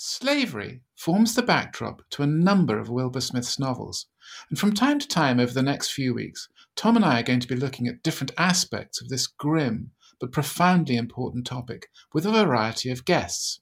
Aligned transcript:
Slavery 0.00 0.82
forms 0.94 1.34
the 1.34 1.42
backdrop 1.42 2.08
to 2.10 2.22
a 2.22 2.26
number 2.28 2.78
of 2.78 2.88
Wilbur 2.88 3.20
Smith's 3.20 3.58
novels, 3.58 4.06
and 4.48 4.56
from 4.56 4.72
time 4.72 5.00
to 5.00 5.08
time 5.08 5.40
over 5.40 5.52
the 5.52 5.60
next 5.60 5.90
few 5.90 6.14
weeks, 6.14 6.48
Tom 6.76 6.94
and 6.94 7.04
I 7.04 7.18
are 7.18 7.24
going 7.24 7.40
to 7.40 7.48
be 7.48 7.56
looking 7.56 7.88
at 7.88 8.04
different 8.04 8.30
aspects 8.38 9.02
of 9.02 9.08
this 9.08 9.26
grim 9.26 9.90
but 10.20 10.30
profoundly 10.30 10.96
important 10.96 11.48
topic 11.48 11.88
with 12.14 12.24
a 12.24 12.30
variety 12.30 12.92
of 12.92 13.04
guests. 13.04 13.58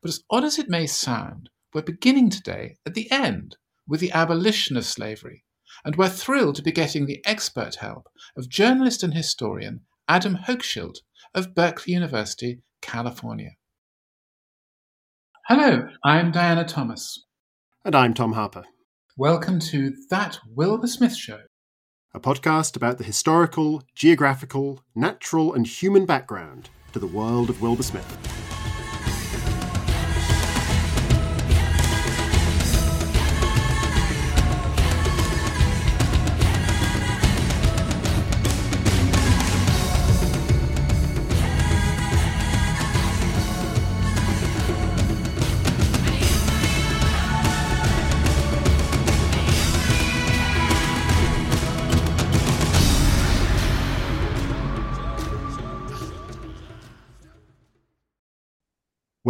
But 0.00 0.10
as 0.10 0.22
odd 0.30 0.44
as 0.44 0.60
it 0.60 0.68
may 0.68 0.86
sound, 0.86 1.50
we're 1.74 1.82
beginning 1.82 2.30
today 2.30 2.76
at 2.86 2.94
the 2.94 3.10
end 3.10 3.56
with 3.88 3.98
the 3.98 4.12
abolition 4.12 4.76
of 4.76 4.84
slavery, 4.84 5.44
and 5.84 5.96
we're 5.96 6.08
thrilled 6.08 6.54
to 6.54 6.62
be 6.62 6.70
getting 6.70 7.06
the 7.06 7.20
expert 7.26 7.74
help 7.74 8.08
of 8.36 8.48
journalist 8.48 9.02
and 9.02 9.12
historian 9.12 9.80
Adam 10.06 10.36
Hochschild 10.36 10.98
of 11.34 11.52
Berkeley 11.52 11.94
University, 11.94 12.60
California. 12.80 13.56
Hello, 15.52 15.88
I'm 16.04 16.30
Diana 16.30 16.64
Thomas. 16.64 17.26
And 17.84 17.96
I'm 17.96 18.14
Tom 18.14 18.34
Harper. 18.34 18.62
Welcome 19.16 19.58
to 19.58 19.92
That 20.08 20.38
Wilbur 20.54 20.86
Smith 20.86 21.16
Show, 21.16 21.40
a 22.14 22.20
podcast 22.20 22.76
about 22.76 22.98
the 22.98 23.02
historical, 23.02 23.82
geographical, 23.96 24.84
natural, 24.94 25.52
and 25.52 25.66
human 25.66 26.06
background 26.06 26.70
to 26.92 27.00
the 27.00 27.08
world 27.08 27.50
of 27.50 27.60
Wilbur 27.60 27.82
Smith. 27.82 28.39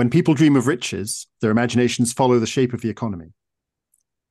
When 0.00 0.08
people 0.08 0.32
dream 0.32 0.56
of 0.56 0.66
riches, 0.66 1.26
their 1.42 1.50
imaginations 1.50 2.14
follow 2.14 2.38
the 2.38 2.46
shape 2.46 2.72
of 2.72 2.80
the 2.80 2.88
economy. 2.88 3.34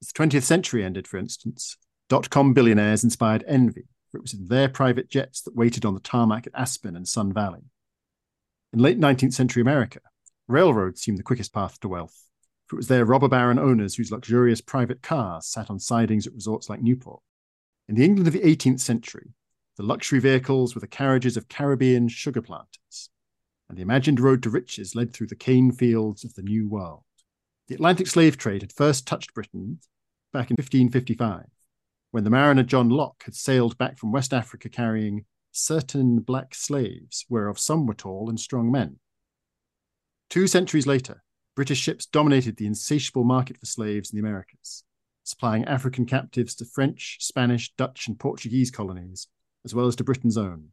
As 0.02 0.08
the 0.08 0.14
20th 0.14 0.42
century 0.42 0.84
ended, 0.84 1.08
for 1.08 1.18
instance, 1.18 1.78
dot 2.10 2.32
com 2.32 2.56
billionaires 2.56 3.04
inspired 3.04 3.44
envy, 3.48 3.86
for 4.10 4.18
it 4.18 4.24
was 4.24 4.34
in 4.34 4.48
their 4.48 4.68
private 4.68 5.12
jets 5.12 5.44
that 5.44 5.56
waited 5.56 5.86
on 5.86 5.94
the 5.94 6.00
tarmac 6.00 6.48
at 6.48 6.56
Aspen 6.56 6.96
and 6.96 7.08
Sun 7.08 7.34
Valley. 7.34 7.66
In 8.74 8.80
late 8.80 9.00
19th 9.00 9.36
century 9.36 9.62
America, 9.62 10.00
railroads 10.48 11.02
seemed 11.02 11.20
the 11.20 11.24
quickest 11.24 11.54
path 11.54 11.80
to 11.82 11.88
wealth, 11.88 12.18
for 12.66 12.76
it 12.76 12.78
was 12.78 12.88
their 12.88 13.06
robber 13.06 13.30
baron 13.30 13.60
owners 13.60 13.94
whose 13.94 14.12
luxurious 14.12 14.62
private 14.62 15.04
cars 15.04 15.46
sat 15.46 15.70
on 15.70 15.78
sidings 15.78 16.26
at 16.26 16.34
resorts 16.34 16.68
like 16.68 16.82
Newport. 16.82 17.22
In 17.88 17.94
the 17.94 18.06
England 18.06 18.26
of 18.26 18.34
the 18.34 18.40
18th 18.40 18.80
century, 18.80 19.34
the 19.78 19.84
luxury 19.84 20.20
vehicles 20.20 20.74
were 20.74 20.82
the 20.82 20.88
carriages 20.88 21.38
of 21.38 21.48
Caribbean 21.48 22.08
sugar 22.08 22.42
planters, 22.42 23.12
and 23.70 23.78
the 23.78 23.84
imagined 23.84 24.20
road 24.20 24.44
to 24.44 24.50
riches 24.50 24.96
led 24.96 25.14
through 25.14 25.28
the 25.28 25.36
cane 25.36 25.72
fields 25.72 26.26
of 26.26 26.34
the 26.34 26.42
New 26.42 26.68
World. 26.68 27.04
The 27.68 27.76
Atlantic 27.76 28.08
slave 28.08 28.36
trade 28.36 28.64
had 28.64 28.74
first 28.74 29.06
touched 29.06 29.34
Britain 29.36 29.80
back 30.34 30.50
in 30.50 30.56
1555, 30.56 31.46
when 32.12 32.24
the 32.24 32.32
mariner 32.32 32.64
John 32.64 32.90
Lok 32.90 33.24
had 33.24 33.36
sailed 33.36 33.78
back 33.78 34.00
from 34.00 34.12
West 34.12 34.34
Africa 34.34 34.70
carrying 34.70 35.26
certain 35.52 36.20
black 36.20 36.56
slaves, 36.56 37.26
whereof 37.30 37.60
some 37.60 37.86
were 37.86 37.94
tall 37.94 38.28
and 38.30 38.40
strong 38.40 38.72
men. 38.72 38.98
Two 40.30 40.48
centuries 40.48 40.88
later, 40.88 41.24
British 41.56 41.80
ships 41.80 42.06
dominated 42.06 42.58
the 42.58 42.66
insatiable 42.66 43.24
market 43.24 43.58
for 43.58 43.66
slaves 43.66 44.12
in 44.12 44.18
the 44.18 44.28
Americas, 44.28 44.84
supplying 45.24 45.66
African 45.66 46.06
captives 46.06 46.56
to 46.56 46.66
French, 46.66 47.18
Spanish, 47.20 47.74
Dutch, 47.76 48.08
and 48.08 48.20
Portuguese 48.20 48.72
colonies, 48.72 49.28
as 49.66 49.76
well 49.76 49.88
as 49.88 49.96
to 49.98 50.04
Britain's 50.04 50.38
own. 50.38 50.70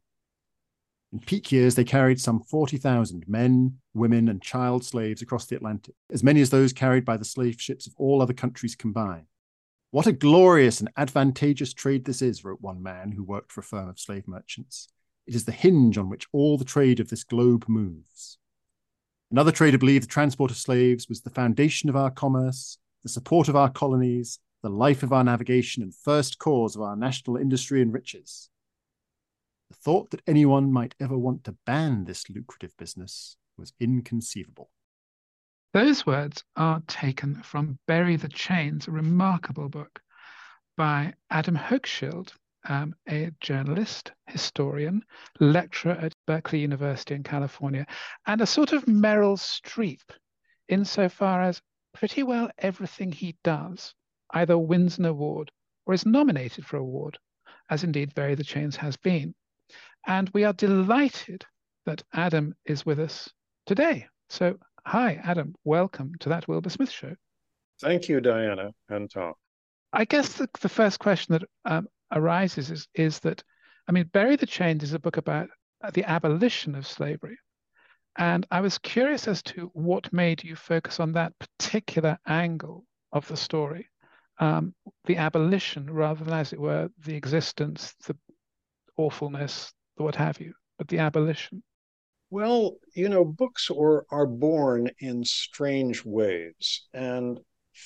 In 1.13 1.19
peak 1.19 1.51
years, 1.51 1.75
they 1.75 1.85
carried 1.85 2.19
some 2.19 2.41
40,000 2.41 3.23
men, 3.27 3.77
women, 3.93 4.27
and 4.27 4.41
child 4.41 4.83
slaves 4.83 5.21
across 5.21 5.45
the 5.45 5.55
Atlantic, 5.55 5.95
as 6.11 6.23
many 6.23 6.41
as 6.41 6.49
those 6.49 6.73
carried 6.73 7.05
by 7.05 7.15
the 7.15 7.23
slave 7.25 7.61
ships 7.61 7.87
of 7.87 7.93
all 7.97 8.21
other 8.21 8.33
countries 8.33 8.75
combined. 8.75 9.25
What 9.91 10.05
a 10.05 10.11
glorious 10.11 10.81
and 10.81 10.89
advantageous 10.97 11.73
trade 11.73 12.03
this 12.03 12.21
is, 12.21 12.43
wrote 12.43 12.59
one 12.59 12.83
man 12.83 13.13
who 13.13 13.23
worked 13.23 13.53
for 13.53 13.61
a 13.61 13.63
firm 13.63 13.87
of 13.87 13.99
slave 13.99 14.27
merchants. 14.27 14.89
It 15.25 15.33
is 15.33 15.45
the 15.45 15.53
hinge 15.53 15.97
on 15.97 16.09
which 16.09 16.27
all 16.33 16.57
the 16.57 16.65
trade 16.65 16.99
of 16.99 17.09
this 17.09 17.23
globe 17.23 17.65
moves. 17.69 18.37
Another 19.31 19.51
trader 19.51 19.77
believed 19.77 20.03
the 20.03 20.09
transport 20.09 20.51
of 20.51 20.57
slaves 20.57 21.07
was 21.07 21.21
the 21.21 21.29
foundation 21.29 21.89
of 21.89 21.95
our 21.95 22.11
commerce, 22.11 22.77
the 23.03 23.09
support 23.09 23.47
of 23.47 23.55
our 23.55 23.69
colonies, 23.69 24.39
the 24.61 24.69
life 24.69 25.03
of 25.03 25.13
our 25.13 25.23
navigation, 25.23 25.83
and 25.83 25.95
first 25.95 26.37
cause 26.37 26.75
of 26.75 26.81
our 26.81 26.97
national 26.97 27.37
industry 27.37 27.81
and 27.81 27.93
riches. 27.93 28.49
The 29.69 29.75
thought 29.75 30.11
that 30.11 30.21
anyone 30.27 30.71
might 30.71 30.95
ever 30.99 31.17
want 31.17 31.43
to 31.45 31.57
ban 31.65 32.05
this 32.05 32.29
lucrative 32.29 32.75
business 32.77 33.35
was 33.57 33.73
inconceivable. 33.79 34.69
Those 35.73 36.05
words 36.05 36.43
are 36.55 36.81
taken 36.87 37.41
from 37.43 37.79
Bury 37.85 38.15
the 38.15 38.29
Chains, 38.29 38.87
a 38.87 38.91
remarkable 38.91 39.67
book 39.67 40.01
by 40.77 41.13
Adam 41.29 41.55
Hochschild, 41.55 42.33
um, 42.69 42.95
a 43.09 43.31
journalist, 43.41 44.11
historian, 44.27 45.03
lecturer 45.39 45.93
at 45.93 46.15
Berkeley 46.25 46.59
University 46.59 47.15
in 47.15 47.23
California, 47.23 47.85
and 48.25 48.41
a 48.41 48.45
sort 48.45 48.71
of 48.71 48.85
Meryl 48.85 49.37
Streep 49.37 50.01
insofar 50.69 51.41
as 51.41 51.61
pretty 51.93 52.23
well 52.23 52.49
everything 52.57 53.11
he 53.11 53.35
does 53.43 53.93
either 54.31 54.57
wins 54.57 54.97
an 54.97 55.05
award 55.05 55.51
or 55.85 55.93
is 55.93 56.05
nominated 56.05 56.65
for 56.65 56.77
an 56.77 56.83
award, 56.83 57.17
as 57.69 57.83
indeed 57.83 58.13
Bury 58.13 58.35
the 58.35 58.43
Chains 58.43 58.75
has 58.77 58.97
been. 58.97 59.33
And 60.05 60.29
we 60.33 60.43
are 60.43 60.53
delighted 60.53 61.45
that 61.85 62.03
Adam 62.13 62.55
is 62.65 62.85
with 62.85 62.99
us 62.99 63.29
today. 63.65 64.07
So, 64.29 64.57
hi, 64.85 65.19
Adam. 65.23 65.55
Welcome 65.63 66.13
to 66.19 66.29
that 66.29 66.47
Wilbur 66.47 66.69
Smith 66.69 66.91
show. 66.91 67.15
Thank 67.81 68.09
you, 68.09 68.21
Diana 68.21 68.71
and 68.89 69.09
Tom. 69.09 69.33
I 69.93 70.05
guess 70.05 70.33
the, 70.33 70.49
the 70.61 70.69
first 70.69 70.99
question 70.99 71.33
that 71.33 71.43
um, 71.65 71.87
arises 72.11 72.71
is, 72.71 72.87
is 72.93 73.19
that, 73.19 73.43
I 73.87 73.91
mean, 73.91 74.09
Bury 74.11 74.35
the 74.35 74.45
Chains 74.45 74.83
is 74.83 74.93
a 74.93 74.99
book 74.99 75.17
about 75.17 75.49
the 75.93 76.03
abolition 76.03 76.75
of 76.75 76.87
slavery. 76.87 77.37
And 78.17 78.45
I 78.49 78.61
was 78.61 78.79
curious 78.79 79.27
as 79.27 79.43
to 79.43 79.69
what 79.73 80.11
made 80.11 80.43
you 80.43 80.55
focus 80.55 80.99
on 80.99 81.13
that 81.13 81.33
particular 81.39 82.17
angle 82.27 82.85
of 83.11 83.27
the 83.27 83.37
story, 83.37 83.89
um, 84.39 84.73
the 85.05 85.17
abolition, 85.17 85.89
rather 85.89 86.23
than, 86.23 86.33
as 86.33 86.51
it 86.51 86.59
were, 86.59 86.89
the 87.05 87.15
existence, 87.15 87.93
the 88.07 88.17
awfulness, 88.97 89.71
what 89.97 90.15
have 90.15 90.39
you, 90.39 90.53
but 90.77 90.87
the 90.87 90.99
abolition? 90.99 91.63
Well, 92.29 92.77
you 92.95 93.09
know, 93.09 93.23
books 93.23 93.69
are, 93.69 94.05
are 94.11 94.27
born 94.27 94.91
in 94.99 95.23
strange 95.23 96.03
ways. 96.03 96.87
And 96.93 97.39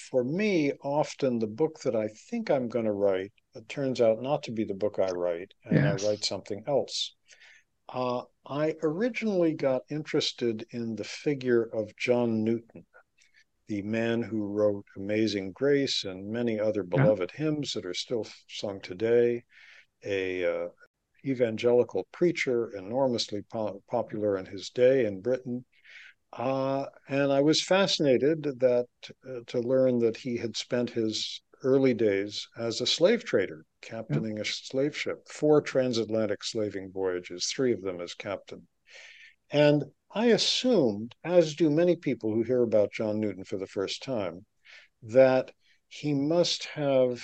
for 0.09 0.23
me, 0.23 0.72
often 0.83 1.38
the 1.38 1.47
book 1.47 1.79
that 1.81 1.95
I 1.95 2.07
think 2.29 2.49
I'm 2.49 2.69
going 2.69 2.85
to 2.85 2.94
write 2.94 3.31
it 3.53 3.67
turns 3.67 3.99
out 3.99 4.22
not 4.22 4.44
to 4.44 4.51
be 4.51 4.63
the 4.63 4.73
book 4.73 4.97
I 4.97 5.09
write, 5.11 5.53
and 5.66 5.75
yes. 5.75 6.03
I 6.03 6.07
write 6.07 6.23
something 6.23 6.63
else. 6.67 7.13
Uh, 7.89 8.22
I 8.45 8.75
originally 8.81 9.53
got 9.53 9.81
interested 9.89 10.66
in 10.72 10.95
the 10.95 11.03
figure 11.03 11.63
of 11.63 11.95
John 11.97 12.43
Newton, 12.43 12.85
the 13.67 13.81
man 13.81 14.23
who 14.23 14.45
wrote 14.45 14.85
Amazing 14.95 15.51
Grace 15.51 16.05
and 16.05 16.31
many 16.31 16.59
other 16.59 16.83
beloved 16.83 17.31
yeah. 17.33 17.45
hymns 17.45 17.73
that 17.73 17.85
are 17.85 17.93
still 17.93 18.25
sung 18.47 18.79
today, 18.79 19.43
a, 20.05 20.45
uh, 20.45 20.67
evangelical 21.25 22.07
preacher, 22.11 22.71
enormously 22.75 23.41
po- 23.51 23.81
popular 23.89 24.37
in 24.37 24.45
his 24.45 24.69
day 24.69 25.05
in 25.05 25.21
Britain. 25.21 25.65
Uh, 26.33 26.85
and 27.09 27.31
I 27.31 27.41
was 27.41 27.61
fascinated 27.61 28.43
that 28.59 28.87
uh, 29.27 29.39
to 29.47 29.59
learn 29.59 29.99
that 29.99 30.17
he 30.17 30.37
had 30.37 30.55
spent 30.55 30.90
his 30.90 31.41
early 31.63 31.93
days 31.93 32.47
as 32.57 32.81
a 32.81 32.87
slave 32.87 33.23
trader, 33.23 33.66
captaining 33.81 34.37
yeah. 34.37 34.43
a 34.43 34.46
slave 34.46 34.97
ship, 34.97 35.28
four 35.28 35.61
transatlantic 35.61 36.43
slaving 36.43 36.91
voyages, 36.91 37.46
three 37.46 37.73
of 37.73 37.81
them 37.81 37.99
as 38.01 38.13
captain. 38.13 38.67
And 39.51 39.84
I 40.13 40.28
assumed, 40.28 41.16
as 41.23 41.55
do 41.55 41.69
many 41.69 41.96
people 41.96 42.34
who 42.34 42.43
hear 42.43 42.63
about 42.63 42.93
John 42.93 43.19
Newton 43.19 43.43
for 43.43 43.57
the 43.57 43.67
first 43.67 44.01
time, 44.01 44.46
that 45.03 45.51
he 45.87 46.13
must 46.13 46.66
have 46.66 47.22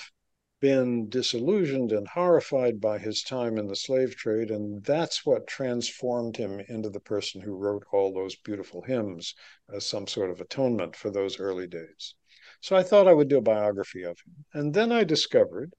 been 0.60 1.08
disillusioned 1.10 1.92
and 1.92 2.08
horrified 2.08 2.82
by 2.82 2.98
his 2.98 3.22
time 3.22 3.58
in 3.58 3.68
the 3.68 3.76
slave 3.76 4.16
trade, 4.16 4.50
and 4.50 4.84
that's 4.84 5.26
what 5.26 5.46
transformed 5.48 6.36
him 6.36 6.60
into 6.68 6.90
the 6.90 7.00
person 7.00 7.42
who 7.42 7.56
wrote 7.56 7.86
all 7.92 8.14
those 8.14 8.36
beautiful 8.38 8.82
hymns 8.82 9.36
as 9.74 9.86
some 9.86 10.08
sort 10.08 10.32
of 10.32 10.42
atonement 10.42 10.96
for 10.96 11.12
those 11.12 11.40
early 11.40 11.68
days. 11.68 12.16
So 12.62 12.76
I 12.76 12.84
thought 12.84 13.08
I 13.08 13.14
would 13.14 13.28
do 13.28 13.38
a 13.38 13.42
biography 13.42 14.02
of 14.04 14.18
him. 14.26 14.46
And 14.54 14.74
then 14.74 14.92
I 14.92 15.04
discovered, 15.04 15.74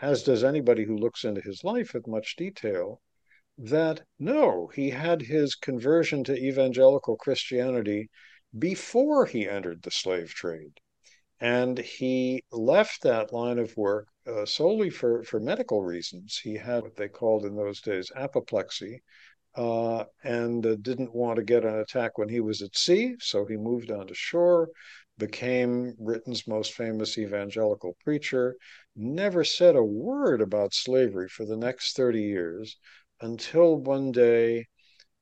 as 0.00 0.22
does 0.22 0.44
anybody 0.44 0.84
who 0.84 0.96
looks 0.96 1.24
into 1.24 1.40
his 1.40 1.64
life 1.64 1.94
at 1.94 2.06
much 2.06 2.36
detail, 2.36 3.00
that 3.58 4.02
no, 4.18 4.70
he 4.74 4.90
had 4.90 5.22
his 5.22 5.54
conversion 5.54 6.24
to 6.24 6.36
evangelical 6.36 7.16
Christianity 7.16 8.08
before 8.56 9.26
he 9.26 9.48
entered 9.48 9.82
the 9.82 9.90
slave 9.90 10.30
trade. 10.30 10.72
And 11.40 11.78
he 11.78 12.44
left 12.52 13.02
that 13.02 13.32
line 13.32 13.58
of 13.58 13.76
work 13.76 14.08
uh, 14.30 14.46
solely 14.46 14.90
for, 14.90 15.22
for 15.24 15.40
medical 15.40 15.82
reasons. 15.82 16.38
He 16.42 16.54
had 16.54 16.82
what 16.82 16.96
they 16.96 17.08
called 17.08 17.44
in 17.44 17.56
those 17.56 17.80
days 17.80 18.10
apoplexy 18.14 19.02
uh, 19.56 20.04
and 20.22 20.64
uh, 20.64 20.76
didn't 20.76 21.14
want 21.14 21.36
to 21.36 21.42
get 21.42 21.64
an 21.64 21.78
attack 21.78 22.18
when 22.18 22.28
he 22.28 22.40
was 22.40 22.62
at 22.62 22.76
sea. 22.76 23.14
So 23.18 23.44
he 23.44 23.56
moved 23.56 23.90
onto 23.90 24.14
shore, 24.14 24.68
became 25.18 25.94
Britain's 25.98 26.46
most 26.46 26.74
famous 26.74 27.18
evangelical 27.18 27.96
preacher, 28.04 28.56
never 28.96 29.44
said 29.44 29.76
a 29.76 29.82
word 29.84 30.40
about 30.40 30.74
slavery 30.74 31.28
for 31.28 31.44
the 31.44 31.56
next 31.56 31.96
30 31.96 32.22
years 32.22 32.76
until 33.20 33.76
one 33.76 34.12
day 34.12 34.66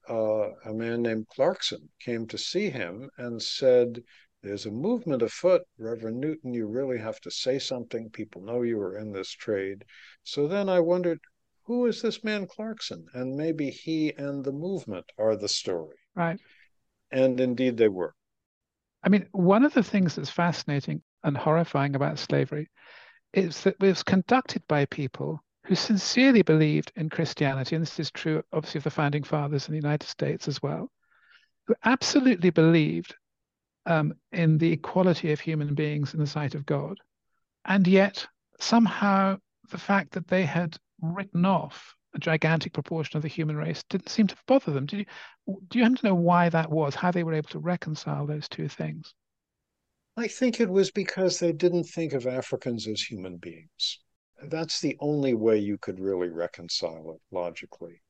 uh, 0.09 0.51
a 0.65 0.73
man 0.73 1.03
named 1.03 1.27
Clarkson 1.29 1.89
came 2.01 2.27
to 2.29 2.39
see 2.39 2.71
him 2.71 3.11
and 3.19 3.43
said, 3.43 4.03
there's 4.43 4.67
a 4.67 4.71
movement 4.71 5.23
afoot. 5.23 5.63
Reverend 5.79 6.21
Newton, 6.21 6.55
you 6.55 6.67
really 6.67 6.99
have 6.99 7.21
to 7.21 7.31
say 7.31 7.59
something. 7.59 8.11
People 8.11 8.43
know 8.43 8.63
you 8.63 8.81
are 8.81 8.99
in 8.99 9.13
this 9.13 9.31
trade. 9.31 9.85
So 10.23 10.47
then 10.47 10.69
I 10.69 10.81
wondered, 10.81 11.21
who 11.65 11.87
is 11.87 12.01
this 12.01 12.25
man 12.25 12.47
Clarkson? 12.47 13.07
And 13.15 13.37
maybe 13.37 13.71
he 13.71 14.13
and 14.17 14.45
the 14.45 14.53
movement 14.53 15.05
are 15.19 15.37
the 15.37 15.49
story. 15.49 15.97
Right. 16.15 16.41
And 17.11 17.41
indeed 17.41 17.77
they 17.77 17.89
were. 17.89 18.15
I 19.03 19.09
mean, 19.09 19.27
one 19.33 19.65
of 19.65 19.75
the 19.75 19.83
things 19.83 20.15
that's 20.15 20.31
fascinating 20.31 21.03
and 21.25 21.37
horrifying 21.37 21.95
about 21.95 22.19
slavery 22.19 22.69
is 23.33 23.63
that 23.63 23.75
it 23.75 23.81
was 23.81 24.03
conducted 24.03 24.63
by 24.69 24.87
people 24.87 25.43
who 25.65 25.75
sincerely 25.75 26.43
believed 26.43 26.91
in 26.97 27.11
Christianity, 27.11 27.77
and 27.77 27.83
this 27.83 28.01
is 28.01 28.11
true, 28.11 28.43
obviously, 28.53 28.79
of 28.79 28.85
the 28.85 28.91
founding 28.91 29.23
fathers 29.23 29.69
in 29.69 29.73
the 29.73 29.81
United 29.81 30.09
States 30.09 30.49
as 30.49 30.63
well, 30.63 30.91
who 31.67 31.75
absolutely 31.85 32.51
believed 32.51 33.15
um, 33.87 34.15
in 34.33 34.59
the 34.59 34.73
equality 34.73 35.33
of 35.33 35.41
human 35.41 35.75
beings 35.75 36.15
in 36.15 36.21
the 36.21 36.27
sight 36.27 36.55
of 36.55 36.67
God. 36.67 36.99
And 37.65 37.87
yet, 37.87 38.27
somehow, 38.61 39.39
the 39.71 39.79
fact 39.79 40.13
that 40.13 40.29
they 40.29 40.45
had 40.45 40.77
written 41.01 41.45
off 41.45 41.95
a 42.15 42.19
gigantic 42.19 42.73
proportion 42.73 43.17
of 43.17 43.23
the 43.23 43.29
human 43.29 43.57
race 43.57 43.83
didn't 43.91 44.09
seem 44.09 44.27
to 44.27 44.37
bother 44.47 44.73
them. 44.73 44.87
Do 44.87 44.99
you, 44.99 45.05
do 45.69 45.79
you 45.79 45.85
happen 45.85 45.99
to 45.99 46.07
know 46.07 46.15
why 46.15 46.49
that 46.49 46.71
was, 46.71 46.95
how 46.95 47.11
they 47.11 47.23
were 47.23 47.35
able 47.35 47.51
to 47.51 47.59
reconcile 47.59 48.27
those 48.27 48.49
two 48.49 48.69
things? 48.69 49.15
I 50.17 50.27
think 50.27 50.61
it 50.61 50.69
was 50.69 50.91
because 50.91 51.39
they 51.39 51.53
didn't 51.53 51.85
think 51.85 52.13
of 52.13 52.27
Africans 52.27 52.89
as 52.89 53.01
human 53.01 53.37
beings. 53.37 54.01
That's 54.43 54.81
the 54.81 54.97
only 55.01 55.35
way 55.35 55.59
you 55.59 55.79
could 55.79 56.01
really 56.01 56.29
reconcile 56.29 57.13
it 57.15 57.35
logically. 57.35 58.03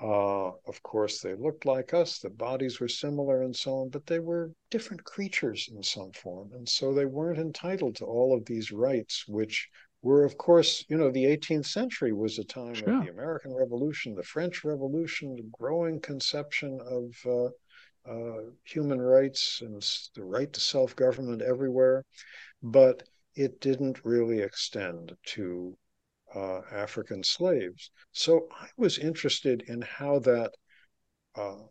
Uh, 0.00 0.48
of 0.66 0.82
course, 0.82 1.20
they 1.20 1.34
looked 1.34 1.64
like 1.66 1.94
us, 1.94 2.18
the 2.18 2.30
bodies 2.30 2.80
were 2.80 2.88
similar 2.88 3.42
and 3.42 3.54
so 3.54 3.74
on, 3.74 3.88
but 3.90 4.06
they 4.06 4.18
were 4.18 4.50
different 4.70 5.04
creatures 5.04 5.68
in 5.72 5.82
some 5.82 6.10
form. 6.12 6.50
And 6.52 6.68
so 6.68 6.92
they 6.92 7.06
weren't 7.06 7.38
entitled 7.38 7.96
to 7.96 8.04
all 8.04 8.36
of 8.36 8.44
these 8.44 8.72
rights, 8.72 9.24
which 9.28 9.68
were, 10.02 10.24
of 10.24 10.36
course, 10.36 10.84
you 10.88 10.96
know, 10.96 11.10
the 11.10 11.24
18th 11.24 11.66
century 11.66 12.12
was 12.12 12.38
a 12.38 12.44
time 12.44 12.74
sure. 12.74 12.92
of 12.92 13.04
the 13.04 13.12
American 13.12 13.54
Revolution, 13.54 14.14
the 14.14 14.22
French 14.22 14.64
Revolution, 14.64 15.36
the 15.36 15.48
growing 15.52 16.00
conception 16.00 16.80
of 16.84 17.14
uh, 17.24 18.10
uh, 18.10 18.42
human 18.64 19.00
rights 19.00 19.60
and 19.62 19.80
the 20.14 20.24
right 20.24 20.52
to 20.52 20.60
self 20.60 20.94
government 20.96 21.40
everywhere. 21.40 22.04
But 22.62 23.04
it 23.34 23.60
didn't 23.60 24.04
really 24.04 24.40
extend 24.40 25.16
to 25.26 25.76
uh, 26.34 26.60
African 26.72 27.22
slaves. 27.22 27.90
So 28.12 28.48
I 28.52 28.68
was 28.76 28.98
interested 28.98 29.62
in 29.68 29.82
how 29.82 30.18
that 30.20 30.52
uh, 31.36 31.62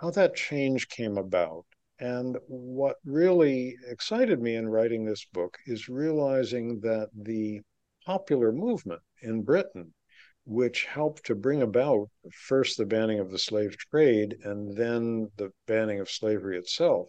how 0.00 0.10
that 0.10 0.34
change 0.34 0.88
came 0.88 1.16
about. 1.16 1.64
And 1.98 2.36
what 2.46 2.96
really 3.04 3.76
excited 3.88 4.40
me 4.40 4.56
in 4.56 4.68
writing 4.68 5.04
this 5.04 5.24
book 5.32 5.56
is 5.66 5.88
realizing 5.88 6.80
that 6.80 7.08
the 7.14 7.62
popular 8.04 8.52
movement 8.52 9.00
in 9.22 9.42
Britain, 9.42 9.94
which 10.44 10.84
helped 10.84 11.24
to 11.26 11.34
bring 11.34 11.62
about 11.62 12.10
first 12.32 12.76
the 12.76 12.84
banning 12.84 13.18
of 13.18 13.30
the 13.30 13.38
slave 13.38 13.76
trade 13.78 14.36
and 14.44 14.76
then 14.76 15.30
the 15.36 15.50
banning 15.66 16.00
of 16.00 16.10
slavery 16.10 16.58
itself, 16.58 17.08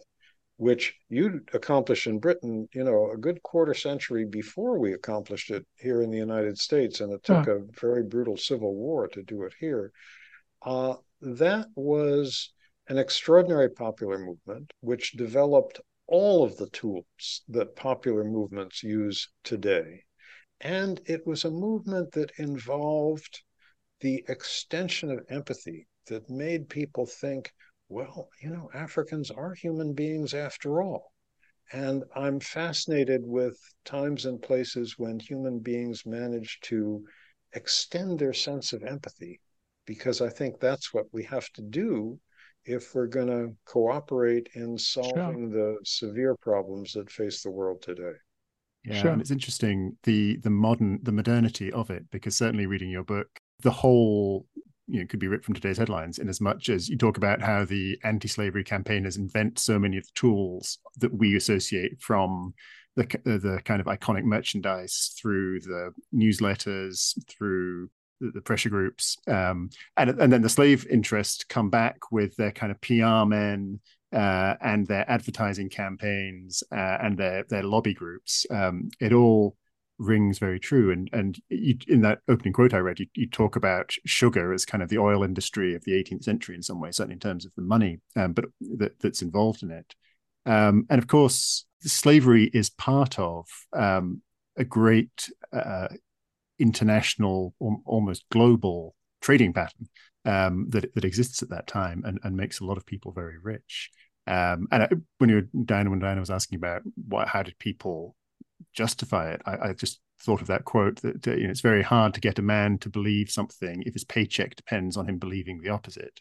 which 0.58 0.94
you 1.08 1.40
accomplished 1.54 2.08
in 2.08 2.18
Britain, 2.18 2.68
you 2.74 2.82
know, 2.82 3.12
a 3.12 3.16
good 3.16 3.40
quarter 3.44 3.74
century 3.74 4.24
before 4.24 4.76
we 4.78 4.92
accomplished 4.92 5.50
it 5.50 5.64
here 5.78 6.02
in 6.02 6.10
the 6.10 6.18
United 6.18 6.58
States, 6.58 7.00
and 7.00 7.12
it 7.12 7.22
took 7.22 7.46
a 7.46 7.62
very 7.80 8.02
brutal 8.02 8.36
civil 8.36 8.74
war 8.74 9.06
to 9.06 9.22
do 9.22 9.44
it 9.44 9.54
here. 9.60 9.92
Uh, 10.62 10.94
that 11.20 11.68
was 11.76 12.52
an 12.88 12.98
extraordinary 12.98 13.70
popular 13.70 14.18
movement 14.18 14.72
which 14.80 15.12
developed 15.12 15.80
all 16.08 16.42
of 16.42 16.56
the 16.56 16.68
tools 16.70 17.42
that 17.48 17.76
popular 17.76 18.24
movements 18.24 18.82
use 18.82 19.28
today. 19.44 20.02
And 20.60 21.00
it 21.06 21.24
was 21.24 21.44
a 21.44 21.50
movement 21.50 22.10
that 22.12 22.32
involved 22.38 23.42
the 24.00 24.24
extension 24.28 25.10
of 25.12 25.24
empathy 25.28 25.86
that 26.08 26.28
made 26.28 26.68
people 26.68 27.06
think 27.06 27.52
well, 27.88 28.28
you 28.42 28.50
know, 28.50 28.70
Africans 28.74 29.30
are 29.30 29.54
human 29.54 29.94
beings 29.94 30.34
after 30.34 30.82
all. 30.82 31.12
And 31.72 32.04
I'm 32.14 32.40
fascinated 32.40 33.22
with 33.24 33.58
times 33.84 34.24
and 34.24 34.40
places 34.40 34.94
when 34.98 35.20
human 35.20 35.58
beings 35.58 36.06
manage 36.06 36.58
to 36.62 37.04
extend 37.54 38.18
their 38.18 38.32
sense 38.32 38.72
of 38.72 38.82
empathy, 38.82 39.40
because 39.86 40.20
I 40.20 40.30
think 40.30 40.60
that's 40.60 40.94
what 40.94 41.06
we 41.12 41.24
have 41.24 41.48
to 41.54 41.62
do 41.62 42.18
if 42.64 42.94
we're 42.94 43.06
going 43.06 43.28
to 43.28 43.54
cooperate 43.64 44.48
in 44.54 44.78
solving 44.78 45.50
sure. 45.50 45.74
the 45.74 45.78
severe 45.84 46.36
problems 46.36 46.92
that 46.92 47.10
face 47.10 47.42
the 47.42 47.50
world 47.50 47.82
today. 47.82 48.12
Yeah, 48.84 49.02
sure. 49.02 49.10
and 49.10 49.20
it's 49.20 49.30
interesting 49.30 49.96
the 50.04 50.36
the 50.38 50.50
modern 50.50 51.00
the 51.02 51.12
modernity 51.12 51.72
of 51.72 51.90
it 51.90 52.04
because 52.10 52.36
certainly 52.36 52.66
reading 52.66 52.90
your 52.90 53.04
book, 53.04 53.26
the 53.62 53.70
whole 53.70 54.46
you 54.88 55.00
know 55.00 55.06
could 55.06 55.20
be 55.20 55.28
ripped 55.28 55.44
from 55.44 55.54
today's 55.54 55.78
headlines 55.78 56.18
in 56.18 56.28
as 56.28 56.40
much 56.40 56.68
as 56.68 56.88
you 56.88 56.96
talk 56.96 57.16
about 57.16 57.40
how 57.40 57.64
the 57.64 57.98
anti-slavery 58.04 58.64
campaigners 58.64 59.16
invent 59.16 59.58
so 59.58 59.78
many 59.78 59.96
of 59.98 60.04
the 60.04 60.12
tools 60.14 60.78
that 60.98 61.12
we 61.12 61.36
associate 61.36 62.00
from 62.00 62.54
the 62.96 63.04
the 63.24 63.60
kind 63.64 63.80
of 63.80 63.86
iconic 63.86 64.24
merchandise 64.24 65.14
through 65.20 65.60
the 65.60 65.92
newsletters 66.14 67.16
through 67.28 67.88
the, 68.20 68.30
the 68.32 68.40
pressure 68.40 68.70
groups 68.70 69.16
um, 69.28 69.70
and 69.96 70.10
and 70.10 70.32
then 70.32 70.42
the 70.42 70.48
slave 70.48 70.86
interest 70.90 71.48
come 71.48 71.70
back 71.70 72.10
with 72.10 72.34
their 72.36 72.52
kind 72.52 72.72
of 72.72 72.80
PR 72.80 73.24
men 73.24 73.78
uh, 74.12 74.54
and 74.60 74.86
their 74.86 75.08
advertising 75.10 75.68
campaigns 75.68 76.62
uh, 76.72 76.98
and 77.02 77.18
their 77.18 77.44
their 77.44 77.62
lobby 77.62 77.94
groups. 77.94 78.46
Um, 78.50 78.90
it 79.00 79.12
all 79.12 79.56
rings 79.98 80.38
very 80.38 80.60
true. 80.60 80.90
And 80.90 81.08
and 81.12 81.38
you, 81.48 81.76
in 81.88 82.02
that 82.02 82.20
opening 82.28 82.52
quote 82.52 82.74
I 82.74 82.78
read, 82.78 83.00
you, 83.00 83.06
you, 83.14 83.28
talk 83.28 83.56
about 83.56 83.92
sugar 84.06 84.52
as 84.52 84.64
kind 84.64 84.82
of 84.82 84.88
the 84.88 84.98
oil 84.98 85.22
industry 85.22 85.74
of 85.74 85.84
the 85.84 85.92
18th 85.92 86.24
century 86.24 86.54
in 86.54 86.62
some 86.62 86.80
way, 86.80 86.90
certainly 86.90 87.14
in 87.14 87.20
terms 87.20 87.44
of 87.44 87.52
the 87.56 87.62
money, 87.62 88.00
um, 88.16 88.32
but 88.32 88.46
that, 88.78 88.98
that's 89.00 89.22
involved 89.22 89.62
in 89.62 89.70
it. 89.70 89.94
Um, 90.46 90.86
and 90.88 90.98
of 90.98 91.06
course, 91.06 91.66
slavery 91.80 92.44
is 92.54 92.70
part 92.70 93.18
of 93.18 93.46
um, 93.72 94.22
a 94.56 94.64
great 94.64 95.30
uh, 95.52 95.88
international, 96.58 97.54
almost 97.84 98.24
global 98.30 98.94
trading 99.20 99.52
pattern 99.52 99.88
um, 100.24 100.66
that 100.70 100.94
that 100.94 101.04
exists 101.04 101.42
at 101.42 101.50
that 101.50 101.66
time 101.66 102.02
and, 102.04 102.18
and 102.22 102.36
makes 102.36 102.60
a 102.60 102.64
lot 102.64 102.76
of 102.76 102.86
people 102.86 103.12
very 103.12 103.38
rich. 103.42 103.90
Um, 104.26 104.68
and 104.70 104.82
I, 104.82 104.88
when 105.18 105.30
you 105.30 105.36
were 105.36 105.64
Diana, 105.64 105.90
when 105.90 106.00
Diana 106.00 106.20
was 106.20 106.30
asking 106.30 106.56
about 106.56 106.82
what, 107.08 107.28
how 107.28 107.42
did 107.42 107.58
people 107.58 108.14
justify 108.78 109.32
it. 109.32 109.42
I, 109.44 109.68
I 109.68 109.72
just 109.72 110.00
thought 110.20 110.40
of 110.40 110.46
that 110.46 110.64
quote 110.64 111.02
that 111.02 111.26
you 111.26 111.44
know, 111.44 111.50
it's 111.50 111.60
very 111.60 111.82
hard 111.82 112.14
to 112.14 112.20
get 112.20 112.38
a 112.38 112.42
man 112.42 112.78
to 112.78 112.88
believe 112.88 113.28
something 113.28 113.82
if 113.84 113.92
his 113.92 114.04
paycheck 114.04 114.54
depends 114.54 114.96
on 114.96 115.08
him 115.08 115.18
believing 115.18 115.60
the 115.60 115.70
opposite. 115.70 116.20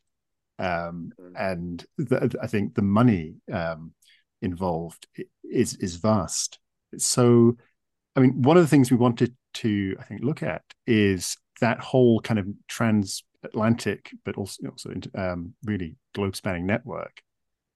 Um, 0.58 1.12
mm. 1.22 1.34
and 1.38 1.86
the, 1.98 2.36
I 2.42 2.48
think 2.48 2.74
the 2.74 2.82
money 2.82 3.36
um, 3.54 3.94
involved 4.42 5.08
is 5.44 5.76
is 5.76 5.98
vast. 5.98 6.58
So, 6.98 7.58
I 8.16 8.22
mean, 8.22 8.42
one 8.42 8.58
of 8.58 8.64
the 8.64 8.70
things 8.70 8.90
we 8.90 8.98
wanted 8.98 9.36
to, 9.56 9.96
I 10.00 10.04
think, 10.04 10.22
look 10.24 10.42
at 10.42 10.64
is 10.88 11.38
that 11.62 11.80
whole 11.80 12.20
kind 12.22 12.40
of 12.40 12.48
transatlantic, 12.68 14.12
but 14.26 14.36
also, 14.36 14.68
also 14.68 14.94
um, 15.14 15.54
really 15.64 15.96
globe 16.16 16.36
spanning 16.36 16.66
network 16.66 17.22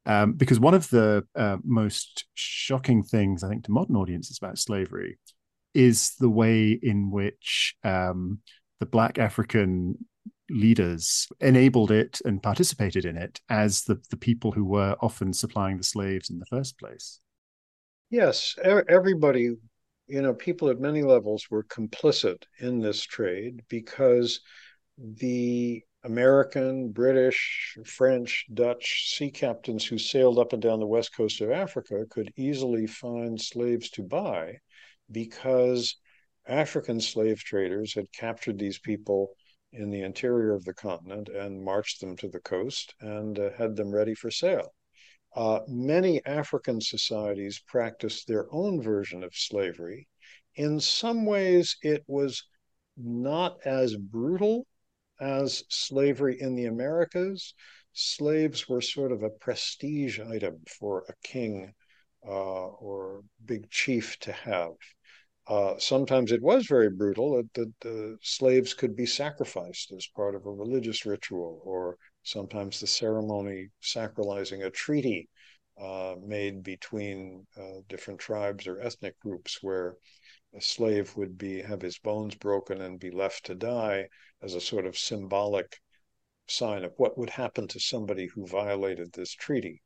um, 0.05 0.33
because 0.33 0.59
one 0.59 0.73
of 0.73 0.89
the 0.89 1.25
uh, 1.35 1.57
most 1.63 2.25
shocking 2.33 3.03
things, 3.03 3.43
I 3.43 3.49
think, 3.49 3.65
to 3.65 3.71
modern 3.71 3.95
audiences 3.95 4.37
about 4.41 4.57
slavery 4.57 5.19
is 5.73 6.15
the 6.19 6.29
way 6.29 6.71
in 6.71 7.11
which 7.11 7.75
um, 7.83 8.39
the 8.79 8.85
Black 8.85 9.19
African 9.19 9.97
leaders 10.49 11.27
enabled 11.39 11.91
it 11.91 12.19
and 12.25 12.43
participated 12.43 13.05
in 13.05 13.15
it 13.15 13.39
as 13.49 13.83
the, 13.83 14.01
the 14.09 14.17
people 14.17 14.51
who 14.51 14.65
were 14.65 14.95
often 15.01 15.33
supplying 15.33 15.77
the 15.77 15.83
slaves 15.83 16.29
in 16.29 16.39
the 16.39 16.45
first 16.45 16.77
place. 16.77 17.19
Yes, 18.09 18.55
everybody, 18.89 19.55
you 20.07 20.21
know, 20.21 20.33
people 20.33 20.69
at 20.69 20.81
many 20.81 21.03
levels 21.03 21.47
were 21.49 21.63
complicit 21.63 22.43
in 22.59 22.81
this 22.81 23.01
trade 23.01 23.61
because 23.69 24.41
the 24.97 25.81
American, 26.03 26.91
British, 26.91 27.77
French, 27.85 28.45
Dutch 28.53 29.13
sea 29.15 29.29
captains 29.29 29.85
who 29.85 29.99
sailed 29.99 30.39
up 30.39 30.51
and 30.51 30.61
down 30.61 30.79
the 30.79 30.87
west 30.87 31.15
coast 31.15 31.41
of 31.41 31.51
Africa 31.51 32.05
could 32.09 32.33
easily 32.35 32.87
find 32.87 33.39
slaves 33.39 33.89
to 33.91 34.01
buy 34.01 34.57
because 35.11 35.97
African 36.47 36.99
slave 36.99 37.43
traders 37.43 37.93
had 37.93 38.11
captured 38.11 38.57
these 38.57 38.79
people 38.79 39.35
in 39.73 39.91
the 39.91 40.01
interior 40.01 40.53
of 40.53 40.65
the 40.65 40.73
continent 40.73 41.29
and 41.29 41.63
marched 41.63 42.01
them 42.01 42.17
to 42.17 42.27
the 42.27 42.39
coast 42.39 42.95
and 42.99 43.37
uh, 43.37 43.51
had 43.51 43.75
them 43.75 43.93
ready 43.93 44.15
for 44.15 44.31
sale. 44.31 44.73
Uh, 45.35 45.59
many 45.67 46.25
African 46.25 46.81
societies 46.81 47.61
practiced 47.67 48.27
their 48.27 48.47
own 48.51 48.81
version 48.81 49.23
of 49.23 49.35
slavery. 49.35 50.07
In 50.55 50.79
some 50.79 51.25
ways, 51.25 51.77
it 51.83 52.03
was 52.07 52.43
not 52.97 53.57
as 53.65 53.95
brutal 53.95 54.65
as 55.21 55.63
slavery 55.69 56.41
in 56.41 56.55
the 56.55 56.65
Americas. 56.65 57.53
Slaves 57.93 58.67
were 58.67 58.81
sort 58.81 59.11
of 59.11 59.23
a 59.23 59.29
prestige 59.29 60.19
item 60.19 60.59
for 60.67 61.05
a 61.07 61.13
king 61.23 61.73
uh, 62.25 62.67
or 62.67 63.21
big 63.45 63.69
chief 63.69 64.17
to 64.19 64.31
have. 64.31 64.71
Uh, 65.47 65.77
sometimes 65.77 66.31
it 66.31 66.41
was 66.41 66.65
very 66.67 66.89
brutal 66.89 67.43
that, 67.53 67.73
the 67.81 68.17
slaves 68.21 68.73
could 68.73 68.95
be 68.95 69.05
sacrificed 69.05 69.91
as 69.91 70.07
part 70.15 70.35
of 70.35 70.45
a 70.45 70.51
religious 70.51 71.05
ritual, 71.05 71.61
or 71.63 71.97
sometimes 72.23 72.79
the 72.79 72.87
ceremony 72.87 73.67
sacralizing 73.81 74.65
a 74.65 74.69
treaty 74.69 75.27
uh, 75.81 76.15
made 76.23 76.63
between 76.63 77.45
uh, 77.57 77.81
different 77.89 78.19
tribes 78.19 78.67
or 78.67 78.79
ethnic 78.81 79.19
groups 79.19 79.59
where 79.61 79.95
a 80.55 80.61
slave 80.61 81.15
would 81.15 81.37
be 81.37 81.61
have 81.61 81.81
his 81.81 81.97
bones 81.99 82.35
broken 82.35 82.81
and 82.81 82.99
be 82.99 83.09
left 83.09 83.45
to 83.45 83.55
die 83.55 84.07
as 84.41 84.55
a 84.55 84.61
sort 84.61 84.85
of 84.85 84.97
symbolic 84.97 85.77
sign 86.47 86.83
of 86.83 86.93
what 86.97 87.17
would 87.17 87.29
happen 87.29 87.67
to 87.67 87.79
somebody 87.79 88.27
who 88.27 88.45
violated 88.45 89.11
this 89.13 89.33
treaty. 89.33 89.81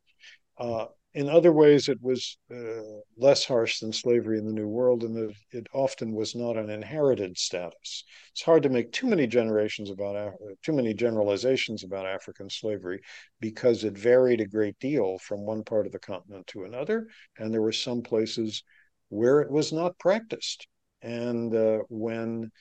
Uh, 0.57 0.85
in 1.13 1.29
other 1.29 1.53
ways, 1.53 1.87
it 1.87 1.97
was 2.01 2.37
uh, 2.53 2.99
less 3.17 3.45
harsh 3.45 3.79
than 3.79 3.93
slavery 3.93 4.37
in 4.37 4.45
the 4.45 4.51
New 4.51 4.67
World, 4.67 5.03
and 5.03 5.33
it, 5.51 5.67
often 5.73 6.13
was 6.13 6.35
not 6.35 6.57
an 6.57 6.69
inherited 6.69 7.37
status. 7.37 8.03
It's 8.31 8.41
hard 8.41 8.63
to 8.63 8.69
make 8.69 8.91
too 8.91 9.07
many 9.07 9.25
generations 9.25 9.89
about 9.89 10.17
Af- 10.17 10.57
too 10.61 10.73
many 10.73 10.93
generalizations 10.93 11.85
about 11.85 12.05
African 12.05 12.49
slavery 12.49 12.99
because 13.39 13.85
it 13.85 13.97
varied 13.97 14.41
a 14.41 14.45
great 14.45 14.77
deal 14.79 15.17
from 15.19 15.45
one 15.45 15.63
part 15.63 15.85
of 15.85 15.93
the 15.93 15.99
continent 15.99 16.47
to 16.47 16.65
another, 16.65 17.07
and 17.37 17.53
there 17.53 17.61
were 17.61 17.71
some 17.71 18.01
places 18.01 18.63
where 19.07 19.39
it 19.39 19.49
was 19.49 19.71
not 19.71 19.97
practiced. 19.97 20.67
And 21.01 21.55
uh, 21.55 21.79
when 21.87 22.51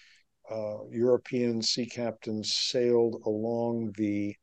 uh, 0.50 0.84
European 0.90 1.62
sea 1.62 1.86
captains 1.86 2.54
sailed 2.54 3.22
along 3.26 3.92
the 3.96 4.36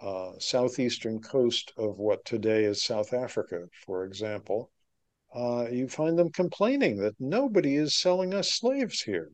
uh, 0.00 0.32
southeastern 0.38 1.20
coast 1.20 1.72
of 1.76 1.98
what 1.98 2.24
today 2.24 2.64
is 2.64 2.82
South 2.82 3.12
Africa, 3.12 3.66
for 3.86 4.04
example, 4.04 4.70
uh, 5.34 5.66
you 5.70 5.88
find 5.88 6.18
them 6.18 6.30
complaining 6.30 6.96
that 6.96 7.14
nobody 7.18 7.76
is 7.76 7.94
selling 7.94 8.34
us 8.34 8.52
slaves 8.52 9.02
here. 9.02 9.30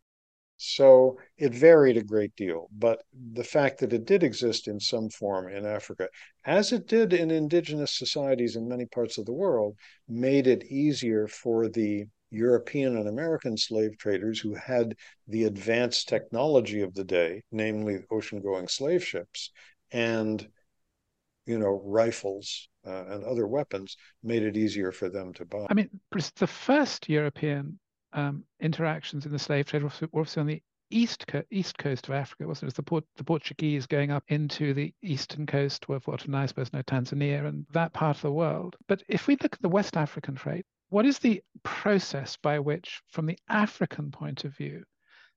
So 0.56 1.18
it 1.36 1.54
varied 1.54 1.96
a 1.96 2.02
great 2.02 2.34
deal, 2.34 2.68
but 2.72 3.02
the 3.32 3.44
fact 3.44 3.78
that 3.78 3.92
it 3.92 4.04
did 4.04 4.24
exist 4.24 4.66
in 4.66 4.80
some 4.80 5.08
form 5.08 5.48
in 5.48 5.64
Africa, 5.64 6.08
as 6.44 6.72
it 6.72 6.88
did 6.88 7.12
in 7.12 7.30
indigenous 7.30 7.96
societies 7.96 8.56
in 8.56 8.68
many 8.68 8.84
parts 8.84 9.18
of 9.18 9.24
the 9.24 9.32
world, 9.32 9.76
made 10.08 10.48
it 10.48 10.64
easier 10.64 11.28
for 11.28 11.68
the 11.68 12.06
European 12.30 12.96
and 12.96 13.08
American 13.08 13.56
slave 13.56 13.96
traders 13.98 14.40
who 14.40 14.54
had 14.54 14.94
the 15.26 15.44
advanced 15.44 16.08
technology 16.08 16.82
of 16.82 16.94
the 16.94 17.04
day, 17.04 17.42
namely 17.50 18.00
ocean 18.10 18.40
going 18.40 18.68
slave 18.68 19.04
ships, 19.04 19.50
and 19.90 20.46
you 21.46 21.58
know 21.58 21.82
rifles 21.84 22.68
uh, 22.86 23.04
and 23.08 23.24
other 23.24 23.46
weapons, 23.46 23.96
made 24.22 24.42
it 24.42 24.56
easier 24.56 24.92
for 24.92 25.08
them 25.08 25.32
to 25.34 25.44
buy. 25.44 25.66
I 25.70 25.74
mean, 25.74 25.88
the 26.36 26.46
first 26.46 27.08
European 27.08 27.78
um, 28.12 28.44
interactions 28.60 29.26
in 29.26 29.32
the 29.32 29.38
slave 29.38 29.66
trade 29.66 29.82
were 29.82 29.90
obviously 30.14 30.40
on 30.40 30.46
the 30.46 30.62
east 30.90 31.26
co- 31.26 31.42
east 31.50 31.76
coast 31.78 32.08
of 32.08 32.14
Africa, 32.14 32.46
wasn't 32.46 32.62
it? 32.62 32.64
it 32.64 32.66
was 32.66 32.74
the, 32.74 32.82
Port- 32.82 33.04
the 33.16 33.24
Portuguese 33.24 33.86
going 33.86 34.10
up 34.10 34.24
into 34.28 34.74
the 34.74 34.92
eastern 35.02 35.46
coast 35.46 35.84
of 35.88 36.06
what 36.06 36.26
I 36.32 36.46
suppose 36.46 36.72
now 36.72 36.82
Tanzania 36.82 37.46
and 37.46 37.66
that 37.72 37.92
part 37.92 38.16
of 38.16 38.22
the 38.22 38.32
world. 38.32 38.76
But 38.86 39.02
if 39.08 39.26
we 39.26 39.36
look 39.42 39.54
at 39.54 39.62
the 39.62 39.68
West 39.68 39.96
African 39.96 40.34
trade, 40.34 40.64
what 40.88 41.06
is 41.06 41.18
the 41.18 41.42
process 41.62 42.36
by 42.36 42.58
which, 42.58 43.00
from 43.08 43.26
the 43.26 43.38
African 43.48 44.10
point 44.10 44.44
of 44.44 44.56
view, 44.56 44.84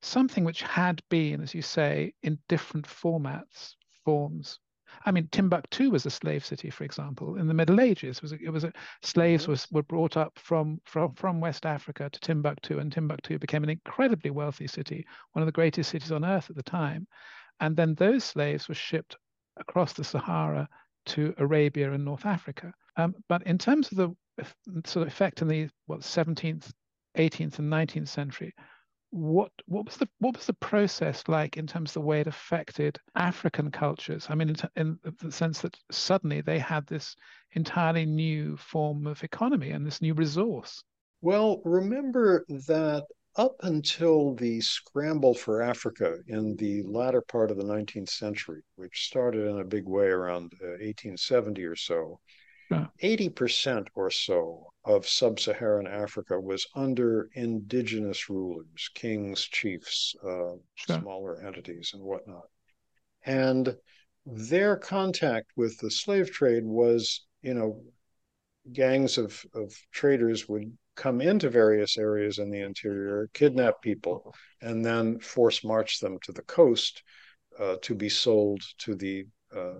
something 0.01 0.43
which 0.43 0.61
had 0.61 1.01
been, 1.09 1.41
as 1.41 1.53
you 1.53 1.61
say, 1.61 2.13
in 2.23 2.39
different 2.47 2.87
formats, 2.87 3.75
forms, 4.03 4.59
I 5.05 5.11
mean, 5.11 5.29
Timbuktu 5.31 5.89
was 5.89 6.05
a 6.05 6.09
slave 6.09 6.45
city, 6.45 6.69
for 6.69 6.83
example, 6.83 7.37
in 7.37 7.47
the 7.47 7.53
Middle 7.53 7.79
Ages. 7.79 8.17
It 8.17 8.21
was 8.21 8.33
a, 8.33 8.37
it 8.43 8.49
was 8.49 8.63
a, 8.63 8.73
slaves 9.01 9.47
was, 9.47 9.67
were 9.71 9.83
brought 9.83 10.17
up 10.17 10.37
from, 10.37 10.81
from 10.83 11.13
from 11.13 11.39
West 11.39 11.65
Africa 11.65 12.09
to 12.09 12.19
Timbuktu, 12.19 12.79
and 12.79 12.91
Timbuktu 12.91 13.39
became 13.39 13.63
an 13.63 13.69
incredibly 13.69 14.31
wealthy 14.31 14.67
city, 14.67 15.05
one 15.31 15.41
of 15.41 15.45
the 15.45 15.51
greatest 15.51 15.89
cities 15.89 16.11
on 16.11 16.25
earth 16.25 16.49
at 16.49 16.55
the 16.55 16.63
time. 16.63 17.07
And 17.59 17.75
then 17.75 17.95
those 17.95 18.23
slaves 18.23 18.67
were 18.67 18.75
shipped 18.75 19.15
across 19.57 19.93
the 19.93 20.03
Sahara 20.03 20.67
to 21.07 21.33
Arabia 21.37 21.93
and 21.93 22.03
North 22.03 22.25
Africa. 22.25 22.73
Um, 22.97 23.15
but 23.29 23.43
in 23.47 23.57
terms 23.57 23.91
of 23.91 23.97
the 23.97 24.09
sort 24.85 25.07
of 25.07 25.13
effect 25.13 25.41
in 25.41 25.47
the 25.47 25.69
what 25.85 26.01
17th, 26.01 26.71
18th, 27.17 27.59
and 27.59 27.71
19th 27.71 28.07
century, 28.07 28.53
what 29.11 29.51
what 29.65 29.85
was 29.85 29.97
the 29.97 30.07
what 30.19 30.35
was 30.35 30.45
the 30.45 30.53
process 30.53 31.23
like 31.27 31.57
in 31.57 31.67
terms 31.67 31.91
of 31.91 31.93
the 31.95 32.01
way 32.01 32.21
it 32.21 32.27
affected 32.27 32.97
African 33.15 33.69
cultures? 33.69 34.27
I 34.29 34.35
mean, 34.35 34.49
in, 34.49 34.57
in, 34.77 35.13
the 35.19 35.31
sense 35.31 35.59
that 35.61 35.77
suddenly 35.91 36.41
they 36.41 36.59
had 36.59 36.87
this 36.87 37.15
entirely 37.51 38.05
new 38.05 38.55
form 38.57 39.07
of 39.07 39.23
economy 39.23 39.71
and 39.71 39.85
this 39.85 40.01
new 40.01 40.13
resource. 40.13 40.81
Well, 41.21 41.61
remember 41.65 42.45
that 42.47 43.05
up 43.35 43.55
until 43.61 44.35
the 44.35 44.59
scramble 44.61 45.33
for 45.33 45.61
Africa 45.61 46.17
in 46.27 46.55
the 46.57 46.83
latter 46.83 47.21
part 47.21 47.51
of 47.51 47.57
the 47.57 47.63
19th 47.63 48.09
century, 48.09 48.61
which 48.75 49.07
started 49.07 49.47
in 49.47 49.59
a 49.59 49.65
big 49.65 49.87
way 49.87 50.07
around 50.07 50.53
uh, 50.61 50.79
1870 50.79 51.63
or 51.63 51.75
so, 51.75 52.19
80% 53.01 53.87
or 53.95 54.09
so 54.09 54.71
of 54.83 55.07
sub 55.07 55.39
Saharan 55.39 55.87
Africa 55.87 56.39
was 56.39 56.65
under 56.75 57.29
indigenous 57.33 58.29
rulers, 58.29 58.89
kings, 58.93 59.43
chiefs, 59.43 60.15
uh, 60.23 60.53
smaller 60.77 61.41
entities, 61.45 61.91
and 61.93 62.01
whatnot. 62.01 62.45
And 63.25 63.75
their 64.25 64.77
contact 64.77 65.51
with 65.55 65.77
the 65.79 65.91
slave 65.91 66.31
trade 66.31 66.65
was, 66.65 67.25
you 67.41 67.53
know, 67.53 67.83
gangs 68.71 69.17
of, 69.17 69.43
of 69.53 69.73
traders 69.91 70.47
would 70.47 70.77
come 70.95 71.21
into 71.21 71.49
various 71.49 71.97
areas 71.97 72.37
in 72.37 72.49
the 72.51 72.61
interior, 72.61 73.29
kidnap 73.33 73.81
people, 73.81 74.33
and 74.61 74.85
then 74.85 75.19
force 75.19 75.63
march 75.63 75.99
them 75.99 76.17
to 76.23 76.31
the 76.31 76.43
coast 76.43 77.03
uh, 77.59 77.75
to 77.81 77.95
be 77.95 78.09
sold 78.09 78.61
to 78.77 78.95
the 78.95 79.25
uh, 79.55 79.79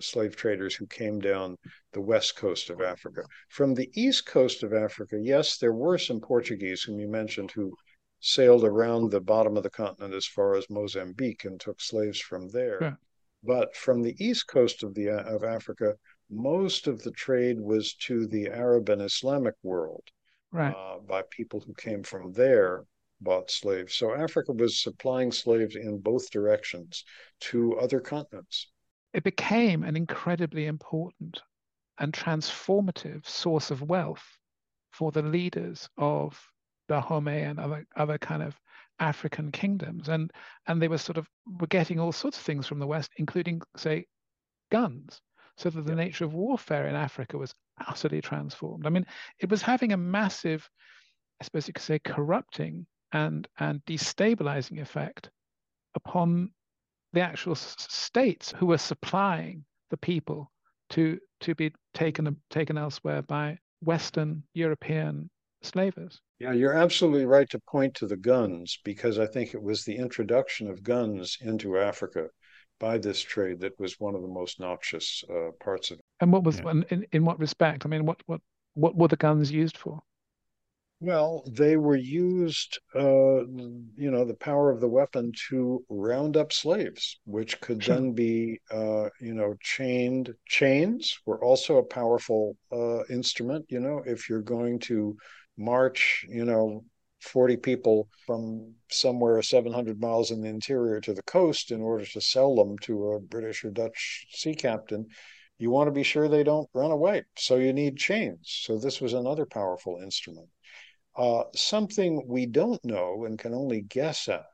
slave 0.00 0.36
traders 0.36 0.74
who 0.74 0.86
came 0.86 1.20
down 1.20 1.56
the 1.92 2.00
west 2.00 2.36
coast 2.36 2.70
of 2.70 2.80
Africa. 2.80 3.22
From 3.48 3.74
the 3.74 3.90
east 3.94 4.26
coast 4.26 4.62
of 4.62 4.72
Africa, 4.72 5.18
yes, 5.20 5.58
there 5.58 5.72
were 5.72 5.98
some 5.98 6.20
Portuguese 6.20 6.82
whom 6.82 6.98
you 6.98 7.08
mentioned 7.08 7.50
who 7.50 7.76
sailed 8.20 8.64
around 8.64 9.10
the 9.10 9.20
bottom 9.20 9.56
of 9.56 9.62
the 9.62 9.70
continent 9.70 10.14
as 10.14 10.26
far 10.26 10.54
as 10.54 10.70
Mozambique 10.70 11.44
and 11.44 11.60
took 11.60 11.80
slaves 11.80 12.20
from 12.20 12.48
there. 12.48 12.78
Yeah. 12.80 12.94
But 13.42 13.74
from 13.74 14.02
the 14.02 14.14
east 14.24 14.46
coast 14.46 14.84
of 14.84 14.94
the 14.94 15.08
of 15.08 15.42
Africa, 15.42 15.96
most 16.30 16.86
of 16.86 17.02
the 17.02 17.10
trade 17.10 17.60
was 17.60 17.94
to 17.94 18.26
the 18.26 18.48
Arab 18.48 18.88
and 18.88 19.02
Islamic 19.02 19.54
world 19.62 20.04
right. 20.52 20.74
uh, 20.74 20.98
by 21.00 21.22
people 21.30 21.60
who 21.60 21.74
came 21.74 22.02
from 22.02 22.32
there 22.32 22.84
bought 23.20 23.50
slaves. 23.50 23.94
So 23.94 24.14
Africa 24.14 24.52
was 24.52 24.80
supplying 24.80 25.32
slaves 25.32 25.76
in 25.76 25.98
both 25.98 26.30
directions 26.30 27.04
to 27.40 27.78
other 27.78 28.00
continents 28.00 28.68
it 29.12 29.24
became 29.24 29.84
an 29.84 29.96
incredibly 29.96 30.66
important 30.66 31.42
and 31.98 32.12
transformative 32.12 33.26
source 33.26 33.70
of 33.70 33.82
wealth 33.82 34.24
for 34.90 35.12
the 35.12 35.22
leaders 35.22 35.88
of 35.98 36.40
Dahomey 36.88 37.40
and 37.42 37.58
other 37.58 37.86
other 37.96 38.18
kind 38.18 38.42
of 38.42 38.58
African 38.98 39.50
kingdoms. 39.50 40.08
And 40.08 40.30
and 40.66 40.80
they 40.80 40.88
were 40.88 40.98
sort 40.98 41.18
of 41.18 41.28
were 41.60 41.66
getting 41.66 42.00
all 42.00 42.12
sorts 42.12 42.38
of 42.38 42.44
things 42.44 42.66
from 42.66 42.78
the 42.78 42.86
West, 42.86 43.10
including, 43.16 43.62
say, 43.76 44.06
guns. 44.70 45.20
So 45.58 45.68
that 45.68 45.84
the 45.84 45.94
nature 45.94 46.24
of 46.24 46.32
warfare 46.34 46.88
in 46.88 46.94
Africa 46.94 47.36
was 47.36 47.54
utterly 47.86 48.22
transformed. 48.22 48.86
I 48.86 48.90
mean, 48.90 49.06
it 49.38 49.50
was 49.50 49.60
having 49.60 49.92
a 49.92 49.98
massive, 49.98 50.68
I 51.40 51.44
suppose 51.44 51.68
you 51.68 51.74
could 51.74 51.82
say, 51.82 51.98
corrupting 51.98 52.86
and 53.12 53.46
and 53.58 53.84
destabilizing 53.84 54.80
effect 54.80 55.30
upon 55.94 56.52
the 57.12 57.20
actual 57.20 57.54
states 57.54 58.52
who 58.56 58.66
were 58.66 58.78
supplying 58.78 59.64
the 59.90 59.96
people 59.96 60.50
to 60.90 61.18
to 61.40 61.54
be 61.54 61.72
taken 61.94 62.36
taken 62.50 62.78
elsewhere 62.78 63.22
by 63.22 63.58
Western 63.82 64.42
European 64.54 65.28
slavers. 65.62 66.20
Yeah, 66.38 66.52
you're 66.52 66.76
absolutely 66.76 67.26
right 67.26 67.48
to 67.50 67.60
point 67.70 67.94
to 67.96 68.06
the 68.06 68.16
guns 68.16 68.78
because 68.84 69.18
I 69.18 69.26
think 69.26 69.54
it 69.54 69.62
was 69.62 69.84
the 69.84 69.96
introduction 69.96 70.68
of 70.68 70.82
guns 70.82 71.38
into 71.40 71.78
Africa 71.78 72.28
by 72.80 72.98
this 72.98 73.20
trade 73.20 73.60
that 73.60 73.78
was 73.78 74.00
one 74.00 74.14
of 74.14 74.22
the 74.22 74.28
most 74.28 74.58
noxious 74.58 75.22
uh, 75.30 75.50
parts 75.60 75.90
of 75.90 75.98
it. 75.98 76.04
And 76.20 76.32
what 76.32 76.42
was 76.42 76.58
yeah. 76.58 76.82
in, 76.90 77.06
in 77.12 77.24
what 77.24 77.38
respect? 77.38 77.86
I 77.86 77.88
mean, 77.88 78.06
what 78.06 78.20
what 78.26 78.40
what 78.74 78.96
were 78.96 79.08
the 79.08 79.16
guns 79.16 79.50
used 79.50 79.76
for? 79.76 80.00
Well, 81.04 81.42
they 81.48 81.76
were 81.76 81.96
used, 81.96 82.78
uh, 82.94 83.44
you 83.44 84.10
know, 84.12 84.24
the 84.24 84.36
power 84.38 84.70
of 84.70 84.80
the 84.80 84.88
weapon 84.88 85.32
to 85.48 85.84
round 85.88 86.36
up 86.36 86.52
slaves, 86.52 87.18
which 87.24 87.60
could 87.60 87.82
sure. 87.82 87.96
then 87.96 88.12
be, 88.12 88.60
uh, 88.70 89.08
you 89.20 89.34
know, 89.34 89.56
chained. 89.60 90.32
Chains 90.46 91.18
were 91.26 91.42
also 91.42 91.78
a 91.78 91.82
powerful 91.82 92.56
uh, 92.70 93.02
instrument. 93.10 93.66
You 93.68 93.80
know, 93.80 94.00
if 94.06 94.30
you're 94.30 94.42
going 94.42 94.78
to 94.90 95.16
march, 95.58 96.24
you 96.28 96.44
know, 96.44 96.84
40 97.20 97.56
people 97.56 98.08
from 98.24 98.72
somewhere 98.88 99.42
700 99.42 100.00
miles 100.00 100.30
in 100.30 100.40
the 100.40 100.48
interior 100.48 101.00
to 101.00 101.14
the 101.14 101.22
coast 101.24 101.72
in 101.72 101.80
order 101.82 102.06
to 102.06 102.20
sell 102.20 102.54
them 102.54 102.78
to 102.82 103.14
a 103.14 103.20
British 103.20 103.64
or 103.64 103.72
Dutch 103.72 104.28
sea 104.30 104.54
captain, 104.54 105.08
you 105.58 105.72
want 105.72 105.88
to 105.88 105.92
be 105.92 106.04
sure 106.04 106.28
they 106.28 106.44
don't 106.44 106.70
run 106.74 106.92
away. 106.92 107.24
So 107.36 107.56
you 107.56 107.72
need 107.72 107.96
chains. 107.96 108.60
So 108.62 108.78
this 108.78 109.00
was 109.00 109.14
another 109.14 109.46
powerful 109.46 109.98
instrument. 110.00 110.48
Uh, 111.16 111.44
something 111.54 112.26
we 112.26 112.46
don't 112.46 112.84
know 112.84 113.24
and 113.24 113.38
can 113.38 113.54
only 113.54 113.82
guess 113.82 114.28
at 114.28 114.44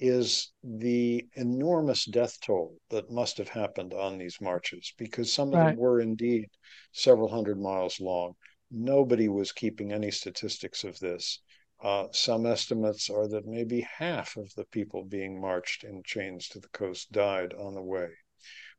is 0.00 0.52
the 0.62 1.26
enormous 1.34 2.04
death 2.04 2.38
toll 2.40 2.78
that 2.90 3.10
must 3.10 3.38
have 3.38 3.48
happened 3.48 3.92
on 3.92 4.16
these 4.16 4.40
marches 4.40 4.92
because 4.96 5.32
some 5.32 5.48
of 5.48 5.54
them 5.54 5.76
were 5.76 6.00
indeed 6.00 6.48
several 6.92 7.28
hundred 7.28 7.58
miles 7.58 8.00
long. 8.00 8.34
Nobody 8.70 9.28
was 9.28 9.50
keeping 9.50 9.92
any 9.92 10.10
statistics 10.10 10.84
of 10.84 10.98
this. 11.00 11.40
Uh, 11.82 12.06
some 12.12 12.46
estimates 12.46 13.08
are 13.10 13.26
that 13.28 13.46
maybe 13.46 13.80
half 13.80 14.36
of 14.36 14.52
the 14.54 14.64
people 14.66 15.04
being 15.04 15.40
marched 15.40 15.84
in 15.84 16.02
chains 16.04 16.48
to 16.48 16.60
the 16.60 16.68
coast 16.68 17.10
died 17.10 17.54
on 17.54 17.74
the 17.74 17.82
way. 17.82 18.08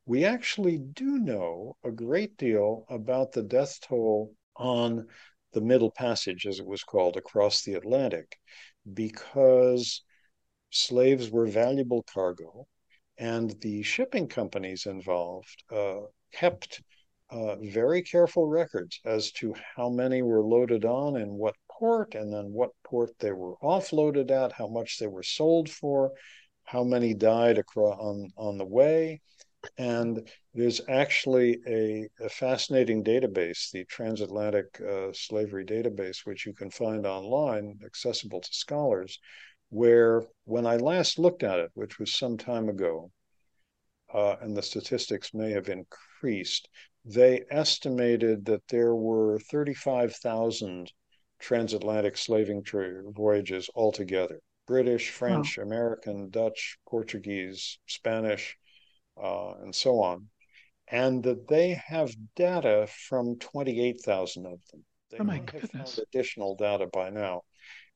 We 0.05 0.25
actually 0.25 0.77
do 0.77 1.17
know 1.19 1.75
a 1.83 1.91
great 1.91 2.37
deal 2.37 2.85
about 2.89 3.31
the 3.31 3.43
death 3.43 3.79
toll 3.81 4.33
on 4.55 5.07
the 5.53 5.61
Middle 5.61 5.91
Passage, 5.91 6.45
as 6.45 6.59
it 6.59 6.65
was 6.65 6.83
called, 6.83 7.17
across 7.17 7.63
the 7.63 7.73
Atlantic, 7.73 8.37
because 8.93 10.03
slaves 10.69 11.29
were 11.29 11.47
valuable 11.47 12.03
cargo, 12.03 12.67
and 13.17 13.55
the 13.61 13.81
shipping 13.83 14.27
companies 14.27 14.85
involved 14.85 15.63
uh, 15.71 16.01
kept 16.33 16.81
uh, 17.31 17.55
very 17.57 18.01
careful 18.01 18.47
records 18.47 18.99
as 19.05 19.31
to 19.31 19.53
how 19.75 19.89
many 19.89 20.21
were 20.21 20.43
loaded 20.43 20.85
on 20.85 21.17
and 21.17 21.31
what 21.31 21.55
port, 21.69 22.15
and 22.15 22.33
then 22.33 22.51
what 22.51 22.71
port 22.83 23.11
they 23.19 23.31
were 23.31 23.55
offloaded 23.63 24.31
at, 24.31 24.51
how 24.51 24.67
much 24.67 24.97
they 24.99 25.07
were 25.07 25.23
sold 25.23 25.69
for, 25.69 26.11
how 26.63 26.83
many 26.83 27.13
died 27.13 27.57
across 27.57 27.97
on 27.99 28.29
on 28.37 28.57
the 28.57 28.65
way, 28.65 29.21
and 29.77 30.27
there's 30.53 30.81
actually 30.87 31.59
a, 31.67 32.07
a 32.23 32.29
fascinating 32.29 33.03
database, 33.03 33.71
the 33.71 33.85
Transatlantic 33.85 34.79
uh, 34.81 35.11
Slavery 35.13 35.65
Database, 35.65 36.25
which 36.25 36.45
you 36.45 36.53
can 36.53 36.69
find 36.69 37.05
online, 37.05 37.79
accessible 37.85 38.41
to 38.41 38.49
scholars, 38.53 39.19
where 39.69 40.23
when 40.45 40.65
I 40.65 40.77
last 40.77 41.19
looked 41.19 41.43
at 41.43 41.59
it, 41.59 41.71
which 41.73 41.99
was 41.99 42.17
some 42.17 42.37
time 42.37 42.69
ago, 42.69 43.11
uh, 44.13 44.35
and 44.41 44.55
the 44.55 44.61
statistics 44.61 45.33
may 45.33 45.51
have 45.51 45.69
increased, 45.69 46.69
they 47.05 47.43
estimated 47.49 48.45
that 48.45 48.67
there 48.69 48.95
were 48.95 49.39
35,000 49.51 50.91
transatlantic 51.39 52.17
slaving 52.17 52.63
voyages 53.15 53.69
altogether 53.75 54.39
British, 54.67 55.09
French, 55.09 55.57
wow. 55.57 55.63
American, 55.63 56.29
Dutch, 56.29 56.77
Portuguese, 56.87 57.79
Spanish, 57.87 58.55
uh, 59.21 59.53
and 59.61 59.73
so 59.73 60.01
on, 60.01 60.27
and 60.87 61.23
that 61.23 61.47
they 61.47 61.79
have 61.85 62.13
data 62.35 62.87
from 63.07 63.37
28,000 63.39 64.45
of 64.45 64.59
them. 64.71 64.85
They 65.11 65.17
oh 65.19 65.23
my 65.23 65.39
goodness! 65.39 65.97
additional 65.97 66.55
data 66.55 66.87
by 66.93 67.09
now, 67.09 67.41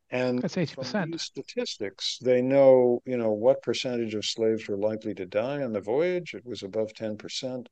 and 0.09 0.41
that's 0.41 0.55
80%. 0.55 0.85
From 0.91 1.11
these 1.11 1.23
statistics, 1.23 2.17
they 2.21 2.41
know 2.41 3.01
you 3.05 3.17
know 3.17 3.31
what 3.31 3.61
percentage 3.61 4.15
of 4.15 4.25
slaves 4.25 4.67
were 4.67 4.77
likely 4.77 5.13
to 5.15 5.25
die 5.25 5.61
on 5.61 5.73
the 5.73 5.81
voyage. 5.81 6.33
It 6.33 6.45
was 6.45 6.63
above 6.63 6.93
10%. 6.93 7.67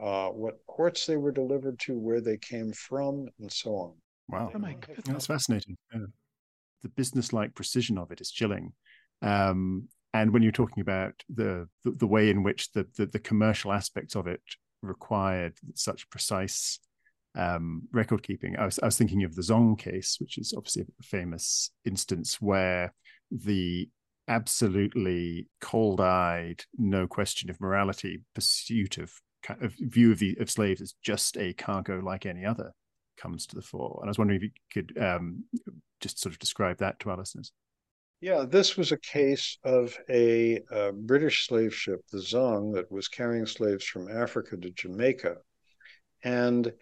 Uh, 0.00 0.28
what 0.28 0.64
ports 0.66 1.06
they 1.06 1.16
were 1.16 1.32
delivered 1.32 1.78
to, 1.80 1.98
where 1.98 2.20
they 2.20 2.36
came 2.36 2.72
from, 2.72 3.26
and 3.40 3.52
so 3.52 3.70
on. 3.74 3.94
Wow, 4.28 4.52
oh 4.54 4.58
my 4.58 4.74
goodness. 4.74 5.04
that's 5.06 5.26
fascinating. 5.26 5.76
Yeah. 5.92 6.02
The 6.82 6.88
business-like 6.90 7.54
precision 7.54 7.98
of 7.98 8.12
it 8.12 8.20
is 8.20 8.30
chilling. 8.30 8.72
Um, 9.22 9.88
and 10.14 10.32
when 10.32 10.42
you're 10.42 10.52
talking 10.52 10.80
about 10.80 11.14
the 11.28 11.68
the, 11.84 11.92
the 11.92 12.06
way 12.06 12.30
in 12.30 12.42
which 12.42 12.72
the, 12.72 12.86
the, 12.96 13.06
the 13.06 13.18
commercial 13.18 13.72
aspects 13.72 14.14
of 14.14 14.26
it 14.26 14.42
required 14.82 15.54
such 15.74 16.08
precise 16.10 16.78
um, 17.36 17.82
record 17.92 18.22
keeping, 18.22 18.56
I 18.56 18.64
was, 18.64 18.78
I 18.80 18.86
was 18.86 18.98
thinking 18.98 19.24
of 19.24 19.34
the 19.34 19.42
Zong 19.42 19.78
case, 19.78 20.16
which 20.18 20.38
is 20.38 20.54
obviously 20.56 20.82
a 20.82 21.02
famous 21.02 21.70
instance 21.84 22.40
where 22.40 22.92
the 23.30 23.88
absolutely 24.28 25.48
cold-eyed, 25.60 26.62
no 26.76 27.06
question 27.06 27.48
of 27.50 27.60
morality 27.60 28.22
pursuit 28.34 28.98
of, 28.98 29.12
of 29.60 29.74
view 29.78 30.12
of 30.12 30.18
the 30.18 30.36
of 30.40 30.50
slaves 30.50 30.80
as 30.80 30.94
just 31.02 31.36
a 31.36 31.52
cargo 31.54 32.00
like 32.00 32.26
any 32.26 32.44
other 32.44 32.72
comes 33.16 33.46
to 33.46 33.56
the 33.56 33.62
fore. 33.62 33.98
And 34.00 34.08
I 34.08 34.10
was 34.10 34.18
wondering 34.18 34.40
if 34.40 34.42
you 34.42 34.50
could 34.72 34.98
um, 35.02 35.44
just 36.00 36.20
sort 36.20 36.32
of 36.32 36.38
describe 36.38 36.78
that 36.78 36.98
to 37.00 37.10
our 37.10 37.16
listeners. 37.16 37.52
Yeah, 38.20 38.46
this 38.48 38.76
was 38.76 38.90
a 38.90 38.98
case 38.98 39.58
of 39.62 39.96
a, 40.08 40.60
a, 40.72 40.92
British 40.92 41.46
slave 41.46 41.72
ship, 41.72 42.00
the 42.10 42.18
Zong, 42.18 42.74
that 42.74 42.90
was 42.90 43.06
carrying 43.06 43.46
slaves 43.46 43.84
from 43.84 44.10
Africa 44.10 44.56
to 44.56 44.70
Jamaica. 44.70 45.36
And 46.24 46.72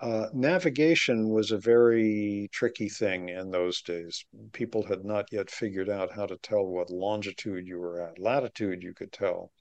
uh, 0.00 0.28
navigation 0.32 1.28
was 1.28 1.50
a 1.50 1.58
very 1.58 2.48
tricky 2.52 2.88
thing 2.88 3.28
in 3.28 3.50
those 3.50 3.82
days. 3.82 4.24
People 4.52 4.82
had 4.82 5.04
not 5.04 5.26
yet 5.30 5.50
figured 5.50 5.90
out 5.90 6.12
how 6.12 6.24
to 6.24 6.38
tell 6.38 6.64
what 6.64 6.88
longitude 6.88 7.66
you 7.66 7.78
were 7.78 8.00
at. 8.00 8.18
Latitude 8.18 8.82
you 8.82 8.94
could 8.94 9.12
tell. 9.12 9.52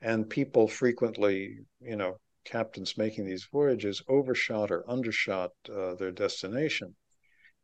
And 0.00 0.28
people 0.28 0.66
frequently, 0.66 1.58
you 1.80 1.94
know, 1.94 2.18
captains 2.44 2.98
making 2.98 3.26
these 3.26 3.46
voyages 3.52 4.02
overshot 4.08 4.72
or 4.72 4.88
undershot 4.90 5.52
uh, 5.72 5.94
their 5.94 6.10
destination. 6.10 6.96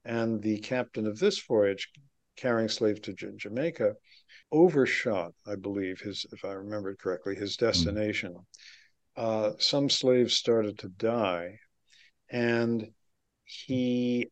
And 0.05 0.41
the 0.41 0.61
captain 0.61 1.07
of 1.07 1.19
this 1.19 1.43
voyage 1.43 1.91
carrying 2.40 2.68
slaves 2.68 3.01
to 3.01 3.12
J- 3.12 3.33
Jamaica, 3.37 3.94
overshot, 4.53 5.33
I 5.46 5.57
believe, 5.57 6.01
his 6.01 6.24
if 6.33 6.44
I 6.44 6.53
remember 6.53 6.90
it 6.90 6.98
correctly, 6.98 7.35
his 7.35 7.57
hmm. 7.57 7.66
destination. 7.66 8.37
Uh, 9.16 9.53
some 9.59 9.90
slaves 9.90 10.35
started 10.35 10.79
to 10.79 10.88
die, 10.88 11.59
and 12.31 12.87
he 13.44 14.31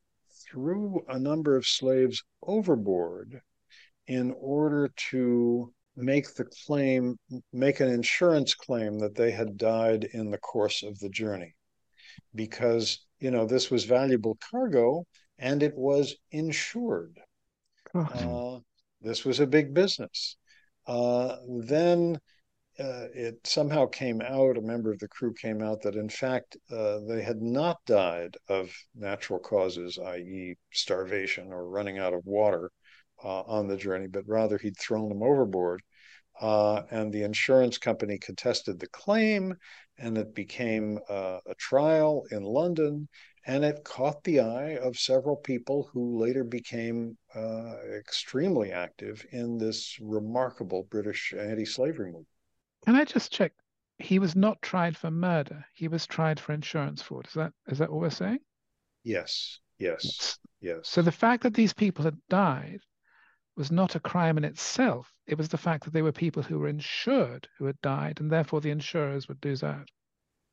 threw 0.48 1.04
a 1.08 1.18
number 1.18 1.56
of 1.56 1.66
slaves 1.66 2.22
overboard 2.42 3.40
in 4.06 4.32
order 4.38 4.90
to 5.10 5.72
make 5.96 6.34
the 6.34 6.44
claim, 6.66 7.18
make 7.52 7.80
an 7.80 7.88
insurance 7.88 8.54
claim 8.54 8.98
that 8.98 9.14
they 9.14 9.30
had 9.30 9.56
died 9.56 10.04
in 10.12 10.30
the 10.30 10.38
course 10.38 10.82
of 10.82 10.98
the 10.98 11.08
journey. 11.08 11.54
Because, 12.34 13.04
you 13.18 13.30
know, 13.30 13.46
this 13.46 13.70
was 13.70 13.84
valuable 13.84 14.38
cargo 14.50 15.04
and 15.38 15.62
it 15.62 15.76
was 15.76 16.16
insured. 16.30 17.18
Uh, 17.94 18.58
this 19.00 19.24
was 19.24 19.40
a 19.40 19.46
big 19.46 19.74
business. 19.74 20.36
Uh, 20.86 21.36
then 21.64 22.18
uh, 22.78 23.06
it 23.14 23.38
somehow 23.44 23.86
came 23.86 24.20
out, 24.20 24.58
a 24.58 24.62
member 24.62 24.92
of 24.92 24.98
the 24.98 25.08
crew 25.08 25.32
came 25.32 25.62
out 25.62 25.82
that 25.82 25.96
in 25.96 26.08
fact 26.08 26.56
uh, 26.70 26.98
they 27.08 27.22
had 27.22 27.40
not 27.40 27.78
died 27.86 28.36
of 28.48 28.70
natural 28.94 29.38
causes, 29.38 29.98
i.e., 29.98 30.54
starvation 30.72 31.52
or 31.52 31.68
running 31.68 31.98
out 31.98 32.14
of 32.14 32.20
water 32.24 32.70
uh, 33.24 33.40
on 33.42 33.66
the 33.66 33.76
journey, 33.76 34.06
but 34.06 34.24
rather 34.26 34.58
he'd 34.58 34.78
thrown 34.78 35.08
them 35.08 35.22
overboard. 35.22 35.80
Uh, 36.38 36.82
and 36.90 37.12
the 37.12 37.22
insurance 37.22 37.78
company 37.78 38.18
contested 38.18 38.78
the 38.78 38.88
claim, 38.88 39.54
and 39.96 40.18
it 40.18 40.34
became 40.34 40.98
a 41.08 41.40
trial 41.56 42.24
in 42.30 42.42
London 42.42 43.08
and 43.46 43.64
it 43.64 43.84
caught 43.84 44.22
the 44.24 44.40
eye 44.40 44.76
of 44.76 44.98
several 44.98 45.36
people 45.36 45.88
who 45.92 46.18
later 46.18 46.42
became 46.42 47.16
uh, 47.34 47.74
extremely 47.96 48.72
active 48.72 49.24
in 49.30 49.56
this 49.56 49.98
remarkable 50.00 50.82
British 50.90 51.32
anti-slavery 51.32 52.06
movement. 52.06 52.26
Can 52.84 52.96
I 52.96 53.04
just 53.04 53.32
check? 53.32 53.52
He 53.98 54.18
was 54.18 54.34
not 54.34 54.60
tried 54.62 54.96
for 54.96 55.10
murder. 55.10 55.64
He 55.74 55.86
was 55.88 56.06
tried 56.06 56.40
for 56.40 56.52
insurance 56.52 57.00
fraud. 57.00 57.26
Is 57.28 57.34
that 57.34 57.52
is 57.68 57.78
that 57.78 57.90
what 57.90 58.00
we're 58.00 58.10
saying? 58.10 58.40
Yes. 59.04 59.60
Yes. 59.78 60.38
Yes. 60.60 60.88
So 60.88 61.00
the 61.00 61.12
fact 61.12 61.42
that 61.44 61.54
these 61.54 61.72
people 61.72 62.04
had 62.04 62.18
died 62.28 62.80
was 63.56 63.70
not 63.70 63.94
a 63.94 64.00
crime 64.00 64.36
in 64.36 64.44
itself. 64.44 65.10
It 65.26 65.38
was 65.38 65.48
the 65.48 65.56
fact 65.56 65.84
that 65.84 65.92
they 65.92 66.02
were 66.02 66.12
people 66.12 66.42
who 66.42 66.58
were 66.58 66.68
insured 66.68 67.48
who 67.58 67.64
had 67.66 67.80
died, 67.80 68.20
and 68.20 68.30
therefore 68.30 68.60
the 68.60 68.70
insurers 68.70 69.28
would 69.28 69.42
lose 69.44 69.62
out. 69.62 69.88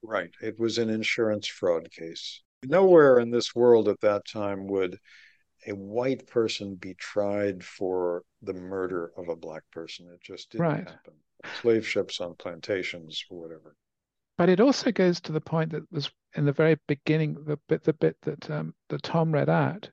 Right. 0.02 0.32
It 0.42 0.60
was 0.60 0.78
an 0.78 0.90
insurance 0.90 1.48
fraud 1.48 1.90
case 1.92 2.42
nowhere 2.66 3.20
in 3.20 3.32
this 3.32 3.56
world 3.56 3.88
at 3.88 4.02
that 4.02 4.28
time 4.28 4.68
would 4.68 5.00
a 5.68 5.74
white 5.74 6.28
person 6.28 6.76
be 6.76 6.94
tried 6.96 7.64
for 7.64 8.24
the 8.42 8.54
murder 8.54 9.12
of 9.18 9.30
a 9.30 9.36
black 9.36 9.64
person. 9.72 10.10
It 10.14 10.22
just 10.22 10.52
didn't 10.52 10.66
right. 10.66 10.90
happen. 10.90 11.14
Slave 11.62 11.88
ships 11.88 12.22
on 12.22 12.36
plantations 12.36 13.24
or 13.30 13.42
whatever. 13.42 13.76
But 14.38 14.50
it 14.50 14.60
also 14.60 14.92
goes 14.92 15.22
to 15.22 15.32
the 15.32 15.42
point 15.42 15.72
that 15.72 15.90
was 15.92 16.10
in 16.36 16.46
the 16.46 16.52
very 16.52 16.78
beginning, 16.88 17.38
the 17.46 17.60
bit 17.68 17.84
the 17.84 17.94
bit 17.94 18.18
that 18.24 18.50
um, 18.50 18.74
that 18.90 19.04
Tom 19.04 19.32
read 19.32 19.50
out, 19.50 19.90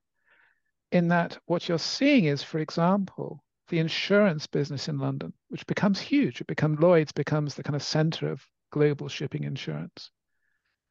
in 0.92 1.08
that 1.08 1.38
what 1.46 1.68
you're 1.68 1.78
seeing 1.78 2.24
is, 2.24 2.42
for 2.42 2.58
example, 2.58 3.44
the 3.68 3.78
insurance 3.78 4.46
business 4.46 4.88
in 4.88 4.98
London, 4.98 5.32
which 5.48 5.66
becomes 5.66 6.00
huge. 6.00 6.40
It 6.40 6.46
becomes 6.46 6.80
Lloyd's 6.80 7.12
becomes 7.12 7.54
the 7.54 7.62
kind 7.62 7.76
of 7.76 7.82
center 7.82 8.30
of 8.30 8.44
global 8.70 9.08
shipping 9.08 9.44
insurance. 9.44 10.10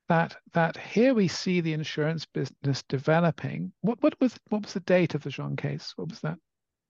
That 0.10 0.36
that 0.54 0.76
here 0.76 1.14
we 1.14 1.28
see 1.28 1.62
the 1.62 1.74
insurance 1.74 2.26
business 2.26 2.84
developing. 2.90 3.72
What 3.82 4.02
what 4.02 4.20
was 4.20 4.36
what 4.50 4.64
was 4.64 4.74
the 4.74 4.80
date 4.82 5.16
of 5.16 5.24
the 5.24 5.30
Zong 5.30 5.58
case? 5.58 5.94
What 5.96 6.10
was 6.10 6.20
that 6.22 6.38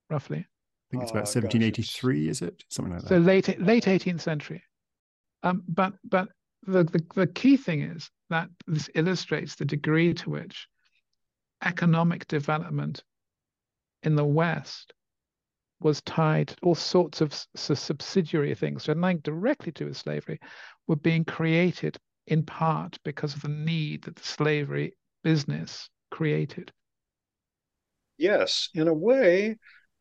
roughly? 0.10 0.40
I 0.40 0.88
think 0.92 1.04
it's 1.04 1.12
about 1.12 1.28
1783, 1.28 2.26
gosh. 2.26 2.32
is 2.32 2.42
it? 2.42 2.64
Something 2.70 2.94
like 2.94 3.04
that. 3.04 3.10
So 3.10 3.18
late 3.18 3.60
late 3.60 3.86
18th 3.86 4.22
century. 4.22 4.64
Um, 5.44 5.64
but 5.68 5.94
but 6.04 6.30
the, 6.66 6.84
the 6.86 7.06
the 7.14 7.28
key 7.28 7.58
thing 7.58 7.82
is 7.82 8.10
that 8.30 8.50
this 8.68 8.90
illustrates 8.96 9.56
the 9.56 9.66
degree 9.66 10.14
to 10.16 10.30
which 10.30 10.68
economic 11.64 12.28
development 12.28 13.04
in 14.04 14.16
the 14.16 14.26
West 14.26 14.94
was 15.82 16.02
tied, 16.02 16.54
all 16.62 16.76
sorts 16.76 17.22
of 17.22 17.34
subsidiary 17.56 18.54
things, 18.56 18.84
so 18.84 18.94
nothing 18.94 19.20
directly 19.20 19.72
to 19.72 19.84
do 19.84 19.88
with 19.88 19.98
slavery, 19.98 20.40
were 20.88 20.96
being 20.96 21.24
created 21.24 21.98
in 22.30 22.44
part 22.44 22.98
because 23.04 23.34
of 23.36 23.42
the 23.42 23.50
need 23.50 24.04
that 24.04 24.16
the 24.16 24.24
slavery 24.24 24.96
business 25.24 25.90
created. 26.12 26.72
Yes, 28.18 28.70
in 28.74 28.88
a 28.88 28.94
way, 28.94 29.58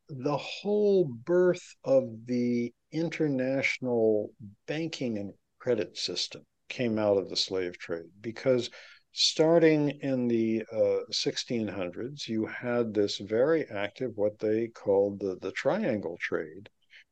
the 0.09 0.37
whole 0.37 1.05
birth 1.05 1.75
of 1.85 2.27
the 2.27 2.73
international 2.93 4.31
banking 4.67 5.19
and 5.19 5.33
credit 5.59 5.97
system 5.97 6.45
came 6.69 6.99
out 6.99 7.17
of 7.17 7.29
the 7.29 7.37
slave 7.37 7.79
trade 7.79 8.11
because 8.21 8.69
starting 9.13 9.91
in 10.03 10.29
the 10.29 10.65
uh, 10.71 11.05
1600s, 11.11 12.29
you 12.29 12.45
had 12.45 12.93
this 12.93 13.19
very 13.19 13.67
active, 13.71 14.13
what 14.17 14.39
they 14.39 14.69
called 14.69 15.19
the, 15.21 15.39
the 15.41 15.53
triangle 15.53 16.19
trade, 16.21 16.69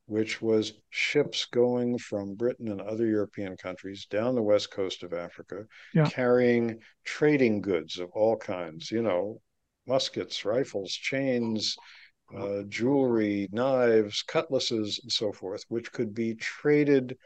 which 0.07 0.41
was 0.41 0.73
ships 0.91 1.47
going 1.47 1.99
from 1.99 2.35
Britain 2.35 2.69
and 2.69 2.81
other 2.81 3.07
European 3.07 3.57
countries 3.57 4.07
down 4.07 4.35
the 4.35 4.43
west 4.43 4.71
coast 4.71 5.03
of 5.03 5.13
Africa, 5.13 5.67
yeah. 5.95 6.09
carrying 6.09 6.79
trading 7.05 7.61
goods 7.61 7.99
of 7.99 8.11
all 8.13 8.37
kinds, 8.37 8.91
you 8.91 9.03
know, 9.03 9.41
muskets, 9.87 10.45
rifles, 10.45 10.93
chains, 10.93 11.77
uh, 12.37 12.63
jewelry, 12.69 13.49
knives, 13.53 14.23
cutlasses, 14.23 15.01
and 15.03 15.11
so 15.11 15.33
forth, 15.33 15.65
which 15.69 15.93
could 15.93 16.15
be 16.15 16.35
traded 16.35 17.17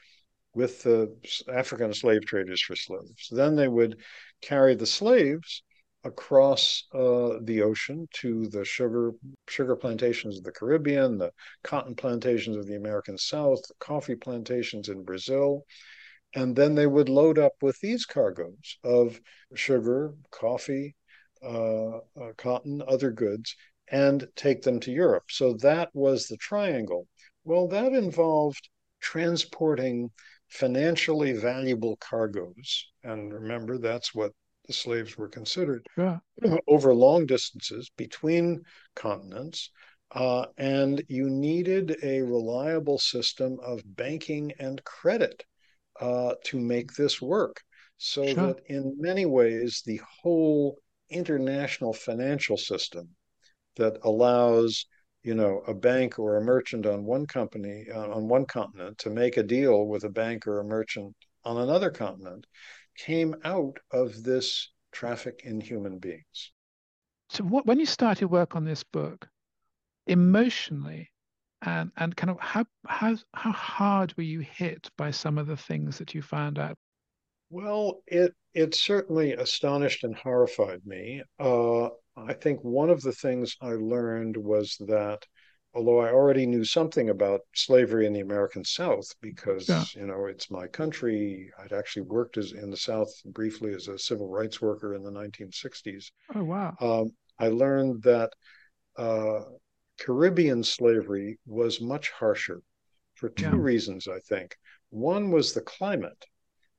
with 0.55 0.83
the 0.83 1.15
African 1.53 1.93
slave 1.95 2.25
traders 2.27 2.61
for 2.61 2.77
slaves. 2.77 3.29
Then 3.31 3.57
they 3.57 3.69
would 3.69 4.01
carry 4.43 4.75
the 4.75 4.87
slaves 4.87 5.63
across 6.05 6.85
uh, 6.95 7.39
the 7.43 7.63
ocean 7.63 8.09
to 8.13 8.47
the 8.49 8.65
sugar 8.65 9.13
sugar 9.49 9.77
plantations 9.77 10.39
of 10.39 10.45
the 10.45 10.53
Caribbean, 10.53 11.19
the 11.19 11.33
cotton 11.63 11.95
plantations 11.95 12.57
of 12.57 12.67
the 12.67 12.77
American 12.77 13.19
South, 13.19 13.61
the 13.69 13.75
coffee 13.79 14.15
plantations 14.15 14.89
in 14.89 15.05
Brazil, 15.05 15.65
and 16.35 16.57
then 16.57 16.75
they 16.75 16.87
would 16.87 17.09
load 17.09 17.39
up 17.39 17.53
with 17.61 17.79
these 17.81 18.07
cargoes 18.07 18.79
of 18.85 19.21
sugar, 19.55 20.15
coffee, 20.31 20.97
uh, 21.43 21.99
uh, 21.99 22.33
cotton, 22.37 22.83
other 22.87 23.11
goods, 23.11 23.55
and 23.91 24.27
take 24.37 24.63
them 24.63 24.81
to 24.81 24.93
Europe. 24.93 25.25
So 25.29 25.55
that 25.55 25.91
was 25.93 26.27
the 26.27 26.37
triangle. 26.37 27.09
Well, 27.45 27.69
that 27.69 27.93
involved 27.93 28.69
transporting 29.01 30.11
financially 30.49 31.33
valuable 31.33 31.97
cargoes. 31.97 32.87
And 33.03 33.33
remember, 33.33 33.79
that's 33.79 34.15
what 34.15 34.33
the 34.71 34.75
slaves 34.75 35.19
were 35.19 35.29
considered 35.29 35.85
yeah. 35.99 36.19
over 36.69 36.95
long 36.95 37.27
distances 37.27 37.91
between 37.97 38.63
continents. 38.95 39.71
Uh, 40.13 40.47
and 40.59 41.03
you 41.09 41.29
needed 41.29 41.97
a 42.05 42.23
reliable 42.23 42.99
system 42.99 43.59
of 43.65 43.83
banking 43.85 44.53
and 44.61 44.83
credit 44.85 45.45
uh, 46.01 46.35
to 46.45 46.59
make 46.61 46.93
this 46.93 47.21
work. 47.21 47.61
So 47.99 48.25
sure. 48.27 48.35
that 48.35 48.61
in 48.67 48.97
many 48.99 49.27
ways, 49.27 49.83
the 49.85 50.01
whole 50.23 50.79
international 51.11 51.93
financial 51.93 52.57
system 52.57 53.09
that 53.77 53.99
allows 54.05 54.87
you 55.23 55.35
know 55.35 55.63
a 55.67 55.75
bank 55.75 56.19
or 56.19 56.37
a 56.37 56.45
merchant 56.45 56.87
on 56.87 57.05
one 57.05 57.27
company 57.27 57.87
uh, 57.93 58.09
on 58.11 58.29
one 58.29 58.47
continent 58.47 58.97
to 58.99 59.11
make 59.11 59.37
a 59.37 59.43
deal 59.43 59.87
with 59.87 60.05
a 60.05 60.09
bank 60.09 60.47
or 60.47 60.61
a 60.61 60.65
merchant 60.65 61.15
on 61.45 61.59
another 61.59 61.91
continent 61.91 62.47
came 62.97 63.35
out 63.45 63.79
of 63.93 64.23
this 64.23 64.71
traffic 64.93 65.43
in 65.45 65.61
human 65.61 65.99
beings. 65.99 66.53
So 67.31 67.45
what, 67.45 67.67
when 67.67 67.79
you 67.79 67.87
started 67.87 68.27
work 68.29 68.57
on 68.57 68.65
this 68.65 68.83
book 68.83 69.29
emotionally 70.07 71.11
and 71.63 71.93
and 71.97 72.17
kind 72.17 72.31
of 72.31 72.41
how 72.41 72.65
how 72.87 73.17
how 73.35 73.53
hard 73.53 74.17
were 74.17 74.23
you 74.23 74.41
hit 74.41 74.89
by 74.97 75.11
some 75.11 75.39
of 75.39 75.47
the 75.47 75.57
things 75.57 75.99
that 75.99 76.15
you 76.15 76.23
found 76.23 76.59
out? 76.59 76.77
Well 77.51 78.03
it 78.07 78.35
it 78.55 78.75
certainly 78.75 79.33
astonished 79.33 80.03
and 80.05 80.17
horrified 80.17 80.81
me. 80.85 81.23
Uh, 81.39 81.91
I 82.17 82.33
think 82.33 82.61
one 82.63 82.91
of 82.91 83.03
the 83.03 83.13
things 83.13 83.57
I 83.61 83.73
learned 83.73 84.37
was 84.37 84.77
that 84.89 85.25
although 85.75 86.01
I 86.01 86.11
already 86.13 86.47
knew 86.47 86.65
something 86.65 87.11
about 87.11 87.41
slavery 87.55 88.07
in 88.07 88.13
the 88.13 88.21
American 88.21 88.65
South 88.65 89.15
because 89.21 89.69
yeah. 89.69 89.85
you 89.95 90.07
know 90.07 90.27
it's 90.27 90.51
my 90.51 90.67
country, 90.67 91.51
I'd 91.59 91.73
actually 91.73 92.03
worked 92.03 92.37
as 92.37 92.53
in 92.53 92.71
the 92.71 92.77
South 92.77 93.13
briefly 93.25 93.75
as 93.75 93.89
a 93.89 93.99
civil 93.99 94.29
rights 94.29 94.61
worker 94.61 94.95
in 94.95 95.03
the 95.03 95.11
1960s. 95.11 96.11
Oh 96.35 96.45
wow! 96.45 96.75
Um, 96.81 97.11
I 97.39 97.49
learned 97.49 98.03
that 98.03 98.31
uh, 98.97 99.41
Caribbean 99.99 100.63
slavery 100.63 101.39
was 101.47 101.81
much 101.81 102.11
harsher 102.11 102.63
for 103.15 103.29
two 103.29 103.45
yeah. 103.45 103.57
reasons. 103.57 104.09
I 104.09 104.19
think 104.21 104.57
one 104.91 105.31
was 105.31 105.53
the 105.53 105.61
climate. 105.63 106.25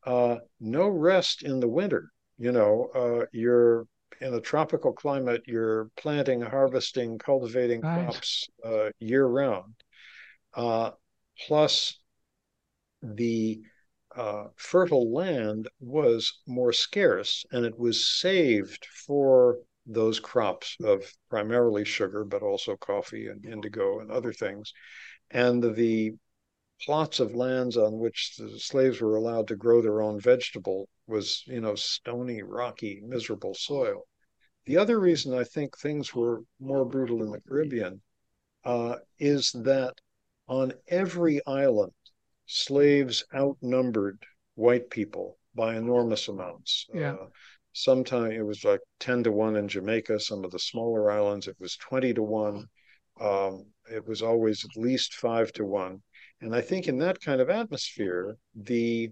Uh, 0.06 0.38
no 0.60 0.88
rest 0.88 1.44
in 1.44 1.60
the 1.60 1.68
winter. 1.68 2.12
You 2.38 2.52
know, 2.52 2.90
uh, 2.96 3.26
you're 3.32 3.86
in 4.22 4.34
a 4.36 4.40
tropical 4.40 4.94
climate, 4.94 5.42
you're 5.48 5.90
planting, 5.98 6.42
harvesting, 6.42 7.18
cultivating 7.18 7.82
right. 7.82 8.06
crops 8.06 8.48
uh, 8.64 8.90
year 9.00 9.26
round. 9.26 9.74
Uh, 10.54 10.92
plus, 11.48 12.00
the 13.02 13.62
uh, 14.16 14.46
fertile 14.56 15.12
land 15.12 15.68
was 15.80 16.42
more 16.48 16.74
scarce 16.74 17.46
and 17.52 17.66
it 17.66 17.78
was 17.80 18.08
saved 18.08 18.86
for 19.08 19.58
those 19.88 20.20
crops 20.20 20.78
of 20.84 21.04
primarily 21.30 21.84
sugar, 21.84 22.24
but 22.24 22.44
also 22.44 22.76
coffee 22.76 23.28
and 23.28 23.46
indigo 23.46 24.00
and 24.00 24.12
other 24.12 24.32
things. 24.32 24.72
And 25.32 25.64
the 25.76 26.14
plots 26.82 27.20
of 27.20 27.34
lands 27.34 27.78
on 27.78 27.98
which 27.98 28.36
the 28.38 28.60
slaves 28.60 29.02
were 29.02 29.16
allowed 29.16 29.48
to 29.48 29.56
grow 29.56 29.82
their 29.82 30.02
own 30.02 30.20
vegetable 30.20 30.88
was, 31.08 31.44
you 31.48 31.62
know, 31.62 31.76
stony, 31.76 32.44
rocky, 32.44 33.02
miserable 33.04 33.54
soil. 33.54 34.06
The 34.66 34.78
other 34.78 35.00
reason 35.00 35.34
I 35.34 35.44
think 35.44 35.78
things 35.78 36.14
were 36.14 36.44
more 36.60 36.86
brutal 36.86 37.24
in 37.24 37.32
the 37.32 37.42
Caribbean 37.42 38.02
uh, 38.64 38.98
is 39.20 39.52
that 39.52 39.96
on 40.48 40.74
every 40.88 41.42
island, 41.48 41.94
slaves 42.46 43.24
outnumbered 43.34 44.24
white 44.56 44.90
people 44.90 45.38
by 45.56 45.76
enormous 45.76 46.28
amounts. 46.28 46.86
Yeah. 46.94 47.14
Uh, 47.14 47.28
sometimes 47.74 48.36
it 48.36 48.42
was 48.46 48.64
like 48.64 48.82
10 49.00 49.24
to 49.24 49.32
1 49.32 49.56
in 49.56 49.68
Jamaica, 49.68 50.20
some 50.20 50.44
of 50.44 50.52
the 50.52 50.60
smaller 50.60 51.12
islands, 51.12 51.48
it 51.48 51.56
was 51.60 51.78
20 51.78 52.14
to 52.14 52.24
1. 52.24 52.68
Um, 53.20 53.66
it 53.92 54.06
was 54.08 54.22
always 54.22 54.66
at 54.66 54.82
least 54.82 55.16
5 55.16 55.52
to 55.54 55.66
1. 55.66 56.02
And 56.42 56.56
I 56.56 56.62
think 56.62 56.88
in 56.88 56.98
that 57.00 57.22
kind 57.22 57.40
of 57.40 57.50
atmosphere, 57.50 58.36
the 58.56 59.12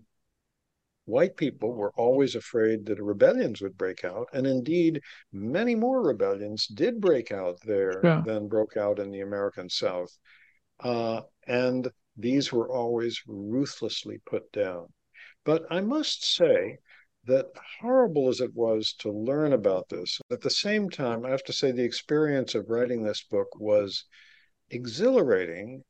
white 1.10 1.36
people 1.36 1.74
were 1.74 1.92
always 1.98 2.36
afraid 2.36 2.86
that 2.86 3.02
rebellions 3.02 3.62
would 3.62 3.78
break 3.78 4.06
out. 4.06 4.28
And 4.32 4.46
indeed, 4.46 5.02
many 5.34 5.76
more 5.76 6.02
rebellions 6.02 6.68
did 6.68 7.02
break 7.02 7.32
out 7.32 7.60
there 7.66 8.00
yeah. 8.04 8.22
than 8.26 8.48
broke 8.48 8.78
out 8.78 9.00
in 9.00 9.10
the 9.10 9.22
American 9.22 9.70
South. 9.70 10.16
Uh, 10.80 11.22
and 11.48 11.90
these 12.16 12.54
were 12.54 12.70
always 12.70 13.22
ruthlessly 13.28 14.22
put 14.26 14.52
down. 14.52 14.88
But 15.46 15.64
I 15.72 15.82
must 15.82 16.36
say 16.36 16.78
that 17.26 17.48
horrible 17.82 18.30
as 18.30 18.40
it 18.40 18.54
was 18.54 18.94
to 19.00 19.12
learn 19.12 19.54
about 19.54 19.90
this, 19.90 20.20
at 20.32 20.42
the 20.42 20.50
same 20.50 20.90
time, 20.90 21.26
I 21.26 21.32
have 21.32 21.44
to 21.46 21.54
say 21.54 21.72
the 21.72 21.84
experience 21.84 22.56
of 22.56 22.70
writing 22.70 23.04
this 23.04 23.24
book 23.24 23.48
was 23.60 24.06
exhilarating 24.70 25.84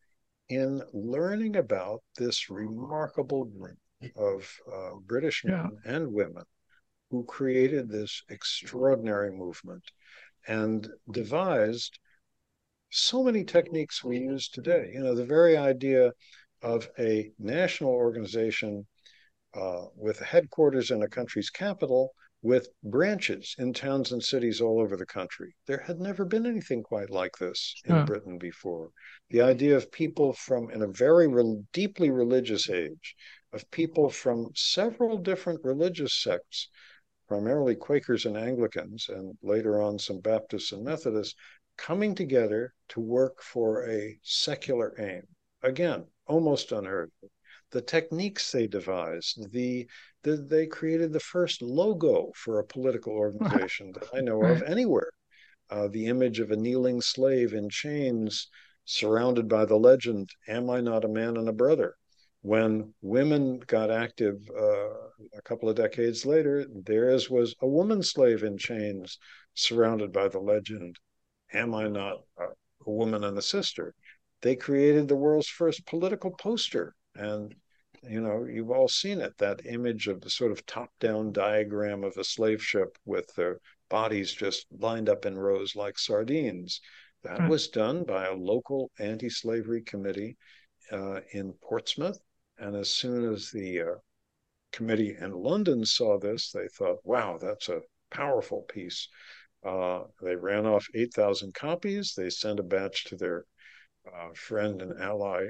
in 0.47 0.82
learning 0.93 1.58
about 1.58 2.01
this 2.17 2.49
remarkable 2.49 3.45
group 3.45 3.77
of 4.15 4.49
uh, 4.71 4.95
British 5.05 5.43
men 5.45 5.69
yeah. 5.85 5.95
and 5.95 6.13
women 6.13 6.43
who 7.12 7.23
created 7.25 7.89
this 7.89 8.21
extraordinary 8.29 9.31
movement 9.31 9.83
and 10.47 10.88
devised 11.12 11.99
so 12.91 13.23
many 13.23 13.43
techniques 13.43 14.03
we 14.03 14.17
use 14.17 14.49
today. 14.49 14.91
You 14.93 15.01
know, 15.01 15.15
the 15.15 15.25
very 15.25 15.57
idea 15.57 16.12
of 16.62 16.89
a 16.97 17.31
national 17.39 17.91
organization 17.91 18.88
uh, 19.53 19.85
with 19.95 20.19
headquarters 20.19 20.91
in 20.91 21.01
a 21.01 21.07
country's 21.07 21.49
capital 21.49 22.12
with 22.41 22.69
branches 22.83 23.53
in 23.57 23.73
towns 23.73 24.12
and 24.12 24.23
cities 24.23 24.62
all 24.62 24.79
over 24.79 24.95
the 24.95 25.05
country. 25.05 25.53
There 25.67 25.83
had 25.85 25.99
never 25.99 26.23
been 26.23 26.45
anything 26.45 26.83
quite 26.83 27.09
like 27.09 27.38
this 27.38 27.75
in 27.85 27.95
yeah. 27.95 28.05
Britain 28.05 28.38
before. 28.38 28.91
The 29.29 29.41
idea 29.41 29.75
of 29.75 29.91
people 29.91 30.33
from, 30.33 30.69
in 30.71 30.81
a 30.81 30.88
very 30.88 31.27
re- 31.27 31.62
deeply 31.73 32.12
religious 32.12 32.69
age, 32.69 33.15
of 33.51 33.69
people 33.71 34.09
from 34.09 34.51
several 34.55 35.17
different 35.17 35.63
religious 35.63 36.13
sects, 36.13 36.69
primarily 37.27 37.75
Quakers 37.75 38.25
and 38.25 38.38
Anglicans, 38.38 39.09
and 39.09 39.38
later 39.41 39.81
on 39.81 39.99
some 39.99 40.19
Baptists 40.19 40.71
and 40.71 40.83
Methodists, 40.83 41.35
coming 41.77 42.13
together 42.13 42.73
to 42.89 42.99
work 42.99 43.41
for 43.41 43.89
a 43.89 44.19
secular 44.23 44.93
aim. 44.99 45.27
Again, 45.62 46.07
almost 46.27 46.71
unheard 46.71 47.12
of 47.23 47.29
the 47.71 47.81
techniques 47.81 48.51
they 48.51 48.67
devised, 48.67 49.51
the, 49.51 49.88
the 50.23 50.38
they 50.38 50.65
created 50.67 51.13
the 51.13 51.19
first 51.19 51.62
logo 51.62 52.31
for 52.35 52.59
a 52.59 52.65
political 52.65 53.13
organization 53.13 53.91
that 53.93 54.09
I 54.13 54.21
know 54.21 54.43
of 54.43 54.62
anywhere. 54.67 55.12
Uh, 55.69 55.88
the 55.88 56.07
image 56.07 56.39
of 56.39 56.51
a 56.51 56.55
kneeling 56.55 56.99
slave 56.99 57.53
in 57.53 57.69
chains, 57.69 58.47
surrounded 58.85 59.47
by 59.47 59.65
the 59.65 59.77
legend, 59.77 60.29
"Am 60.47 60.69
I 60.69 60.81
not 60.81 61.05
a 61.05 61.07
man 61.07 61.38
and 61.38 61.47
a 61.47 61.53
brother?" 61.53 61.95
When 62.41 62.93
women 63.02 63.60
got 63.60 63.91
active 63.91 64.49
uh, 64.49 65.10
a 65.36 65.41
couple 65.43 65.67
of 65.67 65.75
decades 65.75 66.25
later, 66.25 66.65
theirs 66.69 67.30
was 67.30 67.54
a 67.62 67.67
woman 67.67 68.02
slave 68.02 68.43
in 68.43 68.58
chains, 68.58 69.19
surrounded 69.54 70.13
by 70.13 70.30
the 70.30 70.39
legend, 70.39 70.99
"Am 71.52 71.75
I 71.75 71.89
not 71.89 72.23
a, 72.38 72.47
woman 72.86 73.25
and 73.25 73.38
a 73.38 73.41
sister?" 73.41 73.93
They 74.41 74.56
created 74.56 75.10
the 75.10 75.17
world's 75.17 75.49
first 75.49 75.86
political 75.86 76.32
poster. 76.32 76.95
And 77.13 77.54
you 78.04 78.21
know 78.21 78.45
you've 78.45 78.71
all 78.71 78.88
seen 78.88 79.19
it 79.19 79.38
that 79.39 79.65
image 79.65 80.08
of 80.08 80.21
the 80.21 80.30
sort 80.30 80.54
of 80.54 80.65
top 80.65 80.91
down 80.99 81.34
diagram 81.34 82.06
of 82.06 82.15
a 82.15 82.23
slave 82.23 82.63
ship 82.63 82.97
with 83.04 83.36
their 83.36 83.60
bodies 83.89 84.32
just 84.32 84.65
lined 84.71 85.10
up 85.10 85.25
in 85.25 85.38
rows 85.38 85.75
like 85.75 85.99
sardines. 85.99 86.80
That 87.23 87.49
was 87.49 87.67
done 87.67 88.06
by 88.06 88.28
a 88.28 88.34
local 88.34 88.91
anti-slavery 88.97 89.82
committee 89.82 90.38
uh, 90.89 91.19
in 91.34 91.52
portsmouth 91.62 92.17
and 92.59 92.75
as 92.75 92.89
soon 92.89 93.31
as 93.33 93.51
the 93.51 93.81
uh, 93.81 93.95
committee 94.71 95.15
in 95.19 95.31
london 95.31 95.83
saw 95.83 96.19
this 96.19 96.51
they 96.51 96.67
thought 96.67 96.97
wow 97.03 97.37
that's 97.37 97.69
a 97.69 97.81
powerful 98.09 98.63
piece. 98.63 99.07
Uh, 99.65 100.03
they 100.21 100.35
ran 100.35 100.65
off 100.65 100.87
8000 100.95 101.53
copies. 101.53 102.13
They 102.15 102.29
sent 102.29 102.59
a 102.59 102.63
batch 102.63 103.05
to 103.05 103.15
their 103.15 103.45
uh, 104.07 104.29
friend 104.33 104.81
and 104.81 105.01
ally 105.01 105.47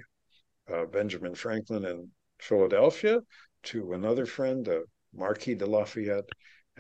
uh, 0.72 0.86
Benjamin 0.86 1.36
Franklin 1.36 1.86
in 1.86 2.12
Philadelphia, 2.40 3.22
to 3.64 3.94
another 3.94 4.26
friend, 4.26 4.66
the 4.66 4.86
Marquis 5.14 5.56
de 5.56 5.66
Lafayette 5.66 6.30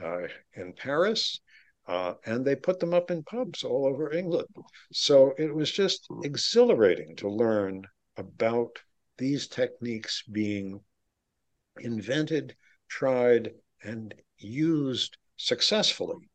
uh, 0.01 0.27
in 0.53 0.73
Paris, 0.73 1.41
uh, 1.87 2.13
and 2.25 2.45
they 2.45 2.55
put 2.55 2.79
them 2.79 2.93
up 2.93 3.09
in 3.09 3.23
pubs 3.23 3.63
all 3.63 3.85
over 3.87 4.13
England. 4.13 4.47
So 4.93 5.33
it 5.37 5.53
was 5.53 5.71
just 5.71 6.07
exhilarating 6.23 7.15
to 7.17 7.29
learn 7.29 7.83
about 8.15 8.79
these 9.19 9.47
techniques 9.47 10.23
being 10.31 10.81
invented, 11.79 12.55
tried, 12.87 13.51
and 13.83 14.15
used 14.37 15.17
successfully. 15.37 16.29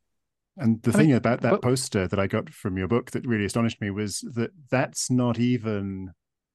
And 0.57 0.81
the 0.83 0.91
I 0.91 0.95
thing 0.95 1.07
mean, 1.09 1.17
about 1.17 1.41
that 1.41 1.51
but, 1.51 1.63
poster 1.63 2.07
that 2.07 2.19
I 2.21 2.29
got 2.29 2.51
from 2.51 2.79
your 2.79 2.87
book 2.87 3.11
that 3.11 3.27
really 3.27 3.45
astonished 3.45 3.81
me 3.81 3.91
was 3.91 4.21
that 4.35 4.53
that's 4.71 5.11
not 5.11 5.41
even 5.41 6.13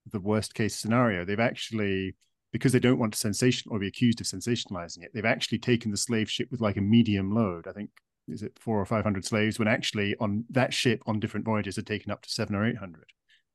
the 0.10 0.22
worst 0.22 0.54
case 0.54 0.76
scenario. 0.76 1.26
They've 1.26 1.40
actually, 1.40 2.16
because 2.54 2.72
they 2.72 2.80
don't 2.80 3.00
want 3.00 3.14
to 3.14 3.20
sensation 3.20 3.70
or 3.72 3.80
be 3.80 3.88
accused 3.88 4.22
of 4.22 4.28
sensationalizing 4.28 5.04
it, 5.04 5.12
they've 5.14 5.26
actually 5.26 5.60
taken 5.60 5.92
the 5.92 5.98
slave 5.98 6.32
ship 6.32 6.48
with 6.50 6.62
like 6.62 6.78
a 6.78 6.82
medium 6.82 7.36
load. 7.36 7.68
I 7.68 7.74
think 7.74 7.90
is 8.30 8.42
it 8.42 8.58
four 8.58 8.80
or 8.80 8.86
five 8.86 9.04
hundred 9.04 9.26
slaves 9.26 9.60
when 9.60 9.68
actually 9.68 10.16
on 10.20 10.46
that 10.52 10.74
ship 10.74 11.02
on 11.06 11.20
different 11.20 11.46
voyages 11.46 11.76
had 11.76 11.88
taken 11.88 12.12
up 12.12 12.22
to 12.22 12.30
seven 12.30 12.56
or 12.56 12.66
eight 12.66 12.78
hundred. 12.78 13.06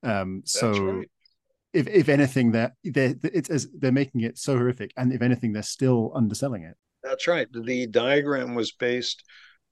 Um, 0.03 0.43
so. 0.45 0.73
Right. 0.73 1.11
If, 1.75 1.89
if 1.89 2.09
anything, 2.09 2.53
they're, 2.53 2.75
they're, 2.85 3.15
it's 3.23 3.51
as 3.51 3.69
they're 3.79 3.93
making 3.93 4.23
it 4.23 4.39
so 4.39 4.57
horrific, 4.57 4.93
and 4.97 5.13
if 5.13 5.23
anything, 5.23 5.53
they're 5.53 5.63
still 5.63 6.13
underselling 6.15 6.63
it. 6.63 6.77
That's 7.03 7.27
right. 7.27 7.49
The 7.53 7.87
diagram 7.87 8.55
was 8.55 8.73
based 8.73 9.23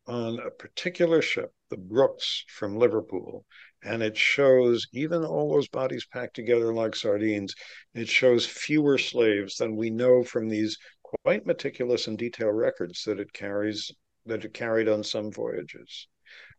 on 0.06 0.38
a 0.40 0.50
particular 0.50 1.22
ship, 1.22 1.52
the 1.70 1.76
Brooks 1.76 2.44
from 2.48 2.76
Liverpool, 2.76 3.46
and 3.84 4.02
it 4.02 4.16
shows 4.16 4.86
even 4.92 5.24
all 5.24 5.52
those 5.52 5.68
bodies 5.68 6.06
packed 6.06 6.34
together 6.34 6.72
like 6.72 6.94
sardines 6.94 7.54
it 7.94 8.08
shows 8.08 8.46
fewer 8.46 8.98
slaves 8.98 9.56
than 9.56 9.76
we 9.76 9.90
know 9.90 10.22
from 10.22 10.48
these 10.48 10.78
quite 11.02 11.46
meticulous 11.46 12.06
and 12.06 12.18
detailed 12.18 12.56
records 12.56 13.02
that 13.04 13.20
it 13.20 13.32
carries 13.32 13.90
that 14.26 14.44
it 14.44 14.54
carried 14.54 14.88
on 14.88 15.02
some 15.02 15.32
voyages 15.32 16.08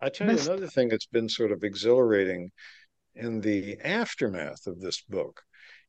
i 0.01 0.09
tell 0.09 0.31
you 0.31 0.39
another 0.39 0.67
thing 0.67 0.89
that's 0.89 1.07
been 1.07 1.29
sort 1.29 1.51
of 1.51 1.63
exhilarating 1.63 2.51
in 3.15 3.41
the 3.41 3.77
aftermath 3.81 4.67
of 4.67 4.79
this 4.79 5.01
book 5.01 5.41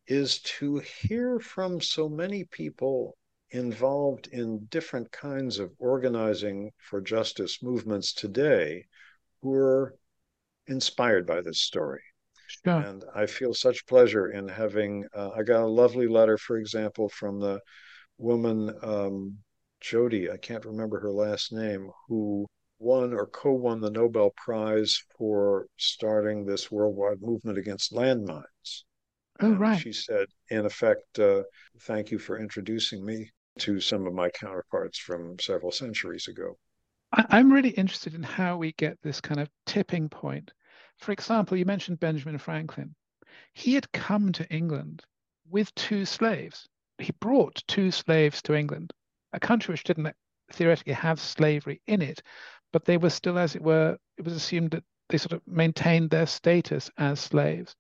is 0.07 0.41
to 0.41 0.79
hear 0.79 1.39
from 1.41 1.81
so 1.81 2.09
many 2.09 2.45
people 2.45 3.17
involved 3.51 4.27
in 4.33 4.67
different 4.67 5.11
kinds 5.13 5.59
of 5.59 5.73
organizing 5.79 6.71
for 6.79 7.01
justice 7.01 7.63
movements 7.63 8.13
today 8.13 8.85
who 9.41 9.55
are 9.55 9.95
inspired 10.67 11.27
by 11.27 11.41
this 11.41 11.61
story. 11.61 12.03
Sure. 12.65 12.81
And 12.81 13.05
I 13.15 13.27
feel 13.27 13.55
such 13.55 13.87
pleasure 13.87 14.31
in 14.31 14.49
having. 14.49 15.05
Uh, 15.15 15.31
I 15.31 15.43
got 15.43 15.63
a 15.63 15.67
lovely 15.67 16.07
letter, 16.07 16.37
for 16.37 16.59
example, 16.59 17.09
from 17.09 17.41
the 17.41 17.61
woman 18.19 18.75
um, 18.83 19.39
Jody. 19.81 20.31
I 20.31 20.37
can't 20.37 20.65
remember 20.65 21.01
her 21.01 21.11
last 21.11 21.53
name, 21.53 21.91
who 22.09 22.47
won 22.79 23.13
or 23.13 23.27
co-won 23.27 23.81
the 23.81 23.91
Nobel 23.91 24.31
Prize 24.37 25.03
for 25.17 25.67
starting 25.77 26.45
this 26.45 26.71
worldwide 26.71 27.23
movement 27.23 27.59
against 27.59 27.93
landmines. 27.93 28.85
Oh, 29.41 29.53
and 29.53 29.61
right. 29.61 29.81
She 29.81 29.93
said, 29.93 30.27
in 30.51 30.65
effect, 30.67 31.19
uh, 31.19 31.43
"Thank 31.81 32.11
you 32.11 32.19
for 32.19 32.39
introducing 32.39 33.05
me 33.05 33.31
to 33.61 33.81
some 33.81 34.07
of 34.07 34.15
my 34.15 34.31
counterparts 34.31 34.99
from 34.99 35.39
several 35.39 35.73
centuries 35.73 36.29
ago." 36.29 36.59
I'm 37.13 37.53
really 37.53 37.71
interested 37.71 38.15
in 38.15 38.23
how 38.23 38.57
we 38.57 38.73
get 38.73 39.01
this 39.03 39.21
kind 39.21 39.41
of 39.41 39.49
tipping 39.67 40.09
point. 40.09 40.53
For 40.99 41.13
example, 41.13 41.57
you 41.57 41.65
mentioned 41.65 42.01
Benjamin 42.01 42.39
Franklin. 42.39 42.95
He 43.53 43.75
had 43.75 43.91
come 43.93 44.33
to 44.33 44.49
England 44.53 45.05
with 45.49 45.75
two 45.75 46.05
slaves. 46.05 46.69
He 46.99 47.13
brought 47.21 47.63
two 47.69 47.91
slaves 47.91 48.43
to 48.43 48.55
England, 48.55 48.93
a 49.33 49.41
country 49.41 49.73
which 49.73 49.85
didn't 49.85 50.15
theoretically 50.53 50.93
have 50.93 51.21
slavery 51.21 51.81
in 51.87 52.03
it, 52.03 52.23
but 52.75 52.85
they 52.85 52.99
were 52.99 53.11
still, 53.11 53.39
as 53.39 53.55
it 53.57 53.63
were, 53.63 53.97
it 54.19 54.25
was 54.25 54.35
assumed 54.35 54.73
that 54.73 54.85
they 55.09 55.17
sort 55.17 55.33
of 55.33 55.41
maintained 55.47 56.11
their 56.11 56.27
status 56.27 56.91
as 56.99 57.21
slaves. 57.21 57.75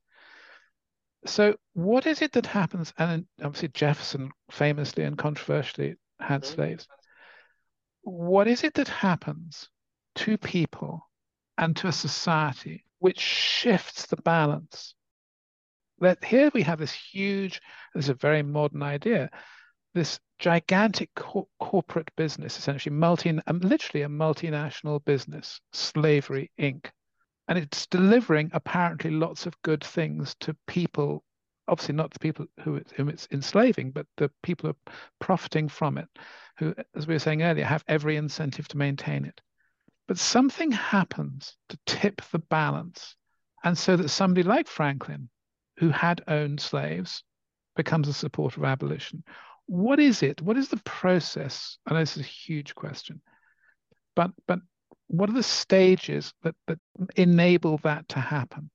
So, 1.27 1.57
what 1.73 2.07
is 2.07 2.23
it 2.23 2.33
that 2.33 2.47
happens? 2.47 2.95
And 2.97 3.27
obviously, 3.43 3.69
Jefferson 3.69 4.31
famously 4.51 5.05
and 5.05 5.19
controversially 5.19 5.97
had 6.21 6.43
mm-hmm. 6.43 6.55
slaves 6.55 6.89
what 8.05 8.47
is 8.47 8.63
it 8.65 8.75
that 8.75 8.89
happens 8.89 9.69
to 10.15 10.39
people 10.39 11.09
and 11.59 11.75
to 11.77 11.89
a 11.89 11.93
society 11.93 12.85
which 12.99 13.19
shifts 13.19 14.07
the 14.07 14.17
balance? 14.17 14.95
That 16.01 16.23
here 16.23 16.51
we 16.53 16.63
have 16.63 16.79
this 16.79 16.93
huge, 16.93 17.61
this 17.95 18.07
is 18.07 18.09
a 18.11 18.15
very 18.15 18.43
modern 18.43 18.83
idea, 18.83 19.31
this 19.95 20.21
gigantic 20.39 21.11
co- 21.15 21.49
corporate 21.61 22.11
business, 22.17 22.59
essentially 22.59 22.95
multi, 22.95 23.39
um, 23.47 23.59
literally 23.61 24.03
a 24.03 24.09
multinational 24.09 25.05
business, 25.05 25.61
Slavery 25.73 26.51
Inc. 26.59 26.87
And 27.49 27.59
it's 27.59 27.87
delivering 27.87 28.51
apparently 28.53 29.11
lots 29.11 29.47
of 29.47 29.61
good 29.63 29.85
things 29.85 30.35
to 30.41 30.57
people 30.67 31.25
obviously 31.69 31.95
not 31.95 32.13
the 32.13 32.19
people 32.19 32.47
who 32.61 32.77
it, 32.77 32.93
whom 32.97 33.09
it's 33.09 33.29
enslaving, 33.31 33.91
but 33.91 34.07
the 34.17 34.31
people 34.43 34.69
who 34.69 34.73
are 34.73 34.93
profiting 35.21 35.69
from 35.69 35.99
it, 35.99 36.09
who, 36.59 36.75
as 36.95 37.07
we 37.07 37.15
were 37.15 37.19
saying 37.19 37.43
earlier, 37.43 37.65
have 37.65 37.85
every 37.89 38.17
incentive 38.17 38.69
to 38.69 38.77
maintain 38.77 39.25
it. 39.25 39.41
But 40.07 40.19
something 40.19 40.71
happens 40.71 41.57
to 41.71 41.79
tip 41.87 42.21
the 42.31 42.39
balance, 42.39 43.17
and 43.63 43.77
so 43.77 43.97
that 43.97 44.11
somebody 44.11 44.43
like 44.43 44.69
Franklin, 44.69 45.31
who 45.79 45.89
had 45.89 46.23
owned 46.29 46.61
slaves, 46.61 47.25
becomes 47.77 48.09
a 48.09 48.13
supporter 48.13 48.61
of 48.61 48.65
abolition. 48.65 49.25
What 49.67 49.99
is 49.99 50.23
it? 50.23 50.43
What 50.43 50.57
is 50.57 50.69
the 50.69 50.83
process? 50.85 51.79
I 51.87 51.95
know 51.95 52.01
this 52.01 52.17
is 52.17 52.23
a 52.23 52.27
huge 52.27 52.75
question, 52.75 53.21
but 54.15 54.31
but 54.47 54.61
what 55.07 55.29
are 55.31 55.35
the 55.35 55.43
stages 55.43 56.33
that, 56.43 56.55
that 56.67 56.79
enable 57.17 57.79
that 57.79 58.09
to 58.11 58.21
happen? 58.21 58.71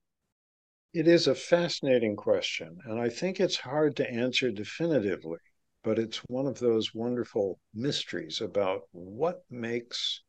It 0.92 1.06
is 1.06 1.26
a 1.26 1.34
fascinating 1.34 2.16
question, 2.16 2.78
and 2.84 3.00
I 3.00 3.08
think 3.08 3.38
it's 3.38 3.56
hard 3.56 3.96
to 3.96 4.10
answer 4.10 4.50
definitively, 4.50 5.38
but 5.84 5.98
it's 5.98 6.18
one 6.28 6.46
of 6.46 6.58
those 6.58 6.94
wonderful 6.94 7.60
mysteries 7.72 8.40
about 8.40 8.82
what 8.90 9.42
makes 9.48 10.22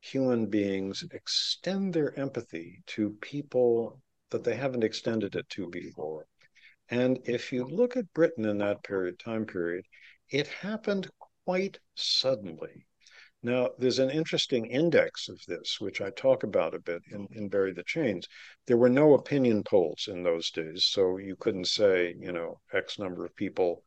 human 0.00 0.46
beings 0.46 1.04
extend 1.12 1.94
their 1.94 2.16
empathy 2.18 2.82
to 2.86 3.16
people 3.20 4.00
that 4.30 4.44
they 4.44 4.54
haven't 4.54 4.84
extended 4.84 5.34
it 5.34 5.48
to 5.48 5.68
before. 5.68 6.26
And 6.88 7.18
if 7.24 7.52
you 7.52 7.64
look 7.64 7.96
at 7.96 8.12
Britain 8.12 8.44
in 8.44 8.58
that 8.58 8.84
period, 8.84 9.18
time 9.18 9.46
period, 9.46 9.86
it 10.30 10.46
happened 10.46 11.08
quite 11.44 11.78
suddenly. 11.94 12.86
Now, 13.42 13.70
there's 13.78 13.98
an 13.98 14.08
interesting 14.08 14.64
index 14.66 15.28
of 15.28 15.38
this, 15.46 15.78
which 15.78 16.00
I 16.00 16.08
talk 16.10 16.44
about 16.44 16.74
a 16.74 16.78
bit 16.78 17.02
in, 17.10 17.28
in 17.32 17.48
Bury 17.50 17.74
the 17.74 17.84
Chains. 17.84 18.26
There 18.66 18.78
were 18.78 18.88
no 18.88 19.12
opinion 19.12 19.62
polls 19.64 20.08
in 20.08 20.22
those 20.22 20.50
days, 20.50 20.86
so 20.86 21.18
you 21.18 21.36
couldn't 21.36 21.66
say, 21.66 22.14
you 22.18 22.32
know, 22.32 22.60
X 22.72 22.98
number 22.98 23.26
of 23.26 23.36
people 23.36 23.84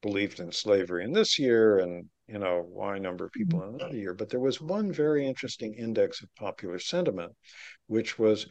believed 0.00 0.40
in 0.40 0.50
slavery 0.50 1.04
in 1.04 1.12
this 1.12 1.38
year 1.38 1.80
and, 1.80 2.08
you 2.26 2.38
know, 2.38 2.64
Y 2.66 2.98
number 2.98 3.26
of 3.26 3.32
people 3.32 3.62
in 3.64 3.74
another 3.74 3.96
year. 3.96 4.14
But 4.14 4.30
there 4.30 4.40
was 4.40 4.62
one 4.62 4.90
very 4.90 5.26
interesting 5.26 5.74
index 5.74 6.22
of 6.22 6.34
popular 6.34 6.78
sentiment, 6.78 7.32
which 7.88 8.18
was 8.18 8.46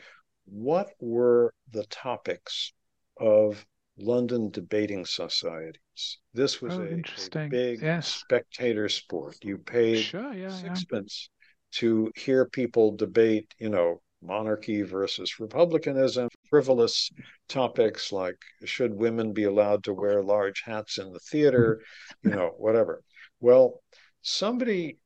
what 0.46 0.90
were 1.00 1.54
the 1.72 1.86
topics 1.86 2.72
of 3.18 3.66
London 3.98 4.50
debating 4.50 5.06
societies. 5.06 6.20
This 6.34 6.62
was 6.62 6.76
Oh, 6.76 6.82
a, 6.82 7.40
a 7.40 7.50
big 7.50 7.82
Yes. 7.82 8.08
spectator 8.08 8.90
sport. 8.90 9.38
You 9.44 9.58
paid 9.58 10.04
Sure, 10.04 10.34
yeah, 10.34 10.50
yeah. 10.50 10.50
sixpence 10.50 11.30
to 11.74 12.12
hear 12.16 12.46
people 12.46 12.96
debate, 12.96 13.54
you 13.58 13.70
know, 13.70 14.02
monarchy 14.22 14.82
versus 14.82 15.40
republicanism, 15.40 16.28
frivolous 16.50 17.12
topics 17.48 18.12
like 18.12 18.38
should 18.66 18.94
women 18.94 19.34
be 19.34 19.44
allowed 19.44 19.84
to 19.84 19.94
wear 19.94 20.24
large 20.24 20.62
hats 20.62 20.98
in 20.98 21.12
the 21.14 21.20
theater, 21.20 21.82
mm-hmm. 21.82 22.30
you 22.30 22.36
know, 22.36 22.54
whatever. 22.58 23.04
Well, 23.40 23.82
somebody 24.22 24.98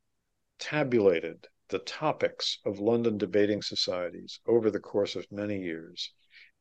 tabulated 0.58 1.46
the 1.68 1.80
topics 1.80 2.58
of 2.64 2.80
London 2.80 3.18
debating 3.18 3.62
societies 3.62 4.40
over 4.46 4.70
the 4.70 4.80
course 4.80 5.16
of 5.16 5.30
many 5.30 5.60
years. 5.60 6.12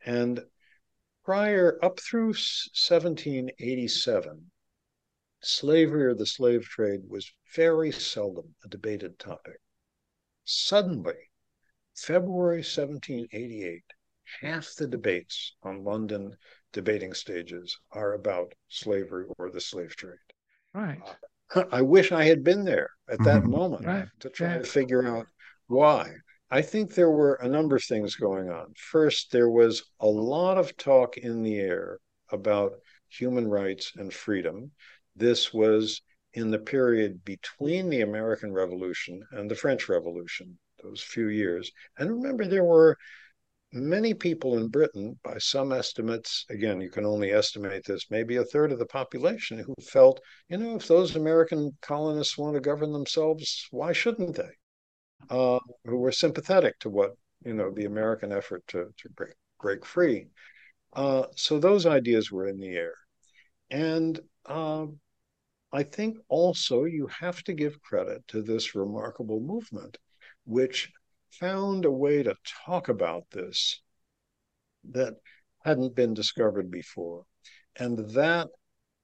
And 0.05 0.39
prior 1.29 1.77
up 1.85 1.99
through 1.99 2.33
1787, 2.33 4.49
slavery 5.41 6.05
or 6.05 6.15
the 6.15 6.25
slave 6.25 6.63
trade 6.63 7.01
was 7.07 7.31
very 7.55 7.91
seldom 7.91 8.55
a 8.65 8.67
debated 8.67 9.19
topic. 9.19 9.59
Suddenly, 10.43 11.29
February 11.95 12.63
1788, 12.63 13.83
half 14.41 14.73
the 14.73 14.87
debates 14.87 15.55
on 15.61 15.83
London 15.83 16.35
debating 16.73 17.13
stages 17.13 17.77
are 17.91 18.13
about 18.13 18.55
slavery 18.67 19.27
or 19.37 19.51
the 19.51 19.61
slave 19.61 19.95
trade. 19.95 20.17
Right. 20.73 20.99
I 21.71 21.83
wish 21.83 22.11
I 22.11 22.23
had 22.23 22.43
been 22.43 22.65
there 22.65 22.89
at 23.07 23.23
that 23.23 23.43
Mhm. 23.43 23.51
moment 23.51 23.85
Right. 23.85 24.09
to 24.21 24.31
try 24.31 24.53
Yeah. 24.53 24.57
to 24.57 24.63
figure 24.63 25.05
out 25.05 25.27
why. 25.67 26.11
I 26.51 26.63
think 26.63 26.93
there 26.93 27.11
were 27.11 27.35
a 27.35 27.47
number 27.47 27.75
of 27.75 27.83
things 27.83 28.15
going 28.15 28.49
on. 28.49 28.73
First, 28.75 29.31
there 29.31 29.49
was 29.49 29.83
a 29.99 30.07
lot 30.07 30.57
of 30.57 30.75
talk 30.77 31.17
in 31.17 31.43
the 31.43 31.59
air 31.59 31.99
about 32.31 32.73
human 33.07 33.47
rights 33.47 33.91
and 33.95 34.11
freedom. 34.11 34.71
This 35.15 35.53
was 35.53 36.01
in 36.33 36.49
the 36.49 36.59
period 36.59 37.23
between 37.23 37.89
the 37.89 38.01
American 38.01 38.51
Revolution 38.51 39.21
and 39.31 39.49
the 39.49 39.55
French 39.55 39.89
Revolution, 39.89 40.57
those 40.81 41.01
few 41.01 41.27
years. 41.27 41.71
And 41.97 42.09
remember, 42.09 42.45
there 42.45 42.63
were 42.63 42.97
many 43.71 44.15
people 44.15 44.57
in 44.57 44.69
Britain, 44.69 45.19
by 45.23 45.37
some 45.37 45.71
estimates, 45.71 46.45
again, 46.49 46.81
you 46.81 46.89
can 46.89 47.05
only 47.05 47.31
estimate 47.31 47.83
this, 47.85 48.09
maybe 48.09 48.37
a 48.37 48.43
third 48.43 48.71
of 48.71 48.79
the 48.79 48.85
population 48.87 49.59
who 49.59 49.75
felt, 49.83 50.19
you 50.47 50.57
know, 50.57 50.77
if 50.77 50.87
those 50.87 51.15
American 51.15 51.77
colonists 51.81 52.39
want 52.39 52.55
to 52.55 52.59
govern 52.59 52.91
themselves, 52.91 53.67
why 53.69 53.93
shouldn't 53.93 54.35
they? 54.35 54.49
Uh, 55.29 55.59
who 55.85 55.97
were 55.97 56.11
sympathetic 56.11 56.79
to 56.79 56.89
what, 56.89 57.11
you 57.45 57.53
know, 57.53 57.71
the 57.71 57.85
American 57.85 58.31
effort 58.31 58.63
to, 58.67 58.87
to 58.97 59.09
break, 59.09 59.33
break 59.61 59.85
free. 59.85 60.27
Uh, 60.93 61.25
so 61.35 61.59
those 61.59 61.85
ideas 61.85 62.31
were 62.31 62.47
in 62.47 62.59
the 62.59 62.75
air. 62.75 62.95
And 63.69 64.19
uh, 64.45 64.87
I 65.71 65.83
think 65.83 66.17
also 66.29 66.85
you 66.85 67.07
have 67.07 67.43
to 67.43 67.53
give 67.53 67.81
credit 67.81 68.27
to 68.29 68.41
this 68.41 68.73
remarkable 68.73 69.39
movement, 69.39 69.97
which 70.45 70.91
found 71.29 71.85
a 71.85 71.91
way 71.91 72.23
to 72.23 72.35
talk 72.65 72.89
about 72.89 73.25
this 73.31 73.81
that 74.91 75.13
hadn't 75.63 75.95
been 75.95 76.13
discovered 76.13 76.71
before. 76.71 77.25
And 77.77 78.09
that 78.15 78.47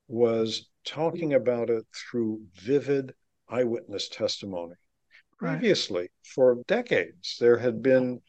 was 0.07 0.69
talking 0.85 1.33
about 1.33 1.69
it 1.69 1.85
through 1.93 2.41
vivid 2.55 3.13
eyewitness 3.47 4.09
testimony. 4.09 4.75
Right. 5.41 5.59
Previously, 5.59 6.09
for 6.23 6.63
decades, 6.67 7.37
there 7.39 7.57
had 7.57 7.81
been 7.81 8.21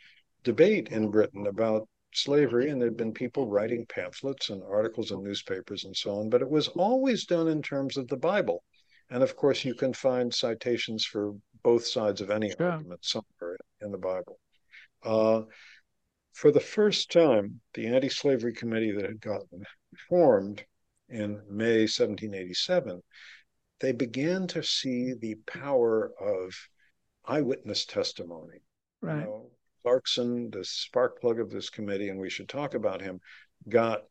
debate 0.43 0.89
in 0.89 1.11
Britain 1.11 1.47
about 1.47 1.89
slavery, 2.13 2.71
and 2.71 2.81
there'd 2.81 2.97
been 2.97 3.13
people 3.13 3.49
writing 3.49 3.87
pamphlets 3.87 4.51
and 4.51 4.63
articles 4.63 5.11
in 5.11 5.23
newspapers 5.23 5.85
and 5.85 5.97
so 5.97 6.19
on, 6.21 6.31
but 6.31 6.43
it 6.43 6.49
was 6.49 6.69
always 6.69 7.27
done 7.27 7.49
in 7.49 7.63
terms 7.63 7.97
of 7.97 8.09
the 8.09 8.17
Bible. 8.17 8.65
And 9.11 9.23
of 9.23 9.37
course, 9.37 9.65
you 9.65 9.75
can 9.75 9.93
find 9.93 10.35
citations 10.35 11.05
for 11.05 11.35
both 11.63 11.87
sides 11.87 12.21
of 12.21 12.31
any 12.31 12.51
Sure. 12.51 12.71
argument 12.71 13.05
somewhere 13.05 13.57
in 13.81 13.93
the 13.93 13.99
Bible. 13.99 14.39
Uh, 15.03 15.43
for 16.33 16.51
the 16.51 16.61
first 16.61 17.11
time, 17.13 17.61
the 17.75 17.87
anti 17.87 18.09
slavery 18.09 18.53
committee 18.53 18.93
that 18.93 19.05
had 19.05 19.21
gotten 19.21 19.65
formed 20.09 20.65
in 21.09 21.41
May 21.49 21.87
1787, 21.87 23.03
they 23.81 23.93
began 23.93 24.47
to 24.49 24.63
see 24.63 25.15
the 25.15 25.37
power 25.47 26.13
of 26.21 26.55
eyewitness 27.27 27.85
testimony. 27.85 28.63
You 29.03 29.09
Right. 29.09 29.25
know, 29.25 29.51
Clarkson, 29.83 30.51
the 30.51 30.65
spark 30.65 31.21
plug 31.21 31.39
of 31.39 31.51
this 31.51 31.71
committee, 31.71 32.09
and 32.09 32.19
we 32.19 32.31
should 32.31 32.49
talk 32.49 32.75
about 32.75 33.01
him, 33.01 33.21
got 33.69 34.05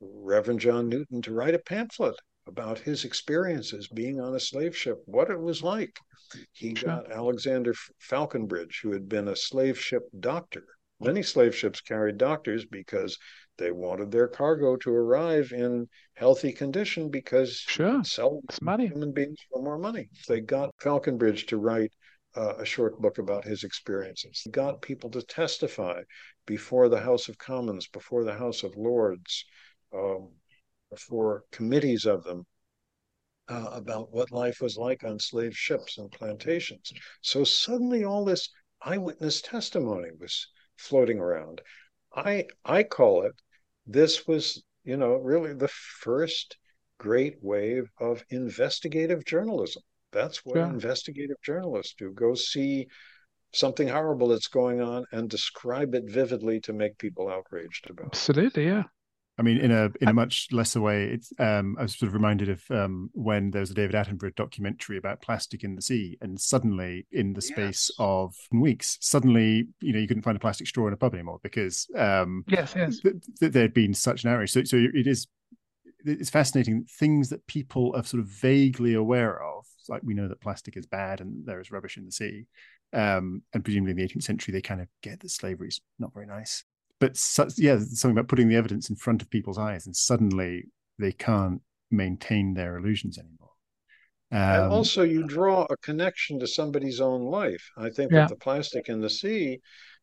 Reverend 0.00 0.60
John 0.60 0.88
Newton 0.88 1.22
to 1.22 1.32
write 1.32 1.54
a 1.54 1.58
pamphlet 1.58 2.16
about 2.46 2.78
his 2.80 3.04
experiences 3.04 3.88
being 3.88 4.20
on 4.20 4.34
a 4.34 4.40
slave 4.40 4.76
ship, 4.76 5.00
what 5.06 5.30
it 5.30 5.40
was 5.40 5.62
like. 5.62 5.98
He 6.52 6.74
Sure. 6.74 6.90
got 6.90 7.12
Alexander 7.12 7.72
Falconbridge, 7.98 8.80
who 8.82 8.92
had 8.92 9.08
been 9.08 9.28
a 9.28 9.36
slave 9.36 9.78
ship 9.78 10.02
doctor. 10.18 10.64
Many 11.00 11.22
slave 11.22 11.54
ships 11.54 11.80
carried 11.80 12.18
doctors 12.18 12.64
because 12.64 13.18
they 13.58 13.70
wanted 13.70 14.10
their 14.10 14.28
cargo 14.28 14.76
to 14.76 14.94
arrive 14.94 15.52
in 15.52 15.88
healthy 16.14 16.52
condition 16.52 17.10
because 17.10 17.58
Sure. 17.58 17.96
you 17.98 18.04
sell 18.04 18.40
It's 18.48 18.62
money. 18.62 18.86
human 18.86 19.12
beings 19.12 19.38
for 19.50 19.62
more 19.62 19.78
money. 19.78 20.10
They 20.28 20.40
got 20.40 20.74
Falconbridge 20.80 21.46
to 21.46 21.58
write 21.58 21.92
uh, 22.36 22.54
a 22.58 22.64
short 22.64 23.00
book 23.00 23.18
about 23.18 23.44
his 23.44 23.64
experiences. 23.64 24.40
He 24.42 24.50
got 24.50 24.82
people 24.82 25.10
to 25.10 25.22
testify 25.22 26.02
before 26.46 26.88
the 26.88 27.00
House 27.00 27.28
of 27.28 27.38
Commons, 27.38 27.88
before 27.88 28.24
the 28.24 28.34
House 28.34 28.62
of 28.62 28.76
Lords, 28.76 29.44
um, 29.94 30.30
before 30.90 31.44
committees 31.50 32.04
of 32.06 32.24
them 32.24 32.46
uh, 33.48 33.70
about 33.72 34.12
what 34.12 34.30
life 34.30 34.60
was 34.60 34.76
like 34.76 35.04
on 35.04 35.18
slave 35.18 35.56
ships 35.56 35.98
and 35.98 36.10
plantations. 36.10 36.92
So 37.20 37.44
suddenly 37.44 38.04
all 38.04 38.24
this 38.24 38.48
eyewitness 38.84 39.42
testimony 39.42 40.10
was 40.18 40.48
floating 40.76 41.18
around. 41.18 41.60
I 42.14 42.46
I 42.64 42.82
call 42.82 43.22
it 43.22 43.34
this 43.86 44.26
was, 44.26 44.62
you 44.84 44.96
know, 44.96 45.14
really 45.16 45.54
the 45.54 45.68
first 45.68 46.56
great 46.98 47.36
wave 47.42 47.90
of 48.00 48.24
investigative 48.30 49.24
journalism. 49.24 49.82
That's 50.12 50.44
what 50.44 50.56
Sure. 50.56 50.66
investigative 50.66 51.36
journalists 51.42 51.94
do. 51.98 52.12
Go 52.12 52.34
see 52.34 52.86
something 53.54 53.88
horrible 53.88 54.28
that's 54.28 54.48
going 54.48 54.80
on 54.80 55.04
and 55.12 55.28
describe 55.28 55.94
it 55.94 56.04
vividly 56.06 56.60
to 56.60 56.72
make 56.72 56.96
people 56.98 57.28
outraged 57.28 57.90
about 57.90 58.06
it. 58.06 58.12
Absolutely, 58.12 58.66
yeah. 58.66 58.84
I 59.38 59.42
mean, 59.42 59.56
in 59.58 59.70
a 59.70 59.90
in 60.02 60.08
a 60.08 60.12
much 60.12 60.48
lesser 60.52 60.80
way, 60.80 61.04
it's 61.04 61.32
um, 61.38 61.74
I 61.78 61.82
was 61.82 61.96
sort 61.96 62.08
of 62.08 62.14
reminded 62.14 62.50
of 62.50 62.62
um, 62.70 63.08
when 63.14 63.50
there 63.50 63.60
was 63.60 63.70
a 63.70 63.74
David 63.74 63.94
Attenborough 63.96 64.34
documentary 64.36 64.98
about 64.98 65.22
plastic 65.22 65.64
in 65.64 65.74
the 65.74 65.80
sea, 65.80 66.18
and 66.20 66.38
suddenly, 66.38 67.06
in 67.12 67.32
the 67.32 67.40
space 67.40 67.90
Yes. 67.90 67.96
of 67.98 68.34
weeks, 68.52 68.98
suddenly, 69.00 69.68
you 69.80 69.94
know, 69.94 69.98
you 69.98 70.06
couldn't 70.06 70.22
find 70.22 70.36
a 70.36 70.40
plastic 70.40 70.66
straw 70.66 70.86
in 70.86 70.92
a 70.92 70.98
pub 70.98 71.14
anymore 71.14 71.40
because 71.42 71.88
um, 71.96 72.44
Yes, 72.46 72.74
yes. 72.76 73.00
th- 73.00 73.14
th- 73.40 73.52
there 73.52 73.62
had 73.62 73.72
been 73.74 73.94
such 73.94 74.22
an 74.24 74.30
outrage. 74.30 74.52
So, 74.52 74.64
so 74.64 74.76
it 74.76 75.06
is 75.06 75.26
it's 76.04 76.30
fascinating 76.30 76.84
things 76.98 77.30
that 77.30 77.46
people 77.46 77.94
are 77.96 78.04
sort 78.04 78.20
of 78.20 78.26
vaguely 78.26 78.92
aware 78.94 79.42
of. 79.42 79.64
It's 79.82 79.88
like 79.88 80.02
we 80.04 80.14
know 80.14 80.28
that 80.28 80.40
plastic 80.40 80.76
is 80.76 80.86
bad 80.86 81.20
and 81.20 81.44
there 81.46 81.60
is 81.60 81.70
rubbish 81.72 81.96
in 81.96 82.04
the 82.06 82.12
sea, 82.12 82.46
um, 82.92 83.42
and 83.52 83.64
presumably 83.64 83.92
in 83.92 83.96
the 83.96 84.04
18th 84.04 84.24
century 84.24 84.52
they 84.52 84.62
kind 84.62 84.80
of 84.80 84.88
get 85.02 85.20
that 85.20 85.30
slavery 85.30 85.68
is 85.68 85.80
not 85.98 86.14
very 86.14 86.26
nice. 86.26 86.64
But 87.00 87.16
such, 87.16 87.58
yeah, 87.58 87.78
something 87.80 88.12
about 88.16 88.28
putting 88.28 88.48
the 88.48 88.56
evidence 88.56 88.88
in 88.88 88.96
front 88.96 89.22
of 89.22 89.30
people's 89.30 89.58
eyes, 89.58 89.86
and 89.86 89.96
suddenly 89.96 90.68
they 90.98 91.12
can't 91.12 91.62
maintain 91.90 92.54
their 92.54 92.76
illusions 92.76 93.18
anymore. 93.18 93.50
And 94.52 94.64
Um, 94.64 94.66
also, 94.66 95.02
you 95.02 95.24
draw 95.24 95.64
a 95.68 95.76
connection 95.78 96.38
to 96.38 96.46
somebody's 96.46 97.00
own 97.00 97.22
life. 97.22 97.72
I 97.76 97.90
think 97.90 98.12
Yeah. 98.12 98.14
with 98.14 98.28
the 98.28 98.36
plastic 98.36 98.88
in 98.88 99.00
the 99.00 99.10
sea, 99.10 99.60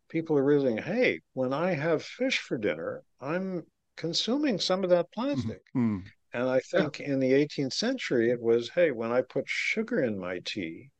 people 0.09 0.38
are 0.38 0.43
realizing, 0.43 0.80
hey, 0.80 1.21
when 1.32 1.53
I 1.53 1.75
have 1.75 2.03
fish 2.03 2.39
for 2.39 2.57
dinner, 2.57 3.05
I'm 3.21 3.65
consuming 3.95 4.59
some 4.59 4.84
of 4.84 4.89
that 4.89 5.09
mhm, 5.34 5.53
plastic. 5.53 5.61
mm, 5.75 6.11
And 6.34 6.47
I 6.47 6.59
think 6.59 6.99
in 6.99 7.19
the 7.19 7.32
18th 7.34 7.73
century, 7.73 8.30
it 8.30 8.41
was, 8.41 8.69
hey, 8.69 8.91
when 8.91 9.11
I 9.11 9.21
put 9.21 9.45
sugar 9.47 10.03
in 10.03 10.19
my 10.19 10.39
tea, 10.45 10.91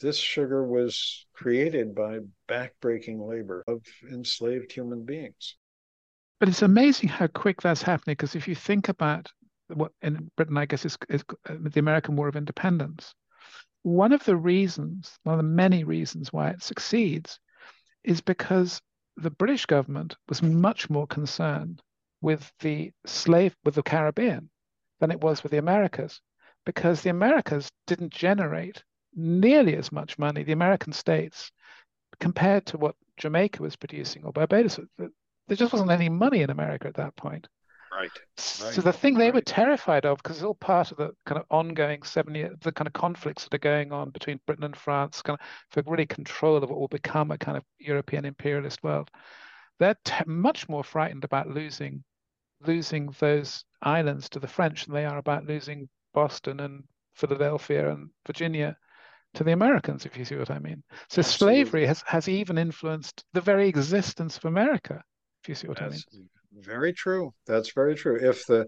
this 0.00 0.16
sugar 0.16 0.64
was 0.64 1.26
created 1.34 1.94
by 1.94 2.20
backbreaking 2.48 3.26
labor 3.28 3.62
of 3.66 3.82
enslaved 4.10 4.72
human 4.72 5.04
beings. 5.04 5.56
But 6.38 6.48
it's 6.48 6.62
amazing 6.62 7.10
how 7.10 7.26
quick 7.26 7.60
that's 7.60 7.82
happening 7.82 8.12
because 8.12 8.34
if 8.34 8.48
you 8.48 8.54
think 8.54 8.88
about 8.88 9.28
what 9.68 9.92
in 10.00 10.30
Britain, 10.36 10.56
I 10.56 10.64
guess, 10.64 10.86
is, 10.86 10.96
is 11.10 11.22
uh, 11.48 11.56
the 11.60 11.80
American 11.80 12.16
War 12.16 12.28
of 12.28 12.36
Independence, 12.36 13.14
one 13.82 14.12
of 14.12 14.24
the 14.24 14.36
reasons, 14.36 15.18
one 15.24 15.34
of 15.34 15.38
the 15.38 15.50
many 15.50 15.84
reasons 15.84 16.32
why 16.32 16.50
it 16.50 16.62
succeeds 16.62 17.38
is 18.04 18.20
because 18.20 18.80
the 19.16 19.30
British 19.30 19.66
government 19.66 20.16
was 20.28 20.42
much 20.42 20.88
more 20.88 21.06
concerned 21.06 21.82
with 22.22 22.50
the 22.60 22.90
slave, 23.06 23.54
with 23.64 23.74
the 23.74 23.82
Caribbean 23.82 24.49
than 25.00 25.10
it 25.10 25.20
was 25.20 25.42
with 25.42 25.52
the 25.52 25.58
Americas, 25.58 26.20
because 26.64 27.02
the 27.02 27.10
Americas 27.10 27.70
didn't 27.86 28.12
generate 28.12 28.84
nearly 29.14 29.76
as 29.76 29.90
much 29.90 30.18
money, 30.18 30.44
the 30.44 30.52
American 30.52 30.92
states, 30.92 31.50
compared 32.20 32.66
to 32.66 32.78
what 32.78 32.94
Jamaica 33.16 33.62
was 33.62 33.76
producing 33.76 34.24
or 34.24 34.32
Barbados. 34.32 34.78
There 34.98 35.56
just 35.56 35.72
wasn't 35.72 35.90
any 35.90 36.08
money 36.08 36.42
in 36.42 36.50
America 36.50 36.86
at 36.86 36.94
that 36.94 37.16
point. 37.16 37.48
Right. 37.92 38.10
So 38.36 38.80
the 38.80 38.92
thing 38.92 39.14
they 39.14 39.26
right. 39.26 39.34
were 39.34 39.40
terrified 39.40 40.06
of, 40.06 40.18
because 40.18 40.36
it's 40.36 40.44
all 40.44 40.54
part 40.54 40.92
of 40.92 40.96
the 40.96 41.10
kind 41.26 41.40
of 41.40 41.44
ongoing 41.50 42.04
seven 42.04 42.36
year, 42.36 42.54
the 42.60 42.70
kind 42.70 42.86
of 42.86 42.92
conflicts 42.92 43.44
that 43.44 43.54
are 43.54 43.58
going 43.58 43.90
on 43.90 44.10
between 44.10 44.38
Britain 44.46 44.64
and 44.64 44.76
France, 44.76 45.22
kind 45.22 45.38
of 45.40 45.46
for 45.70 45.90
really 45.90 46.06
control 46.06 46.56
of 46.56 46.70
what 46.70 46.78
will 46.78 46.88
become 46.88 47.32
a 47.32 47.38
kind 47.38 47.56
of 47.58 47.64
European 47.78 48.24
imperialist 48.24 48.82
world. 48.84 49.10
They're 49.80 49.96
t- 50.04 50.14
much 50.26 50.68
more 50.68 50.84
frightened 50.84 51.24
about 51.24 51.48
losing 51.48 52.04
losing 52.66 53.14
those 53.18 53.64
islands 53.82 54.28
to 54.30 54.38
the 54.38 54.48
French 54.48 54.84
than 54.84 54.94
they 54.94 55.04
are 55.04 55.18
about 55.18 55.46
losing 55.46 55.88
Boston 56.12 56.60
and 56.60 56.84
Philadelphia 57.14 57.90
and 57.90 58.10
Virginia 58.26 58.76
to 59.34 59.44
the 59.44 59.52
Americans, 59.52 60.06
if 60.06 60.16
you 60.16 60.24
see 60.24 60.36
what 60.36 60.50
I 60.50 60.58
mean. 60.58 60.82
So 61.08 61.20
Absolutely. 61.20 61.64
slavery 61.64 61.86
has, 61.86 62.02
has 62.06 62.28
even 62.28 62.58
influenced 62.58 63.24
the 63.32 63.40
very 63.40 63.68
existence 63.68 64.36
of 64.36 64.44
America, 64.44 65.02
if 65.42 65.48
you 65.48 65.54
see 65.54 65.68
what 65.68 65.78
That's 65.78 66.04
I 66.12 66.16
mean. 66.16 66.28
Very 66.58 66.92
true. 66.92 67.32
That's 67.46 67.72
very 67.72 67.94
true. 67.94 68.18
If 68.20 68.44
the 68.46 68.66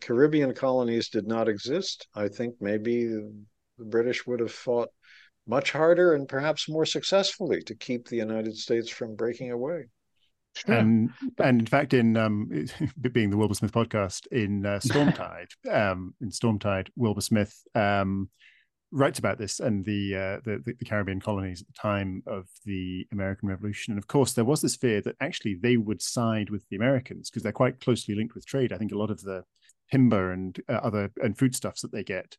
Caribbean 0.00 0.52
colonies 0.52 1.08
did 1.08 1.26
not 1.26 1.48
exist, 1.48 2.08
I 2.14 2.28
think 2.28 2.56
maybe 2.60 3.06
the 3.06 3.84
British 3.84 4.26
would 4.26 4.40
have 4.40 4.52
fought 4.52 4.88
much 5.46 5.72
harder 5.72 6.14
and 6.14 6.28
perhaps 6.28 6.68
more 6.68 6.86
successfully 6.86 7.62
to 7.62 7.74
keep 7.74 8.08
the 8.08 8.16
United 8.16 8.56
States 8.56 8.90
from 8.90 9.14
breaking 9.14 9.52
away. 9.52 9.86
Sure. 10.54 10.74
And 10.74 11.10
and 11.38 11.60
in 11.60 11.66
fact, 11.66 11.94
in 11.94 12.16
um, 12.16 12.48
being 13.12 13.30
the 13.30 13.36
Wilbur 13.36 13.54
Smith 13.54 13.72
podcast 13.72 14.26
in 14.28 14.64
uh, 14.64 14.78
Stormtide, 14.82 15.50
um, 15.70 16.14
in 16.20 16.30
Stormtide, 16.30 16.88
Wilbur 16.96 17.20
Smith 17.20 17.60
um, 17.74 18.28
writes 18.94 19.18
about 19.18 19.38
this 19.38 19.58
and 19.58 19.84
the, 19.84 20.14
uh, 20.14 20.40
the, 20.44 20.62
the 20.64 20.84
Caribbean 20.84 21.20
colonies 21.20 21.60
at 21.60 21.66
the 21.66 21.72
time 21.72 22.22
of 22.28 22.46
the 22.64 23.04
American 23.10 23.48
Revolution. 23.48 23.92
And 23.92 23.98
of 23.98 24.06
course, 24.06 24.32
there 24.32 24.44
was 24.44 24.62
this 24.62 24.76
fear 24.76 25.00
that 25.00 25.16
actually 25.20 25.56
they 25.60 25.76
would 25.76 26.00
side 26.00 26.48
with 26.48 26.64
the 26.68 26.76
Americans 26.76 27.28
because 27.28 27.42
they're 27.42 27.50
quite 27.50 27.80
closely 27.80 28.14
linked 28.14 28.36
with 28.36 28.46
trade. 28.46 28.72
I 28.72 28.78
think 28.78 28.92
a 28.92 28.98
lot 28.98 29.10
of 29.10 29.20
the 29.20 29.42
timber 29.90 30.30
and 30.32 30.58
uh, 30.68 30.74
other 30.74 31.10
and 31.20 31.36
foodstuffs 31.36 31.82
that 31.82 31.90
they 31.90 32.04
get 32.04 32.36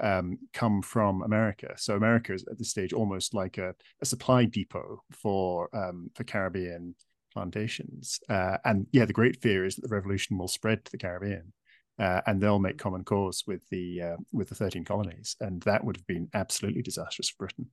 um, 0.00 0.38
come 0.54 0.80
from 0.80 1.22
America. 1.22 1.74
So 1.76 1.94
America 1.94 2.32
is 2.32 2.44
at 2.50 2.58
this 2.58 2.70
stage 2.70 2.94
almost 2.94 3.34
like 3.34 3.58
a, 3.58 3.74
a 4.00 4.06
supply 4.06 4.46
depot 4.46 5.02
for 5.12 5.68
um, 5.76 6.10
for 6.14 6.24
Caribbean 6.24 6.94
plantations. 7.32 8.20
Uh, 8.28 8.58
and 8.64 8.86
yeah, 8.92 9.04
the 9.04 9.12
great 9.12 9.40
fear 9.40 9.64
is 9.64 9.76
that 9.76 9.88
the 9.88 9.94
revolution 9.94 10.38
will 10.38 10.48
spread 10.48 10.84
to 10.84 10.90
the 10.90 10.98
Caribbean 10.98 11.52
uh, 11.98 12.20
and 12.26 12.40
they'll 12.40 12.58
make 12.58 12.78
common 12.78 13.04
cause 13.04 13.44
with 13.46 13.68
the 13.70 14.02
uh, 14.02 14.16
with 14.32 14.48
the 14.48 14.54
thirteen 14.54 14.84
colonies, 14.84 15.36
and 15.40 15.60
that 15.62 15.84
would 15.84 15.96
have 15.96 16.06
been 16.06 16.28
absolutely 16.34 16.82
disastrous 16.82 17.28
for 17.28 17.46
Britain. 17.46 17.66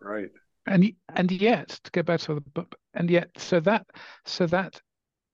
Right. 0.00 0.30
And 0.66 0.92
and 1.14 1.30
yet, 1.30 1.68
to 1.84 1.90
go 1.92 2.02
back 2.02 2.20
to 2.20 2.34
the 2.34 2.40
book, 2.40 2.74
and 2.94 3.10
yet, 3.10 3.30
so 3.36 3.60
that 3.60 3.86
so 4.24 4.46
that 4.46 4.80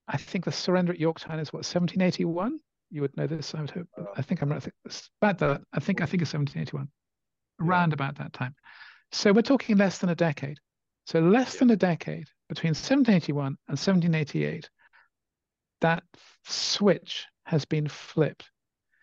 I 0.07 0.17
think 0.17 0.45
the 0.45 0.51
surrender 0.51 0.93
at 0.93 0.99
Yorktown 0.99 1.39
is 1.39 1.51
what 1.51 1.59
1781. 1.59 2.59
You 2.91 3.01
would 3.01 3.15
know 3.17 3.27
this, 3.27 3.53
I 3.53 3.61
would 3.61 3.69
hope. 3.71 3.87
Uh, 3.97 4.05
I 4.15 4.21
think 4.21 4.41
I'm 4.41 4.49
right. 4.49 4.57
I 4.57 4.59
think 4.61 4.73
about 5.21 5.37
that. 5.39 5.61
I 5.73 5.79
think 5.79 6.01
I 6.01 6.05
think 6.05 6.21
it's 6.21 6.33
1781, 6.33 6.87
yeah. 6.87 7.67
around 7.67 7.93
about 7.93 8.17
that 8.17 8.33
time. 8.33 8.55
So 9.11 9.31
we're 9.33 9.41
talking 9.41 9.77
less 9.77 9.97
than 9.99 10.09
a 10.09 10.15
decade. 10.15 10.57
So 11.09 11.19
less 11.19 11.55
than 11.55 11.71
a 11.71 11.75
decade 11.75 12.27
between 12.49 12.75
1781 12.75 13.47
and 13.47 13.79
1788. 13.79 14.69
That 15.81 16.03
switch 16.45 17.25
has 17.45 17.65
been 17.65 17.87
flipped. 17.87 18.51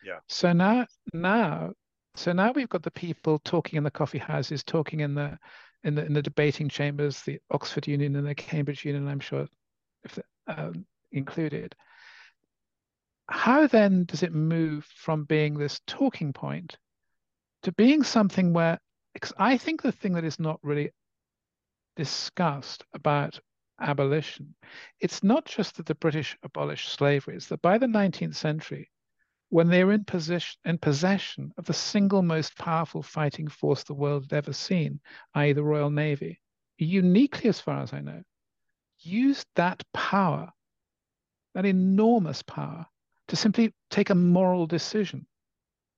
Yeah. 0.05 0.21
So 0.29 0.53
now, 0.53 0.87
now, 1.13 1.73
so 2.15 2.33
now 2.33 2.53
we've 2.53 2.69
got 2.69 2.85
the 2.85 2.93
people 2.93 3.41
talking 3.41 3.77
in 3.77 3.83
the 3.83 3.91
coffee 3.91 4.19
houses, 4.19 4.63
talking 4.63 5.01
in 5.01 5.17
the 5.17 5.37
in 5.83 5.97
the 5.97 6.07
in 6.07 6.13
the 6.13 6.23
debating 6.23 6.69
chambers, 6.69 7.23
the 7.23 7.41
Oxford 7.51 7.89
Union 7.89 8.15
and 8.15 8.29
the 8.29 8.37
Cambridge 8.37 8.85
Union, 8.85 9.09
I'm 9.09 9.19
sure, 9.19 9.49
if 10.05 10.17
um, 10.47 10.87
included. 11.11 11.75
How 13.29 13.67
then 13.67 14.05
does 14.05 14.23
it 14.23 14.33
move 14.33 14.85
from 14.95 15.25
being 15.25 15.59
this 15.59 15.81
talking 15.89 16.33
point 16.33 16.77
to 17.65 17.73
being 17.73 18.05
something 18.05 18.53
where? 18.53 18.79
Because 19.13 19.33
I 19.39 19.59
think 19.59 19.83
the 19.83 19.91
thing 19.91 20.13
that 20.13 20.25
is 20.25 20.39
not 20.39 20.61
really 20.63 20.93
discussed 21.97 22.84
about 22.94 23.40
abolition. 23.80 24.55
It's 25.01 25.22
not 25.22 25.44
just 25.47 25.76
that 25.76 25.86
the 25.86 25.94
British 25.94 26.36
abolished 26.42 26.90
slavery, 26.90 27.36
it's 27.36 27.47
that 27.49 27.62
by 27.62 27.78
the 27.78 27.86
19th 27.86 28.34
century, 28.34 28.90
when 29.49 29.68
they 29.68 29.84
were 29.84 29.92
in, 29.92 30.05
position, 30.05 30.59
in 30.64 30.78
possession 30.78 31.53
of 31.57 31.66
the 31.66 31.72
single 31.72 32.22
most 32.22 32.57
powerful 32.57 33.03
fighting 33.03 33.49
force 33.49 33.84
the 33.84 33.94
world 33.94 34.24
had 34.24 34.36
ever 34.36 34.53
seen, 34.53 35.01
i.e., 35.34 35.53
the 35.53 35.62
Royal 35.62 35.90
Navy, 35.90 36.40
uniquely, 36.78 37.49
as 37.49 37.61
far 37.61 37.82
as 37.82 37.92
I 37.92 38.01
know, 38.01 38.22
used 39.01 39.47
that 39.55 39.82
power, 39.92 40.53
that 41.55 41.66
enormous 41.66 42.42
power, 42.42 42.86
to 43.28 43.36
simply 43.36 43.74
take 43.90 44.11
a 44.11 44.14
moral 44.14 44.66
decision 44.66 45.26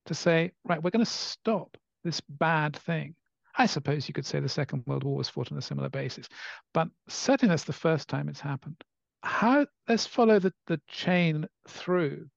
to 0.05 0.13
say, 0.13 0.51
right, 0.63 0.81
we're 0.81 0.89
going 0.89 1.05
to 1.05 1.11
stop 1.11 1.77
this 2.03 2.21
bad 2.21 2.75
thing. 2.75 3.15
I 3.57 3.65
suppose 3.65 4.07
you 4.07 4.13
could 4.13 4.25
say 4.25 4.39
the 4.39 4.49
Second 4.49 4.83
World 4.85 5.03
War 5.03 5.17
was 5.17 5.29
fought 5.29 5.51
on 5.51 5.57
a 5.57 5.61
similar 5.61 5.89
basis, 5.89 6.27
but 6.73 6.89
certainly 7.07 7.51
that's 7.51 7.63
the 7.63 7.73
first 7.73 8.07
time 8.07 8.29
it's 8.29 8.39
happened. 8.39 8.81
How 9.21 9.65
let's 9.87 10.05
follow 10.05 10.39
the, 10.39 10.53
the 10.67 10.79
chain 10.87 11.47
through 11.67 12.27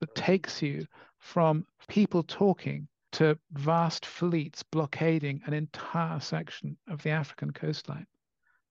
that 0.00 0.14
takes 0.14 0.62
you 0.62 0.86
from 1.18 1.66
people 1.88 2.22
talking 2.22 2.88
to 3.12 3.36
vast 3.52 4.06
fleets 4.06 4.62
blockading 4.62 5.42
an 5.46 5.52
entire 5.52 6.20
section 6.20 6.76
of 6.88 7.02
the 7.02 7.10
African 7.10 7.50
coastline. 7.50 8.06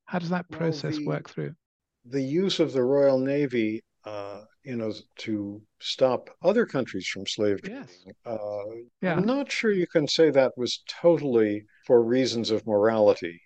How 0.06 0.20
does 0.20 0.30
that 0.30 0.50
process 0.50 0.94
well, 0.94 1.02
the, 1.02 1.08
work 1.08 1.30
through? 1.30 1.54
The 2.06 2.22
use 2.22 2.60
of 2.60 2.74
the 2.74 2.84
Royal 2.84 3.20
Navy 3.20 3.84
uh, 4.10 4.42
you 4.64 4.76
know, 4.76 4.92
to 5.18 5.62
stop 5.80 6.32
other 6.42 6.66
countries 6.66 7.08
from 7.08 7.28
slave 7.28 7.62
trading. 7.62 7.84
Yes. 7.84 8.04
Uh, 8.26 8.64
yeah. 9.02 9.14
I'm 9.14 9.26
not 9.26 9.52
sure 9.52 9.72
you 9.72 9.88
can 9.88 10.08
say 10.08 10.32
that 10.32 10.58
was 10.58 10.82
totally 10.88 11.66
for 11.86 12.02
reasons 12.04 12.50
of 12.50 12.66
morality. 12.66 13.40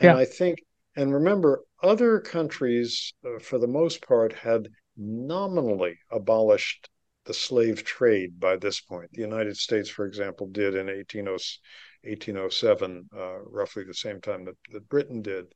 And 0.00 0.14
yeah. 0.14 0.16
I 0.16 0.26
think, 0.26 0.58
and 0.96 1.14
remember, 1.14 1.62
other 1.82 2.20
countries, 2.20 3.14
uh, 3.24 3.38
for 3.40 3.58
the 3.58 3.66
most 3.66 4.06
part, 4.06 4.34
had 4.34 4.68
nominally 4.96 5.98
abolished 6.10 6.90
the 7.24 7.34
slave 7.34 7.84
trade 7.84 8.38
by 8.38 8.56
this 8.56 8.80
point. 8.80 9.10
The 9.12 9.22
United 9.22 9.56
States, 9.56 9.88
for 9.88 10.04
example, 10.06 10.48
did 10.48 10.74
in 10.74 10.88
1807, 10.88 13.08
uh, 13.16 13.38
roughly 13.40 13.84
the 13.84 13.94
same 13.94 14.20
time 14.20 14.44
that, 14.44 14.56
that 14.72 14.88
Britain 14.88 15.22
did. 15.22 15.46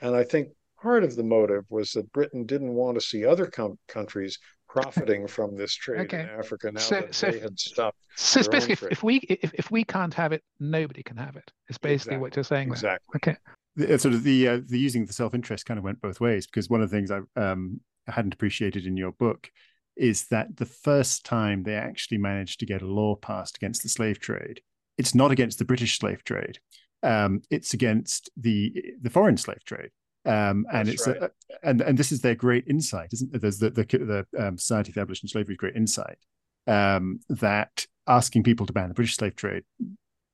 And 0.00 0.16
I 0.16 0.24
think 0.24 0.48
part 0.80 1.04
of 1.04 1.16
the 1.16 1.22
motive 1.22 1.64
was 1.68 1.92
that 1.92 2.12
Britain 2.12 2.44
didn't 2.44 2.74
want 2.74 2.96
to 2.96 3.00
see 3.00 3.24
other 3.24 3.46
com- 3.46 3.78
countries 3.88 4.38
profiting 4.68 5.26
from 5.26 5.56
this 5.56 5.74
trade 5.74 6.00
okay. 6.00 6.20
in 6.20 6.28
Africa 6.28 6.70
now 6.70 6.80
so, 6.80 7.00
that 7.00 7.14
so, 7.14 7.30
they 7.30 7.40
had 7.40 7.58
stopped. 7.58 7.98
So 8.16 8.40
it's 8.40 8.48
basically, 8.48 8.72
if, 8.72 8.82
if, 8.92 9.02
we 9.02 9.16
if, 9.16 9.54
if 9.54 9.70
we 9.70 9.84
can't 9.84 10.14
have 10.14 10.32
it, 10.32 10.42
nobody 10.60 11.02
can 11.02 11.16
have 11.16 11.36
it. 11.36 11.50
It's 11.68 11.78
basically 11.78 12.16
exactly. 12.16 12.18
what 12.18 12.36
you're 12.36 12.44
saying. 12.44 12.68
Exactly. 12.68 13.20
There. 13.22 13.34
Okay. 13.34 13.40
The, 13.76 13.98
sort 13.98 14.14
of 14.14 14.24
the 14.24 14.48
uh, 14.48 14.60
the 14.66 14.78
using 14.78 15.06
the 15.06 15.12
self 15.12 15.34
interest 15.34 15.66
kind 15.66 15.78
of 15.78 15.84
went 15.84 16.00
both 16.00 16.20
ways 16.20 16.46
because 16.46 16.68
one 16.68 16.82
of 16.82 16.90
the 16.90 16.96
things 16.96 17.10
I 17.10 17.20
um, 17.36 17.80
hadn't 18.06 18.34
appreciated 18.34 18.86
in 18.86 18.96
your 18.96 19.12
book 19.12 19.50
is 19.96 20.26
that 20.28 20.56
the 20.56 20.66
first 20.66 21.24
time 21.24 21.62
they 21.62 21.74
actually 21.74 22.18
managed 22.18 22.60
to 22.60 22.66
get 22.66 22.82
a 22.82 22.86
law 22.86 23.16
passed 23.16 23.56
against 23.56 23.82
the 23.82 23.88
slave 23.88 24.20
trade, 24.20 24.60
it's 24.96 25.14
not 25.14 25.30
against 25.30 25.58
the 25.58 25.64
British 25.64 25.98
slave 25.98 26.24
trade. 26.24 26.58
Um, 27.02 27.42
it's 27.50 27.74
against 27.74 28.30
the 28.36 28.94
the 29.00 29.10
foreign 29.10 29.36
slave 29.36 29.64
trade. 29.64 29.90
Um, 30.28 30.66
and 30.70 30.88
That's 30.88 31.06
it's 31.06 31.08
right. 31.08 31.22
a, 31.22 31.30
and 31.62 31.80
and 31.80 31.96
this 31.96 32.12
is 32.12 32.20
their 32.20 32.34
great 32.34 32.66
insight, 32.68 33.14
isn't 33.14 33.34
it? 33.34 33.40
There's 33.40 33.58
the 33.58 33.70
the, 33.70 33.84
the 33.84 34.46
um, 34.46 34.58
Society 34.58 34.92
for 34.92 35.00
Abolition 35.00 35.26
of 35.26 35.30
Slavery's 35.30 35.56
great 35.56 35.74
insight 35.74 36.18
um, 36.66 37.20
that 37.30 37.86
asking 38.06 38.42
people 38.42 38.66
to 38.66 38.72
ban 38.74 38.88
the 38.88 38.94
British 38.94 39.16
slave 39.16 39.36
trade, 39.36 39.62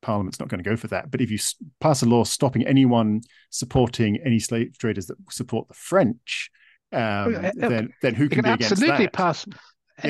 Parliament's 0.03 0.41
not 0.41 0.49
going 0.49 0.63
to 0.63 0.69
go 0.69 0.77
for 0.77 0.89
that. 0.89 1.13
But 1.13 1.21
if 1.21 1.31
you 1.31 1.39
pass 1.81 2.03
a 2.03 2.07
law 2.07 2.25
stopping 2.25 2.67
anyone 2.67 3.21
supporting 3.51 4.19
any 4.25 4.41
slave 4.41 4.77
traders 4.79 5.07
that 5.07 5.17
support 5.31 5.69
the 5.69 5.75
French, 5.75 6.51
um, 6.91 7.33
well, 7.33 7.53
then 7.55 7.93
then 8.03 8.15
who 8.15 8.29
can, 8.29 8.43
can 8.43 8.45
be 8.45 8.51
against 8.51 8.73
it? 8.73 8.73
absolutely 8.73 9.07
that? 9.07 9.13
pass. 9.13 9.47
You 9.47 9.55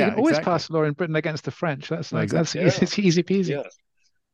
yeah, 0.00 0.08
can 0.08 0.18
always 0.18 0.38
exactly. 0.38 0.50
pass 0.50 0.68
a 0.70 0.72
law 0.72 0.84
in 0.84 0.94
Britain 0.94 1.16
against 1.16 1.44
the 1.44 1.50
French. 1.50 1.90
That's 1.90 2.10
like 2.10 2.24
exactly. 2.24 2.64
that's 2.64 2.80
yeah. 2.80 2.84
easy, 2.84 2.84
it's 2.84 2.98
easy 2.98 3.22
peasy. 3.22 3.48
Yeah. 3.50 3.68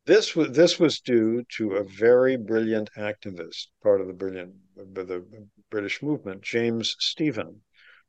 This 0.05 0.35
was 0.35 0.51
this 0.51 0.79
was 0.79 0.99
due 0.99 1.43
to 1.57 1.75
a 1.75 1.83
very 1.83 2.35
brilliant 2.35 2.89
activist, 2.97 3.67
part 3.83 4.01
of 4.01 4.07
the 4.07 4.13
brilliant 4.13 4.55
the 4.75 5.25
British 5.69 6.01
movement, 6.01 6.41
James 6.41 6.95
Stephen, 6.99 7.61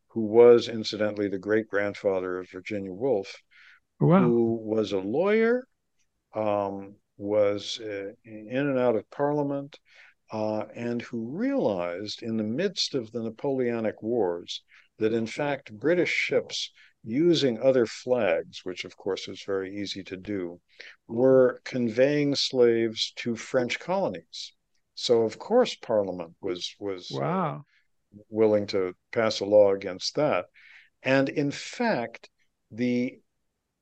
who 0.09 0.22
was 0.22 0.68
incidentally 0.68 1.28
the 1.28 1.38
great 1.38 1.68
grandfather 1.68 2.38
of 2.38 2.51
Virginia 2.51 2.93
Woolf, 2.93 3.43
wow. 4.01 4.22
who 4.22 4.55
was 4.55 4.93
a 4.93 4.99
lawyer, 4.99 5.68
um, 6.34 6.97
was 7.18 7.78
uh, 7.80 8.12
in 8.24 8.66
and 8.68 8.78
out 8.78 8.97
of 8.97 9.11
Parliament, 9.11 9.78
uh, 10.32 10.64
and 10.74 11.03
who 11.03 11.36
realized 11.36 12.22
in 12.22 12.38
the 12.38 12.43
midst 12.43 12.95
of 12.95 13.12
the 13.12 13.22
Napoleonic 13.22 14.03
Wars 14.03 14.62
that 14.99 15.12
in 15.12 15.26
fact 15.26 15.78
British 15.78 16.11
ships 16.11 16.70
using 17.05 17.61
other 17.61 17.86
flags, 17.86 18.61
which 18.64 18.84
of 18.84 18.96
course 18.96 19.26
was 19.26 19.42
very 19.42 19.76
easy 19.76 20.03
to 20.05 20.16
do, 20.16 20.61
were 21.09 21.61
conveying 21.64 22.34
slaves 22.34 23.12
to 23.16 23.36
French 23.36 23.78
colonies. 23.80 24.53
So 24.94 25.22
of 25.22 25.38
course 25.38 25.74
Parliament 25.74 26.34
was 26.40 26.74
was 26.78 27.11
uh, 27.12 27.20
wow. 27.20 27.64
willing 28.28 28.66
to 28.68 28.94
pass 29.12 29.40
a 29.40 29.44
law 29.44 29.72
against 29.72 30.14
that. 30.16 30.46
And 31.03 31.28
in 31.28 31.50
fact, 31.50 32.30
the 32.70 33.18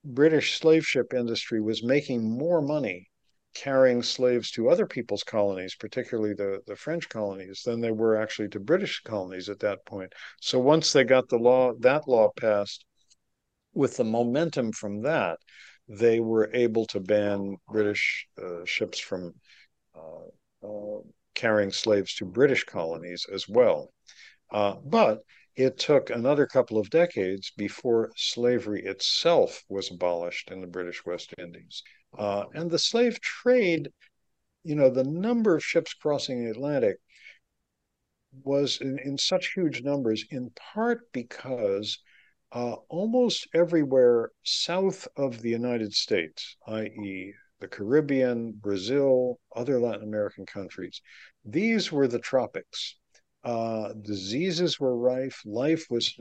British 0.05 0.59
slave 0.59 0.87
ship 0.87 1.13
industry 1.13 1.61
was 1.61 1.83
making 1.83 2.39
more 2.39 2.63
money 2.63 3.11
carrying 3.55 4.03
slaves 4.03 4.51
to 4.53 4.69
other 4.69 4.87
people's 4.87 5.25
colonies, 5.25 5.75
particularly 5.75 6.35
the, 6.35 6.61
the 6.67 6.77
French 6.77 7.09
colonies, 7.09 7.63
than 7.65 7.81
they 7.81 7.91
were 7.91 8.17
actually 8.17 8.49
to 8.49 8.61
British 8.61 9.03
colonies 9.03 9.49
at 9.49 9.61
that 9.61 9.85
point. 9.85 10.13
So 10.41 10.59
once 10.59 10.93
they 10.93 11.05
got 11.05 11.29
the 11.29 11.37
law, 11.37 11.73
that 11.81 12.07
law 12.09 12.31
passed, 12.37 12.85
with 13.73 13.97
the 13.97 14.05
momentum 14.05 14.73
from 14.73 15.03
that, 15.03 15.39
they 15.89 16.21
were 16.21 16.51
able 16.55 16.87
to 16.87 17.01
ban 17.01 17.57
British 17.69 18.27
uh, 18.41 18.65
ships 18.65 18.99
from 18.99 19.35
uh, 19.97 20.67
uh, 20.67 21.01
carrying 21.35 21.73
slaves 21.73 22.15
to 22.17 22.25
British 22.25 22.65
colonies 22.65 23.27
as 23.33 23.49
well. 23.49 23.93
Uh, 24.51 24.75
but 24.85 25.21
it 25.57 25.79
took 25.79 26.11
another 26.11 26.47
couple 26.47 26.79
of 26.79 26.91
decades 26.91 27.53
before 27.57 28.13
slavery 28.17 28.85
itself 28.85 29.63
was 29.69 29.91
abolished 29.91 30.51
in 30.51 30.61
the 30.61 30.67
British 30.67 31.05
West 31.05 31.35
Indies. 31.39 31.83
Uh, 32.17 32.45
and 32.55 32.71
the 32.71 32.79
slave 32.79 33.21
trade, 33.21 33.91
you 34.65 34.75
know, 34.75 34.91
the 34.91 35.05
number 35.05 35.55
of 35.55 35.65
ships 35.65 35.95
crossing 35.95 36.45
the 36.45 36.51
Atlantic 36.51 36.97
was 38.45 38.81
in, 38.81 38.99
in 39.05 39.19
such 39.19 39.53
huge 39.55 39.83
numbers, 39.83 40.25
in 40.31 40.51
part 40.51 41.13
because 41.13 41.99
uh, 42.53 42.77
almost 42.89 43.47
everywhere 43.55 44.31
south 44.43 45.07
of 45.17 45.41
the 45.41 45.51
United 45.51 45.93
States, 45.93 46.57
i.e., 46.67 47.35
the 47.61 47.69
Caribbean, 47.69 48.53
Brazil, 48.53 49.39
other 49.55 49.79
Latin 49.79 50.03
American 50.03 50.47
countries, 50.47 51.01
these 51.45 51.93
were 51.93 52.09
the 52.09 52.19
tropics. 52.19 52.97
Uh, 53.45 53.93
diseases 54.03 54.81
were 54.81 54.97
rife, 54.97 55.41
life 55.45 55.87
was 55.91 56.15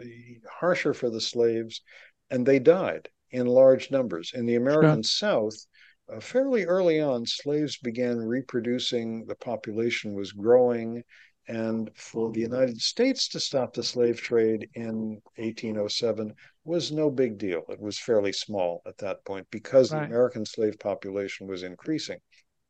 harsher 0.52 0.94
for 0.94 1.10
the 1.10 1.22
slaves, 1.22 1.82
and 2.30 2.46
they 2.46 2.60
died 2.60 3.10
in 3.32 3.46
large 3.46 3.92
numbers. 3.92 4.32
In 4.34 4.46
the 4.46 4.56
American 4.56 5.04
sure. 5.04 5.50
South, 5.50 5.66
uh, 6.12 6.20
fairly 6.20 6.66
early 6.66 7.00
on, 7.00 7.26
slaves 7.26 7.78
began 7.78 8.18
reproducing, 8.18 9.26
the 9.26 9.36
population 9.36 10.14
was 10.14 10.32
growing, 10.32 11.04
and 11.50 11.90
for 11.96 12.32
the 12.32 12.40
United 12.40 12.80
States 12.80 13.28
to 13.30 13.40
stop 13.40 13.74
the 13.74 13.84
slave 13.84 14.22
trade 14.22 14.70
in 14.76 15.20
1807 15.38 16.32
was 16.64 16.92
no 16.92 17.10
big 17.10 17.40
deal. 17.40 17.64
It 17.70 17.82
was 17.82 17.98
fairly 17.98 18.32
small 18.32 18.84
at 18.86 19.00
that 19.00 19.26
point 19.26 19.48
because 19.50 19.92
right. 19.92 20.02
the 20.02 20.06
American 20.06 20.46
slave 20.46 20.78
population 20.80 21.48
was 21.48 21.64
increasing. 21.64 22.20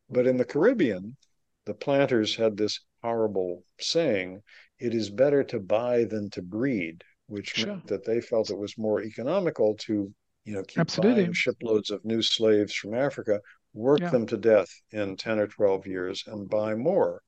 But 0.09 0.27
in 0.27 0.37
the 0.37 0.45
Caribbean, 0.45 1.17
the 1.65 1.73
planters 1.73 2.37
had 2.37 2.55
this 2.55 2.79
horrible 3.03 3.63
saying 3.81 4.41
it 4.79 4.95
is 4.95 5.09
better 5.09 5.43
to 5.43 5.59
buy 5.59 6.05
than 6.05 6.29
to 6.31 6.41
breed, 6.41 7.03
which 7.27 7.55
sure. 7.55 7.67
meant 7.67 7.87
that 7.87 8.05
they 8.05 8.21
felt 8.21 8.49
it 8.49 8.57
was 8.57 8.77
more 8.77 9.03
economical 9.03 9.75
to 9.81 10.13
you 10.45 10.53
know, 10.53 10.63
keep 10.63 10.79
Absolutely. 10.79 11.23
buying 11.23 11.33
shiploads 11.33 11.91
of 11.91 12.03
new 12.05 12.21
slaves 12.21 12.73
from 12.73 12.93
Africa, 12.93 13.41
work 13.73 13.99
yeah. 13.99 14.09
them 14.09 14.25
to 14.27 14.37
death 14.37 14.69
in 14.91 15.17
10 15.17 15.37
or 15.37 15.47
12 15.47 15.85
years, 15.85 16.23
and 16.25 16.49
buy 16.49 16.73
more. 16.73 17.21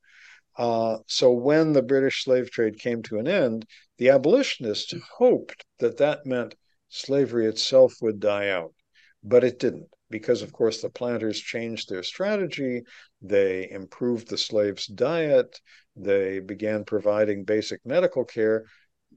Uh, 0.56 0.98
so 1.06 1.32
when 1.32 1.72
the 1.72 1.82
British 1.82 2.24
slave 2.24 2.50
trade 2.50 2.78
came 2.78 3.02
to 3.02 3.18
an 3.18 3.26
end, 3.26 3.66
the 3.98 4.10
abolitionists 4.10 4.94
hoped 5.16 5.64
that 5.78 5.98
that 5.98 6.26
meant 6.26 6.54
slavery 6.88 7.46
itself 7.46 7.94
would 8.02 8.20
die 8.20 8.48
out, 8.48 8.74
but 9.22 9.44
it 9.44 9.58
didn't 9.58 9.88
because, 10.10 10.42
of 10.42 10.52
course, 10.52 10.82
the 10.82 10.90
planters 10.90 11.40
changed 11.40 11.88
their 11.88 12.02
strategy. 12.02 12.82
They 13.22 13.70
improved 13.70 14.28
the 14.28 14.36
slaves' 14.36 14.86
diet. 14.86 15.58
They 15.96 16.38
began 16.40 16.84
providing 16.84 17.44
basic 17.44 17.80
medical 17.86 18.24
care 18.24 18.66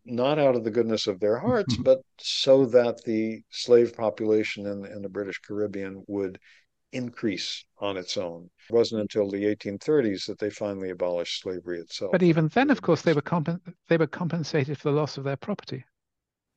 not 0.03 0.39
out 0.39 0.55
of 0.55 0.63
the 0.63 0.71
goodness 0.71 1.07
of 1.07 1.19
their 1.19 1.37
hearts, 1.37 1.75
but 1.83 2.01
so 2.19 2.65
that 2.67 3.03
the 3.03 3.41
slave 3.49 3.95
population 3.95 4.65
in, 4.65 4.85
in 4.85 5.01
the 5.01 5.09
British 5.09 5.39
Caribbean 5.39 6.03
would 6.07 6.39
increase 6.95 7.65
on 7.79 7.97
its 7.97 8.17
own. 8.17 8.49
It 8.69 8.73
wasn't 8.73 9.01
until 9.01 9.29
the 9.29 9.43
1830s 9.43 10.25
that 10.27 10.39
they 10.39 10.49
finally 10.49 10.89
abolished 10.89 11.41
slavery 11.41 11.79
itself. 11.79 12.11
But 12.11 12.23
even 12.23 12.47
then, 12.49 12.69
of 12.71 12.81
course, 12.81 13.01
they 13.01 13.13
were 13.13 13.21
comp- 13.21 13.61
they 13.89 13.97
were 13.97 14.07
compensated 14.07 14.77
for 14.77 14.89
the 14.89 14.95
loss 14.95 15.17
of 15.17 15.23
their 15.23 15.35
property. 15.35 15.85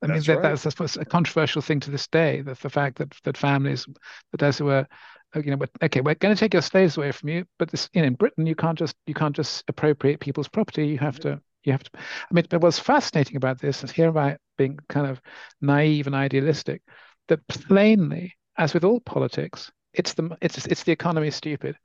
I 0.01 0.07
that's 0.07 0.28
mean, 0.28 0.36
that, 0.36 0.43
right. 0.43 0.57
that's, 0.57 0.74
that's 0.74 0.97
a 0.97 1.05
controversial 1.05 1.61
thing 1.61 1.80
to 1.80 1.91
this 1.91 2.07
day. 2.07 2.41
That 2.43 2.61
the 2.61 2.70
fact 2.70 2.99
that 2.99 3.14
that 3.24 3.36
families, 3.36 3.86
that 4.30 4.43
as 4.43 4.61
it 4.61 4.64
were, 4.64 4.86
uh, 5.34 5.41
you 5.41 5.55
know, 5.55 5.66
okay, 5.82 6.01
we're 6.01 6.14
going 6.14 6.34
to 6.34 6.39
take 6.39 6.55
your 6.55 6.62
slaves 6.62 6.97
away 6.97 7.11
from 7.11 7.30
you, 7.30 7.45
but 7.59 7.70
this, 7.70 7.91
you 7.93 8.01
know, 8.01 8.07
in 8.07 8.14
Britain, 8.14 8.47
you 8.47 8.55
can't 8.55 8.78
just 8.78 8.95
you 9.07 9.14
can't 9.14 9.34
just 9.34 9.64
appropriate 9.68 10.20
people's 10.20 10.49
property. 10.49 10.86
You 10.86 10.99
have 10.99 11.18
to 11.20 11.41
you 11.64 11.72
have 11.72 11.82
to 11.82 11.91
i 11.95 12.34
mean 12.34 12.45
what's 12.61 12.78
fascinating 12.78 13.36
about 13.36 13.61
this 13.61 13.84
is 13.84 13.91
here 13.91 14.12
by 14.12 14.36
being 14.57 14.78
kind 14.89 15.07
of 15.07 15.20
naive 15.61 16.07
and 16.07 16.16
idealistic 16.16 16.82
that 17.28 17.47
plainly 17.49 18.34
as 18.57 18.74
with 18.74 18.84
all 18.84 19.01
politics 19.01 19.70
it's 19.93 20.14
the 20.14 20.36
it's 20.41 20.66
it's 20.66 20.82
the 20.82 20.93
economy 20.93 21.30
stupid 21.30 21.76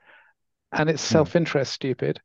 and 0.72 0.90
it's 0.90 1.08
hmm. 1.08 1.14
self-interest 1.14 1.72
stupid 1.72 2.20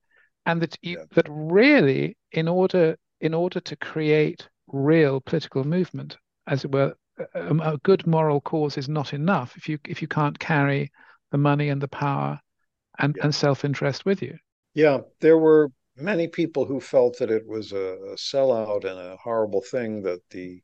and 0.47 0.63
that 0.63 0.77
you, 0.83 0.99
yeah. 0.99 1.05
that 1.15 1.27
really 1.29 2.17
in 2.33 2.49
order 2.49 2.97
in 3.21 3.35
order 3.35 3.61
to 3.61 3.77
create 3.77 4.49
real 4.69 5.21
political 5.21 5.65
movement 5.65 6.17
as 6.47 6.65
it 6.65 6.73
were 6.73 6.95
a, 7.35 7.55
a 7.57 7.79
good 7.83 8.07
moral 8.07 8.41
cause 8.41 8.77
is 8.77 8.89
not 8.89 9.13
enough 9.13 9.57
if 9.57 9.69
you 9.69 9.79
if 9.87 10.03
you 10.03 10.09
can't 10.09 10.39
carry 10.39 10.91
the 11.31 11.39
money 11.39 11.69
and 11.69 11.81
the 11.81 11.89
power 11.89 12.41
and, 12.99 13.15
yeah. 13.17 13.25
and 13.25 13.35
self-interest 13.35 14.05
with 14.05 14.23
you 14.23 14.37
yeah 14.75 14.99
there 15.21 15.39
were 15.39 15.71
many 15.97 16.29
people 16.29 16.65
who 16.65 16.81
felt 16.81 17.19
that 17.19 17.31
it 17.31 17.47
was 17.47 17.73
a, 17.73 17.77
a 18.13 18.15
sellout 18.15 18.85
and 18.85 18.99
a 18.99 19.17
horrible 19.17 19.63
thing 19.63 20.03
that 20.03 20.21
the 20.31 20.63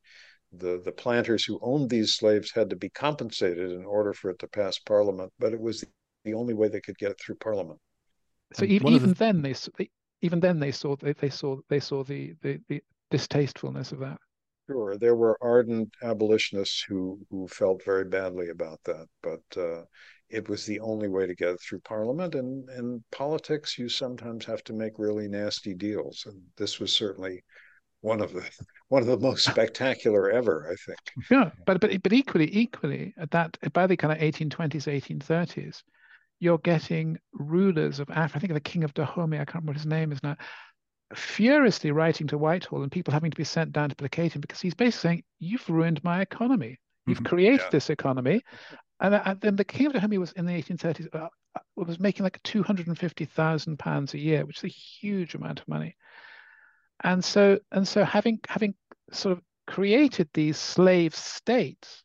the 0.51 0.81
the 0.83 0.91
planters 0.91 1.43
who 1.43 1.59
owned 1.61 1.89
these 1.89 2.15
slaves 2.15 2.51
had 2.51 2.69
to 2.69 2.75
be 2.75 2.89
compensated 2.89 3.71
in 3.71 3.85
order 3.85 4.13
for 4.13 4.29
it 4.29 4.39
to 4.39 4.47
pass 4.47 4.77
parliament 4.79 5.31
but 5.39 5.53
it 5.53 5.59
was 5.59 5.83
the 6.23 6.33
only 6.33 6.53
way 6.53 6.67
they 6.67 6.81
could 6.81 6.97
get 6.97 7.11
it 7.11 7.19
through 7.19 7.35
parliament 7.35 7.79
so 8.53 8.63
even, 8.63 8.87
even 8.89 9.09
the... 9.09 9.15
then 9.15 9.41
they, 9.41 9.53
they, 9.77 9.89
even 10.21 10.39
then 10.39 10.59
they 10.59 10.71
saw 10.71 10.95
they, 10.95 11.13
they 11.13 11.29
saw 11.29 11.57
they 11.69 11.79
saw 11.79 12.03
the, 12.03 12.33
the 12.41 12.59
the 12.69 12.81
distastefulness 13.11 13.91
of 13.91 13.99
that 13.99 14.17
sure 14.67 14.97
there 14.97 15.15
were 15.15 15.37
ardent 15.41 15.89
abolitionists 16.03 16.83
who 16.87 17.19
who 17.29 17.47
felt 17.47 17.83
very 17.83 18.05
badly 18.05 18.49
about 18.49 18.79
that 18.83 19.07
but 19.21 19.61
uh, 19.61 19.83
it 20.29 20.49
was 20.49 20.65
the 20.65 20.79
only 20.79 21.07
way 21.07 21.27
to 21.27 21.35
get 21.35 21.49
it 21.49 21.61
through 21.61 21.81
Parliament. 21.81 22.35
And 22.35 22.67
in 22.69 23.03
politics, 23.11 23.77
you 23.77 23.89
sometimes 23.89 24.45
have 24.45 24.63
to 24.65 24.73
make 24.73 24.97
really 24.97 25.27
nasty 25.27 25.73
deals, 25.73 26.25
and 26.25 26.41
this 26.57 26.79
was 26.79 26.95
certainly 26.95 27.43
one 28.01 28.21
of 28.21 28.33
the 28.33 28.43
one 28.89 29.01
of 29.01 29.07
the 29.07 29.17
most 29.17 29.45
spectacular 29.45 30.29
ever, 30.31 30.69
I 30.71 30.75
think. 30.75 30.99
Yeah, 31.29 31.51
but 31.65 31.79
but 31.79 32.01
but 32.03 32.13
equally 32.13 32.55
equally 32.55 33.13
at 33.17 33.31
that 33.31 33.57
by 33.73 33.87
the 33.87 33.97
kind 33.97 34.13
of 34.13 34.19
1820s, 34.19 35.19
1830s, 35.19 35.81
you're 36.39 36.57
getting 36.59 37.17
rulers 37.33 37.99
of 37.99 38.09
Africa. 38.09 38.37
I 38.37 38.39
think 38.39 38.51
of 38.51 38.55
the 38.55 38.61
King 38.61 38.83
of 38.83 38.93
Dahomey. 38.93 39.37
I 39.37 39.45
can't 39.45 39.55
remember 39.55 39.71
what 39.71 39.77
his 39.77 39.85
name 39.85 40.11
is 40.11 40.21
now. 40.23 40.35
Furiously 41.13 41.91
writing 41.91 42.27
to 42.27 42.37
Whitehall 42.37 42.81
and 42.81 42.91
people 42.91 43.13
having 43.13 43.29
to 43.31 43.37
be 43.37 43.43
sent 43.43 43.71
down 43.71 43.89
to 43.89 43.95
placate 43.95 44.33
him 44.33 44.41
because 44.41 44.59
he's 44.59 44.73
basically 44.73 45.09
saying, 45.09 45.23
"You've 45.39 45.69
ruined 45.69 46.03
my 46.03 46.21
economy. 46.21 46.79
You've 47.05 47.19
mm-hmm. 47.19 47.27
created 47.27 47.61
yeah. 47.61 47.69
this 47.71 47.89
economy, 47.91 48.41
and, 48.99 49.13
and 49.13 49.39
then 49.41 49.55
the 49.55 49.65
King 49.65 49.87
of 49.87 49.93
Dahomey 49.93 50.17
was 50.17 50.31
in 50.33 50.45
the 50.45 50.53
1830s 50.53 51.13
uh, 51.13 51.27
uh, 51.55 51.59
was 51.75 51.99
making 51.99 52.23
like 52.23 52.41
250,000 52.43 53.79
pounds 53.79 54.13
a 54.13 54.19
year, 54.19 54.45
which 54.45 54.57
is 54.57 54.63
a 54.65 54.67
huge 54.67 55.35
amount 55.35 55.59
of 55.59 55.67
money. 55.67 55.95
And 57.03 57.23
so 57.23 57.59
and 57.71 57.87
so 57.87 58.03
having 58.03 58.39
having 58.47 58.75
sort 59.11 59.33
of 59.33 59.43
created 59.67 60.29
these 60.33 60.57
slave 60.57 61.15
states 61.15 62.03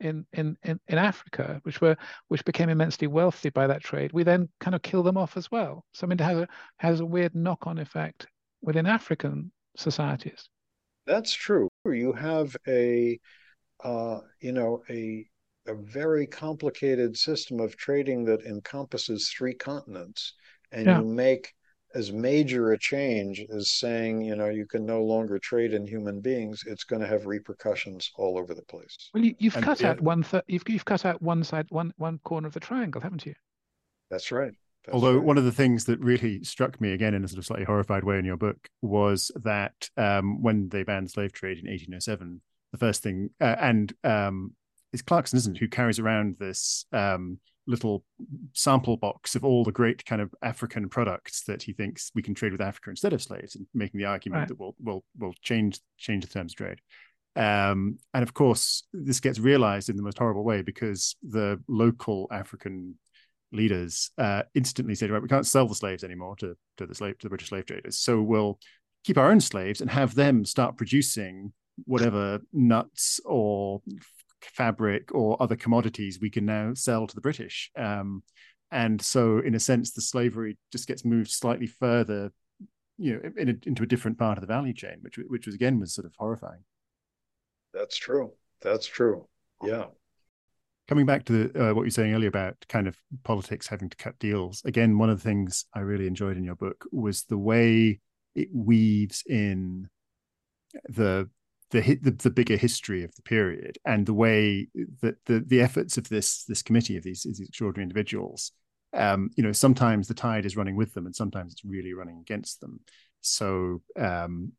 in, 0.00 0.24
in, 0.32 0.56
in, 0.64 0.80
in 0.88 0.98
Africa, 0.98 1.60
which 1.64 1.80
were 1.80 1.96
which 2.28 2.44
became 2.44 2.68
immensely 2.68 3.06
wealthy 3.06 3.50
by 3.50 3.66
that 3.66 3.82
trade, 3.82 4.12
we 4.12 4.22
then 4.22 4.48
kind 4.58 4.74
of 4.74 4.82
kill 4.82 5.02
them 5.02 5.16
off 5.16 5.36
as 5.36 5.50
well. 5.50 5.84
So 5.92 6.06
I 6.06 6.08
mean, 6.08 6.18
it 6.18 6.24
has 6.24 6.38
a 6.38 6.48
has 6.78 7.00
a 7.00 7.06
weird 7.06 7.34
knock-on 7.34 7.78
effect 7.78 8.26
within 8.62 8.86
African 8.86 9.52
societies. 9.76 10.48
That's 11.06 11.32
true. 11.32 11.68
You 11.84 12.12
have 12.12 12.56
a 12.66 13.18
uh, 13.82 14.20
you 14.40 14.52
know 14.52 14.82
a 14.88 15.26
a 15.66 15.74
very 15.74 16.26
complicated 16.26 17.16
system 17.16 17.60
of 17.60 17.76
trading 17.76 18.24
that 18.24 18.42
encompasses 18.42 19.28
three 19.28 19.54
continents, 19.54 20.34
and 20.72 20.86
yeah. 20.86 21.00
you 21.00 21.04
make 21.04 21.52
as 21.94 22.12
major 22.12 22.72
a 22.72 22.78
change 22.78 23.44
as 23.54 23.72
saying, 23.72 24.22
you 24.22 24.36
know, 24.36 24.48
you 24.48 24.66
can 24.66 24.84
no 24.86 25.02
longer 25.02 25.38
trade 25.38 25.72
in 25.72 25.86
human 25.86 26.20
beings, 26.20 26.62
it's 26.66 26.84
going 26.84 27.02
to 27.02 27.08
have 27.08 27.26
repercussions 27.26 28.10
all 28.16 28.38
over 28.38 28.54
the 28.54 28.62
place. 28.62 28.96
Well, 29.14 29.24
you, 29.24 29.50
have 29.50 29.62
cut 29.62 29.82
out 29.82 30.00
one 30.00 30.22
th- 30.22 30.44
you've 30.46 30.68
you've 30.68 30.84
cut 30.84 31.04
out 31.04 31.20
one 31.20 31.44
side, 31.44 31.66
one 31.70 31.92
one 31.96 32.18
corner 32.18 32.46
of 32.46 32.54
the 32.54 32.60
triangle, 32.60 33.00
haven't 33.00 33.26
you? 33.26 33.34
That's 34.10 34.30
right. 34.32 34.52
That's 34.84 34.94
Although 34.94 35.16
right. 35.16 35.24
one 35.24 35.38
of 35.38 35.44
the 35.44 35.52
things 35.52 35.84
that 35.86 36.00
really 36.00 36.42
struck 36.42 36.80
me 36.80 36.92
again 36.92 37.14
in 37.14 37.24
a 37.24 37.28
sort 37.28 37.38
of 37.38 37.46
slightly 37.46 37.66
horrified 37.66 38.04
way 38.04 38.18
in 38.18 38.24
your 38.24 38.36
book 38.36 38.68
was 38.80 39.30
that 39.36 39.90
um, 39.96 40.42
when 40.42 40.68
they 40.70 40.82
banned 40.82 41.10
slave 41.10 41.32
trade 41.32 41.58
in 41.58 41.66
1807, 41.66 42.40
the 42.72 42.78
first 42.78 43.02
thing 43.02 43.30
uh, 43.40 43.56
and 43.58 43.92
um, 44.04 44.54
it's 44.92 45.02
Clarkson, 45.02 45.36
isn't 45.36 45.56
it, 45.56 45.60
who 45.60 45.68
carries 45.68 45.98
around 45.98 46.36
this 46.38 46.86
um, 46.92 47.38
little 47.66 48.04
sample 48.52 48.96
box 48.96 49.34
of 49.34 49.44
all 49.44 49.64
the 49.64 49.72
great 49.72 50.04
kind 50.04 50.20
of 50.20 50.34
African 50.42 50.88
products 50.88 51.44
that 51.44 51.62
he 51.62 51.72
thinks 51.72 52.10
we 52.14 52.22
can 52.22 52.34
trade 52.34 52.52
with 52.52 52.60
Africa 52.60 52.90
instead 52.90 53.12
of 53.12 53.22
slaves, 53.22 53.56
and 53.56 53.66
making 53.74 53.98
the 53.98 54.06
argument 54.06 54.40
right. 54.40 54.48
that 54.48 54.58
will 54.58 54.74
we'll 54.80 55.04
we'll 55.18 55.34
change 55.42 55.80
change 55.98 56.24
the 56.24 56.32
terms 56.32 56.52
of 56.52 56.56
trade. 56.56 56.80
Um, 57.36 57.98
and 58.12 58.22
of 58.22 58.34
course, 58.34 58.84
this 58.92 59.20
gets 59.20 59.38
realized 59.38 59.88
in 59.88 59.96
the 59.96 60.02
most 60.02 60.18
horrible 60.18 60.44
way 60.44 60.62
because 60.62 61.16
the 61.22 61.62
local 61.68 62.26
African 62.32 62.96
leaders 63.52 64.10
uh, 64.18 64.42
instantly 64.54 64.94
said, 64.94 65.10
"Right, 65.10 65.22
we 65.22 65.28
can't 65.28 65.46
sell 65.46 65.68
the 65.68 65.74
slaves 65.74 66.04
anymore 66.04 66.36
to 66.36 66.56
to 66.78 66.86
the 66.86 66.94
slave 66.94 67.18
to 67.18 67.26
the 67.26 67.30
British 67.30 67.48
slave 67.48 67.66
traders, 67.66 67.98
so 67.98 68.20
we'll 68.20 68.58
keep 69.04 69.18
our 69.18 69.30
own 69.30 69.40
slaves 69.40 69.80
and 69.80 69.90
have 69.90 70.14
them 70.14 70.44
start 70.44 70.76
producing 70.76 71.52
whatever 71.86 72.40
nuts 72.52 73.20
or 73.24 73.80
fabric 74.42 75.14
or 75.14 75.40
other 75.42 75.56
commodities 75.56 76.18
we 76.20 76.30
can 76.30 76.44
now 76.44 76.72
sell 76.74 77.06
to 77.06 77.14
the 77.14 77.20
British. 77.20 77.70
Um, 77.76 78.22
and 78.70 79.00
so, 79.00 79.38
in 79.38 79.54
a 79.54 79.60
sense, 79.60 79.92
the 79.92 80.00
slavery 80.00 80.56
just 80.70 80.86
gets 80.86 81.04
moved 81.04 81.30
slightly 81.30 81.66
further, 81.66 82.32
you 82.98 83.14
know, 83.14 83.30
in 83.36 83.48
a, 83.48 83.68
into 83.68 83.82
a 83.82 83.86
different 83.86 84.18
part 84.18 84.38
of 84.38 84.42
the 84.42 84.46
value 84.46 84.74
chain, 84.74 84.98
which 85.00 85.18
which 85.26 85.46
was 85.46 85.54
again 85.54 85.80
was 85.80 85.94
sort 85.94 86.06
of 86.06 86.14
horrifying. 86.16 86.62
That's 87.74 87.96
true. 87.96 88.32
That's 88.62 88.86
true. 88.86 89.26
Yeah. 89.62 89.86
Coming 90.88 91.06
back 91.06 91.24
to 91.26 91.32
the, 91.32 91.70
uh, 91.70 91.74
what 91.74 91.82
you 91.82 91.86
were 91.86 91.90
saying 91.90 92.14
earlier 92.14 92.28
about 92.28 92.56
kind 92.68 92.88
of 92.88 92.96
politics 93.22 93.68
having 93.68 93.88
to 93.90 93.96
cut 93.96 94.18
deals, 94.18 94.62
again, 94.64 94.98
one 94.98 95.08
of 95.08 95.18
the 95.18 95.24
things 95.24 95.64
I 95.72 95.80
really 95.80 96.08
enjoyed 96.08 96.36
in 96.36 96.44
your 96.44 96.56
book 96.56 96.84
was 96.90 97.22
the 97.24 97.38
way 97.38 98.00
it 98.34 98.48
weaves 98.52 99.22
in 99.26 99.88
the 100.88 101.28
the, 101.70 101.98
the, 102.02 102.10
the 102.10 102.30
bigger 102.30 102.56
history 102.56 103.04
of 103.04 103.14
the 103.14 103.22
period 103.22 103.78
and 103.84 104.06
the 104.06 104.14
way 104.14 104.68
that 105.02 105.16
the 105.26 105.40
the 105.46 105.60
efforts 105.60 105.96
of 105.96 106.08
this 106.08 106.44
this 106.44 106.62
committee 106.62 106.96
of 106.96 107.04
these, 107.04 107.22
these 107.22 107.40
extraordinary 107.40 107.84
individuals 107.84 108.52
um, 108.92 109.30
you 109.36 109.42
know 109.42 109.52
sometimes 109.52 110.08
the 110.08 110.14
tide 110.14 110.44
is 110.44 110.56
running 110.56 110.76
with 110.76 110.94
them 110.94 111.06
and 111.06 111.14
sometimes 111.14 111.52
it's 111.52 111.64
really 111.64 111.92
running 111.92 112.18
against 112.18 112.60
them. 112.60 112.80
So 113.20 113.82
um, 113.96 114.52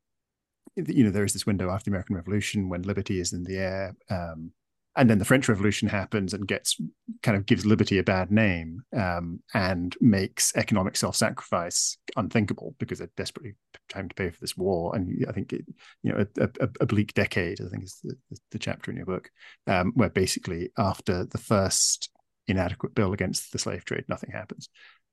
you 0.75 1.03
know 1.03 1.09
there 1.09 1.25
is 1.25 1.33
this 1.33 1.45
window 1.45 1.69
after 1.69 1.85
the 1.85 1.91
american 1.91 2.15
revolution 2.15 2.69
when 2.69 2.83
liberty 2.83 3.19
is 3.19 3.33
in 3.33 3.43
the 3.43 3.57
air 3.57 3.95
um, 4.09 4.51
and 4.97 5.09
then 5.09 5.19
the 5.19 5.25
French 5.25 5.47
Revolution 5.47 5.87
happens 5.87 6.33
and 6.33 6.47
gets 6.47 6.77
kind 7.23 7.37
of 7.37 7.45
gives 7.45 7.65
liberty 7.65 7.97
a 7.97 8.03
bad 8.03 8.29
name 8.29 8.81
um, 8.97 9.41
and 9.53 9.95
makes 10.01 10.53
economic 10.55 10.97
self-sacrifice 10.97 11.97
unthinkable 12.17 12.75
because 12.77 12.99
they're 12.99 13.09
desperately 13.15 13.53
trying 13.87 14.09
to 14.09 14.15
pay 14.15 14.29
for 14.29 14.39
this 14.41 14.57
war. 14.57 14.93
And 14.93 15.25
I 15.29 15.31
think 15.31 15.53
it, 15.53 15.65
you 16.03 16.11
know 16.11 16.25
a, 16.39 16.49
a, 16.59 16.69
a, 16.81 16.85
bleak 16.85 17.13
decade. 17.13 17.61
I 17.61 17.69
think 17.69 17.83
is 17.85 17.99
the, 18.03 18.15
the 18.51 18.59
chapter 18.59 18.91
in 18.91 18.97
your 18.97 19.05
book 19.05 19.29
um, 19.65 19.93
where 19.95 20.09
basically 20.09 20.71
after 20.77 21.25
the 21.25 21.37
first 21.37 22.09
inadequate 22.47 22.93
bill 22.93 23.13
against 23.13 23.53
the 23.53 23.59
slave 23.59 23.85
trade, 23.85 24.03
nothing 24.09 24.31
happens. 24.31 24.67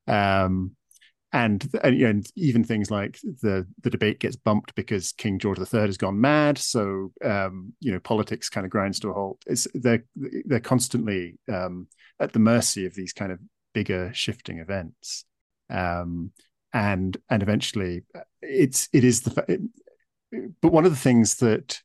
Um, 0.09 0.73
and, 1.33 1.69
and, 1.85 1.99
you 1.99 2.13
know, 2.13 2.23
even 2.37 2.65
things 2.65 2.91
like 2.91 3.19
the 3.43 3.67
the 3.83 3.91
debate 3.91 4.19
gets 4.19 4.37
bumped 4.37 4.75
because 4.75 5.13
King 5.13 5.39
George 5.39 5.59
III 5.59 5.81
has 5.83 5.99
gone 5.99 6.21
mad. 6.21 6.57
So 6.57 7.13
um, 7.23 7.75
you 7.81 7.93
know, 7.93 8.01
politics 8.01 8.49
kind 8.49 8.65
of 8.65 8.71
grinds 8.71 8.99
to 9.01 9.11
a 9.11 9.13
halt. 9.13 9.43
It's 9.47 9.67
they're 9.75 10.05
they're 10.17 10.61
constantly 10.61 11.39
um, 11.53 11.89
at 12.19 12.33
the 12.33 12.39
mercy 12.39 12.87
of 12.87 12.95
these 12.95 13.13
kind 13.13 13.31
of 13.31 13.41
bigger 13.75 14.11
shifting 14.15 14.59
events, 14.59 15.25
um, 15.69 16.33
and 16.73 17.17
and 17.29 17.43
eventually 17.43 18.05
it's 18.41 18.89
it 18.93 19.05
is 19.05 19.21
the. 19.23 19.45
It, 19.49 19.61
but 20.61 20.73
one 20.73 20.85
of 20.85 20.91
the 20.91 20.97
things 20.97 21.37
that 21.37 21.81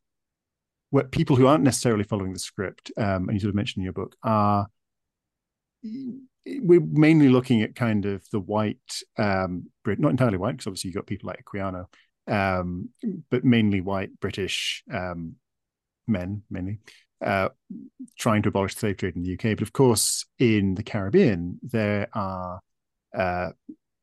what 0.89 1.11
people 1.11 1.35
who 1.35 1.47
aren't 1.47 1.63
necessarily 1.63 2.03
following 2.03 2.33
the 2.33 2.39
script, 2.39 2.91
um, 2.97 3.27
and 3.27 3.33
you 3.33 3.39
sort 3.39 3.49
of 3.49 3.55
mentioned 3.55 3.81
in 3.81 3.85
your 3.85 3.93
book, 3.93 4.15
are 4.23 4.67
we're 6.45 6.81
mainly 6.81 7.29
looking 7.29 7.61
at 7.61 7.75
kind 7.75 8.05
of 8.05 8.27
the 8.31 8.39
white, 8.39 9.01
um, 9.17 9.67
Brit, 9.83 9.99
not 9.99 10.11
entirely 10.11 10.37
white, 10.37 10.53
because 10.53 10.67
obviously 10.67 10.89
you've 10.89 10.95
got 10.95 11.07
people 11.07 11.27
like 11.27 11.43
Equiano, 11.43 11.85
um, 12.27 12.89
but 13.29 13.43
mainly 13.43 13.81
white 13.81 14.19
British 14.19 14.83
um, 14.91 15.35
men, 16.07 16.43
mainly, 16.49 16.79
uh, 17.23 17.49
trying 18.17 18.41
to 18.43 18.49
abolish 18.49 18.73
the 18.73 18.79
slave 18.81 18.97
trade 18.97 19.15
in 19.15 19.23
the 19.23 19.33
UK. 19.33 19.57
But 19.57 19.61
of 19.61 19.73
course, 19.73 20.25
in 20.39 20.75
the 20.75 20.83
Caribbean, 20.83 21.59
there 21.63 22.07
are 22.13 22.59
uh, 23.17 23.51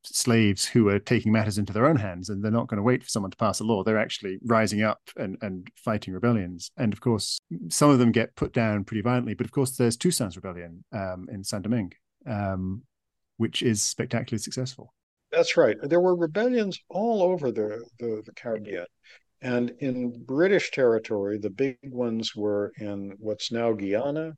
slaves 0.03 0.65
who 0.65 0.89
are 0.89 0.99
taking 0.99 1.31
matters 1.31 1.57
into 1.57 1.73
their 1.73 1.85
own 1.85 1.95
hands 1.95 2.29
and 2.29 2.43
they're 2.43 2.51
not 2.51 2.67
going 2.67 2.77
to 2.77 2.83
wait 2.83 3.03
for 3.03 3.09
someone 3.09 3.31
to 3.31 3.37
pass 3.37 3.59
a 3.59 3.63
law. 3.63 3.83
They're 3.83 3.99
actually 3.99 4.39
rising 4.43 4.81
up 4.81 5.01
and, 5.15 5.37
and 5.41 5.67
fighting 5.75 6.13
rebellions. 6.13 6.71
And 6.77 6.93
of 6.93 7.01
course, 7.01 7.39
some 7.69 7.89
of 7.89 7.99
them 7.99 8.11
get 8.11 8.35
put 8.35 8.53
down 8.53 8.83
pretty 8.83 9.01
violently. 9.01 9.33
But 9.33 9.45
of 9.45 9.51
course, 9.51 9.71
there's 9.71 9.97
Toussaint's 9.97 10.35
Rebellion 10.35 10.83
um, 10.91 11.27
in 11.31 11.43
Saint 11.43 11.63
Domingue, 11.63 11.93
um, 12.25 12.83
which 13.37 13.61
is 13.61 13.81
spectacularly 13.81 14.41
successful. 14.41 14.93
That's 15.31 15.55
right. 15.55 15.77
There 15.81 16.01
were 16.01 16.15
rebellions 16.15 16.79
all 16.89 17.23
over 17.23 17.51
the, 17.51 17.83
the, 17.99 18.21
the 18.25 18.33
Caribbean. 18.33 18.85
And 19.41 19.71
in 19.79 20.23
British 20.23 20.71
territory, 20.71 21.39
the 21.39 21.49
big 21.49 21.77
ones 21.83 22.35
were 22.35 22.71
in 22.77 23.13
what's 23.17 23.51
now 23.51 23.73
Guyana, 23.73 24.33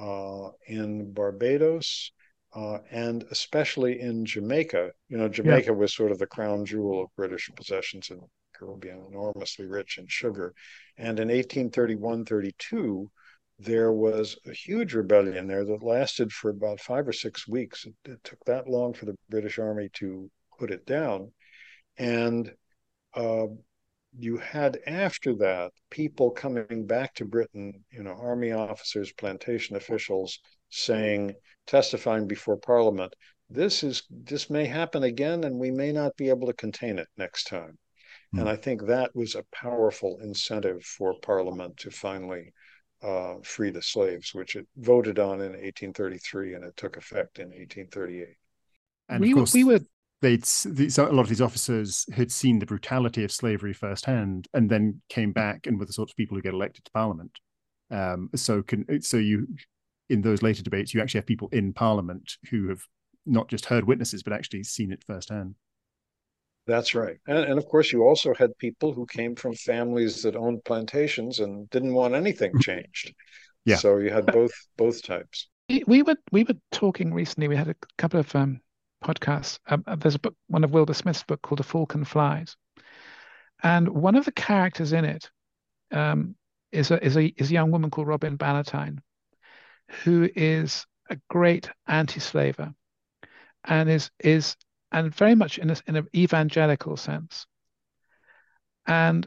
uh, 0.00 0.48
in 0.66 1.12
Barbados, 1.12 2.12
uh, 2.54 2.78
and 2.90 3.24
especially 3.30 4.00
in 4.00 4.24
Jamaica. 4.24 4.92
You 5.08 5.18
know, 5.18 5.28
Jamaica 5.28 5.66
yeah. 5.66 5.72
was 5.72 5.94
sort 5.94 6.10
of 6.10 6.18
the 6.18 6.26
crown 6.26 6.64
jewel 6.64 7.02
of 7.02 7.10
British 7.16 7.50
possessions 7.54 8.10
in 8.10 8.18
the 8.18 8.26
Caribbean, 8.54 9.04
enormously 9.10 9.66
rich 9.66 9.98
in 9.98 10.06
sugar. 10.08 10.54
And 10.96 11.18
in 11.20 11.28
1831 11.28 12.24
32, 12.24 13.10
there 13.60 13.92
was 13.92 14.38
a 14.46 14.52
huge 14.52 14.94
rebellion 14.94 15.46
there 15.46 15.64
that 15.66 15.82
lasted 15.82 16.32
for 16.32 16.50
about 16.50 16.80
five 16.80 17.06
or 17.06 17.12
six 17.12 17.46
weeks. 17.46 17.84
It, 17.84 17.94
it 18.10 18.24
took 18.24 18.42
that 18.46 18.66
long 18.66 18.94
for 18.94 19.04
the 19.04 19.16
British 19.28 19.58
Army 19.58 19.90
to 19.94 20.30
put 20.58 20.70
it 20.70 20.86
down. 20.86 21.32
And 21.98 22.50
uh, 23.14 23.48
you 24.16 24.38
had 24.38 24.78
after 24.86 25.34
that 25.36 25.72
people 25.90 26.30
coming 26.30 26.86
back 26.86 27.14
to 27.14 27.26
Britain, 27.26 27.84
you 27.90 28.02
know, 28.02 28.12
army 28.12 28.52
officers, 28.52 29.12
plantation 29.12 29.76
officials 29.76 30.38
saying, 30.70 31.34
testifying 31.66 32.26
before 32.26 32.56
Parliament, 32.56 33.12
this 33.50 33.82
is 33.82 34.04
this 34.08 34.48
may 34.48 34.64
happen 34.64 35.02
again 35.02 35.44
and 35.44 35.58
we 35.58 35.70
may 35.70 35.92
not 35.92 36.16
be 36.16 36.30
able 36.30 36.46
to 36.46 36.54
contain 36.54 36.98
it 36.98 37.08
next 37.18 37.44
time. 37.44 37.76
Mm. 38.34 38.40
And 38.40 38.48
I 38.48 38.56
think 38.56 38.86
that 38.86 39.14
was 39.14 39.34
a 39.34 39.44
powerful 39.52 40.18
incentive 40.22 40.82
for 40.82 41.14
Parliament 41.20 41.76
to 41.78 41.90
finally 41.90 42.54
uh, 43.02 43.36
free 43.42 43.70
the 43.70 43.82
slaves, 43.82 44.34
which 44.34 44.56
it 44.56 44.66
voted 44.76 45.18
on 45.18 45.40
in 45.40 45.52
1833 45.52 46.54
and 46.54 46.64
it 46.64 46.76
took 46.76 46.96
effect 46.96 47.38
in 47.38 47.46
1838. 47.48 48.28
And 49.08 49.20
we, 49.20 49.32
of 49.32 49.36
course, 49.38 49.54
we 49.54 49.64
were 49.64 49.80
they'd 50.22 50.44
these, 50.44 50.98
a 50.98 51.04
lot 51.04 51.22
of 51.22 51.28
these 51.28 51.40
officers 51.40 52.06
had 52.12 52.30
seen 52.30 52.58
the 52.58 52.66
brutality 52.66 53.24
of 53.24 53.32
slavery 53.32 53.72
firsthand, 53.72 54.48
and 54.52 54.70
then 54.70 55.00
came 55.08 55.32
back 55.32 55.66
and 55.66 55.78
were 55.78 55.86
the 55.86 55.92
sorts 55.92 56.12
of 56.12 56.16
people 56.16 56.36
who 56.36 56.42
get 56.42 56.54
elected 56.54 56.84
to 56.84 56.90
Parliament. 56.92 57.38
Um, 57.90 58.30
so 58.36 58.62
can 58.62 59.02
so 59.02 59.16
you 59.16 59.48
in 60.08 60.22
those 60.22 60.42
later 60.42 60.62
debates 60.62 60.94
you 60.94 61.00
actually 61.00 61.18
have 61.18 61.26
people 61.26 61.48
in 61.52 61.72
Parliament 61.72 62.36
who 62.50 62.68
have 62.68 62.82
not 63.26 63.48
just 63.48 63.66
heard 63.66 63.84
witnesses 63.84 64.22
but 64.22 64.32
actually 64.32 64.62
seen 64.62 64.92
it 64.92 65.04
firsthand. 65.06 65.54
That's 66.66 66.94
right. 66.94 67.16
And, 67.26 67.38
and, 67.38 67.58
of 67.58 67.66
course, 67.66 67.92
you 67.92 68.04
also 68.04 68.34
had 68.34 68.56
people 68.58 68.92
who 68.92 69.06
came 69.06 69.34
from 69.34 69.54
families 69.54 70.22
that 70.22 70.36
owned 70.36 70.64
plantations 70.64 71.40
and 71.40 71.68
didn't 71.70 71.94
want 71.94 72.14
anything 72.14 72.52
changed. 72.60 73.14
yeah. 73.64 73.76
So 73.76 73.96
you 73.98 74.10
had 74.10 74.26
both 74.26 74.52
both 74.76 75.02
types. 75.02 75.48
We 75.86 76.02
were 76.02 76.16
we 76.32 76.44
were 76.44 76.56
talking 76.72 77.14
recently. 77.14 77.48
We 77.48 77.56
had 77.56 77.68
a 77.68 77.76
couple 77.96 78.20
of 78.20 78.34
um, 78.34 78.60
podcasts. 79.04 79.58
Um, 79.68 79.84
uh, 79.86 79.96
there's 79.96 80.16
a 80.16 80.18
book, 80.18 80.34
one 80.48 80.64
of 80.64 80.72
Wilbur 80.72 80.94
Smith's 80.94 81.22
book 81.22 81.42
called 81.42 81.60
"The 81.60 81.64
Falcon 81.64 82.04
Flies," 82.04 82.56
and 83.62 83.88
one 83.88 84.16
of 84.16 84.24
the 84.24 84.32
characters 84.32 84.92
in 84.92 85.04
it 85.04 85.30
um, 85.92 86.34
is 86.72 86.90
a 86.90 87.04
is 87.04 87.16
a 87.16 87.26
is 87.36 87.50
a 87.50 87.54
young 87.54 87.70
woman 87.70 87.90
called 87.90 88.08
Robin 88.08 88.36
Ballantyne, 88.36 89.00
who 90.04 90.28
is 90.34 90.86
a 91.08 91.16
great 91.28 91.70
anti-slaver, 91.86 92.72
and 93.64 93.90
is 93.90 94.10
is 94.18 94.56
and 94.92 95.14
very 95.14 95.34
much 95.34 95.58
in 95.58 95.70
a, 95.70 95.76
in 95.86 95.96
an 95.96 96.08
evangelical 96.14 96.96
sense. 96.96 97.46
And 98.86 99.26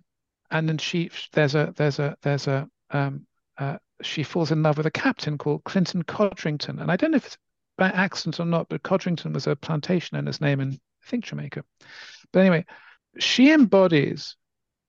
and 0.51 0.67
then 0.67 0.77
she 0.77 1.09
there's 1.31 1.55
a 1.55 1.73
there's 1.75 1.99
a 1.99 2.17
there's 2.21 2.47
a 2.47 2.67
um, 2.91 3.25
uh, 3.57 3.77
she 4.01 4.23
falls 4.23 4.51
in 4.51 4.63
love 4.63 4.77
with 4.77 4.85
a 4.85 4.91
captain 4.91 5.37
called 5.37 5.63
Clinton 5.63 6.03
Codrington. 6.03 6.79
And 6.79 6.91
I 6.91 6.95
don't 6.95 7.11
know 7.11 7.17
if 7.17 7.25
it's 7.25 7.37
by 7.77 7.89
accident 7.89 8.39
or 8.39 8.45
not, 8.45 8.69
but 8.69 8.83
Codrington 8.83 9.33
was 9.33 9.47
a 9.47 9.55
plantation 9.55 10.17
owner's 10.17 10.41
name 10.41 10.59
in, 10.59 10.73
I 10.73 11.09
think, 11.09 11.25
Jamaica. 11.25 11.63
But 12.31 12.39
anyway, 12.39 12.65
she 13.19 13.51
embodies 13.51 14.35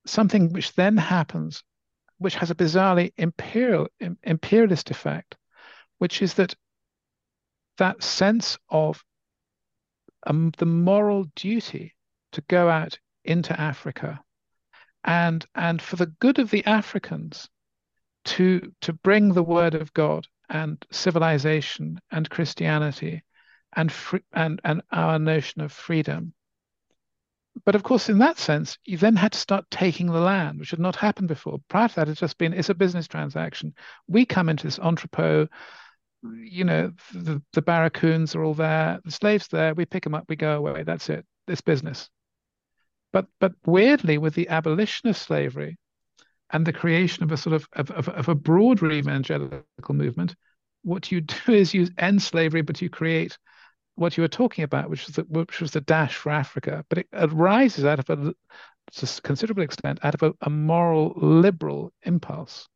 something 0.05 0.51
which 0.51 0.73
then 0.73 0.97
happens, 0.97 1.63
which 2.17 2.35
has 2.35 2.51
a 2.51 2.55
bizarrely 2.55 3.13
imperial, 3.17 3.87
imperialist 4.23 4.91
effect, 4.91 5.35
which 5.97 6.21
is 6.21 6.35
that 6.35 6.53
that 7.77 8.03
sense 8.03 8.57
of 8.69 9.03
um, 10.25 10.51
the 10.57 10.65
moral 10.65 11.25
duty 11.35 11.95
to 12.33 12.41
go 12.47 12.69
out 12.69 12.99
into 13.23 13.59
Africa 13.59 14.19
and 15.05 15.45
and 15.55 15.81
for 15.81 15.95
the 15.95 16.07
good 16.07 16.39
of 16.39 16.49
the 16.49 16.65
Africans 16.65 17.47
to 18.25 18.73
to 18.81 18.91
bring 18.91 19.33
the 19.33 19.43
word 19.43 19.75
of 19.75 19.93
God 19.93 20.27
and 20.49 20.83
civilization 20.91 21.99
and 22.11 22.29
Christianity 22.29 23.23
and 23.75 23.91
free, 23.91 24.21
and 24.33 24.59
and 24.63 24.81
our 24.91 25.19
notion 25.19 25.61
of 25.61 25.71
freedom. 25.71 26.33
But 27.63 27.75
of 27.75 27.83
course, 27.83 28.09
in 28.09 28.17
that 28.17 28.37
sense, 28.37 28.77
you 28.83 28.97
then 28.97 29.15
had 29.15 29.31
to 29.31 29.39
start 29.39 29.71
taking 29.71 30.07
the 30.07 30.19
land, 30.19 30.59
which 30.59 30.71
had 30.71 30.79
not 30.79 30.97
happened 30.97 31.29
before. 31.29 31.59
Prior 31.69 31.87
to 31.87 31.95
that, 31.95 32.09
it's 32.09 32.19
just 32.19 32.37
been 32.37 32.53
it's 32.53 32.69
a 32.69 32.75
business 32.75 33.07
transaction. 33.07 33.73
We 34.07 34.25
come 34.25 34.49
into 34.49 34.67
this 34.67 34.79
entrepot, 34.79 35.49
you 36.43 36.63
know, 36.63 36.91
the, 37.13 37.41
the 37.53 37.61
barracoons 37.61 38.35
are 38.35 38.43
all 38.43 38.53
there, 38.53 38.99
the 39.03 39.11
slaves 39.11 39.47
there, 39.47 39.73
we 39.73 39.85
pick 39.85 40.03
them 40.03 40.15
up, 40.15 40.25
we 40.27 40.35
go 40.35 40.55
away. 40.57 40.83
That's 40.83 41.09
it. 41.09 41.25
It's 41.47 41.61
business. 41.61 42.09
But 43.13 43.27
but 43.39 43.53
weirdly, 43.65 44.17
with 44.17 44.33
the 44.35 44.49
abolition 44.49 45.09
of 45.09 45.17
slavery 45.17 45.77
and 46.51 46.65
the 46.65 46.73
creation 46.73 47.23
of 47.23 47.31
a 47.31 47.37
sort 47.37 47.55
of 47.55 47.67
of, 47.73 47.91
of, 47.91 48.09
of 48.09 48.29
a 48.29 48.35
broader 48.35 48.91
evangelical 48.91 49.63
movement, 49.89 50.35
what 50.83 51.11
you 51.11 51.21
do 51.21 51.35
is 51.53 51.73
you 51.73 51.87
end 51.97 52.21
slavery, 52.21 52.61
but 52.61 52.81
you 52.81 52.89
create 52.89 53.37
what 53.95 54.17
you 54.17 54.21
were 54.21 54.27
talking 54.27 54.63
about, 54.63 54.89
which 54.89 55.05
was 55.07 55.15
the, 55.15 55.23
which 55.23 55.61
was 55.61 55.71
the 55.71 55.81
dash 55.81 56.15
for 56.15 56.29
Africa. 56.31 56.85
But 56.89 56.99
it 56.99 57.07
arises 57.13 57.85
out 57.85 57.99
of 57.99 58.09
a 58.09 58.33
to 58.93 59.05
a 59.05 59.21
considerable 59.21 59.63
extent 59.63 59.99
out 60.03 60.15
of 60.15 60.23
a, 60.23 60.33
a 60.41 60.49
moral 60.49 61.13
liberal 61.15 61.91
impulse. 62.03 62.67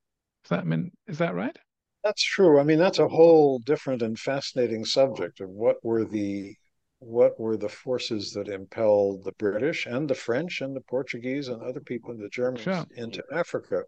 Does 0.44 0.50
that 0.50 0.66
mean 0.66 0.92
is 1.08 1.20
that 1.20 1.36
right? 1.36 1.58
That's 2.04 2.24
true. 2.24 2.60
I 2.60 2.64
mean, 2.64 2.80
that's 2.80 3.00
a 3.00 3.08
whole 3.08 3.60
different 3.60 4.02
and 4.02 4.18
fascinating 4.18 4.86
subject 4.86 5.42
of 5.42 5.50
what 5.50 5.78
were 5.84 6.06
the 6.06 6.56
what 7.00 7.40
were 7.40 7.56
the 7.56 7.70
forces 7.70 8.32
that 8.34 8.50
impelled 8.50 9.24
the 9.24 9.32
British 9.34 9.86
and 9.86 10.10
the 10.10 10.16
French 10.16 10.60
and 10.60 10.76
the 10.76 10.82
Portuguese 10.82 11.48
and 11.48 11.62
other 11.62 11.80
people, 11.80 12.16
the 12.16 12.28
Germans, 12.28 12.64
sure. 12.64 12.86
into 12.98 13.24
Africa. 13.32 13.84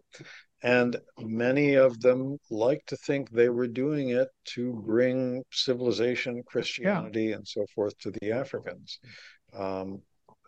And 0.62 0.96
many 1.18 1.74
of 1.74 2.00
them 2.00 2.38
like 2.50 2.82
to 2.86 2.96
think 2.96 3.30
they 3.30 3.50
were 3.50 3.66
doing 3.66 4.10
it 4.10 4.28
to 4.54 4.72
bring 4.86 5.42
civilization, 5.52 6.42
Christianity, 6.46 7.24
yeah. 7.24 7.36
and 7.36 7.46
so 7.46 7.66
forth 7.74 7.98
to 7.98 8.12
the 8.12 8.32
Africans. 8.32 8.98
Um, 9.52 10.00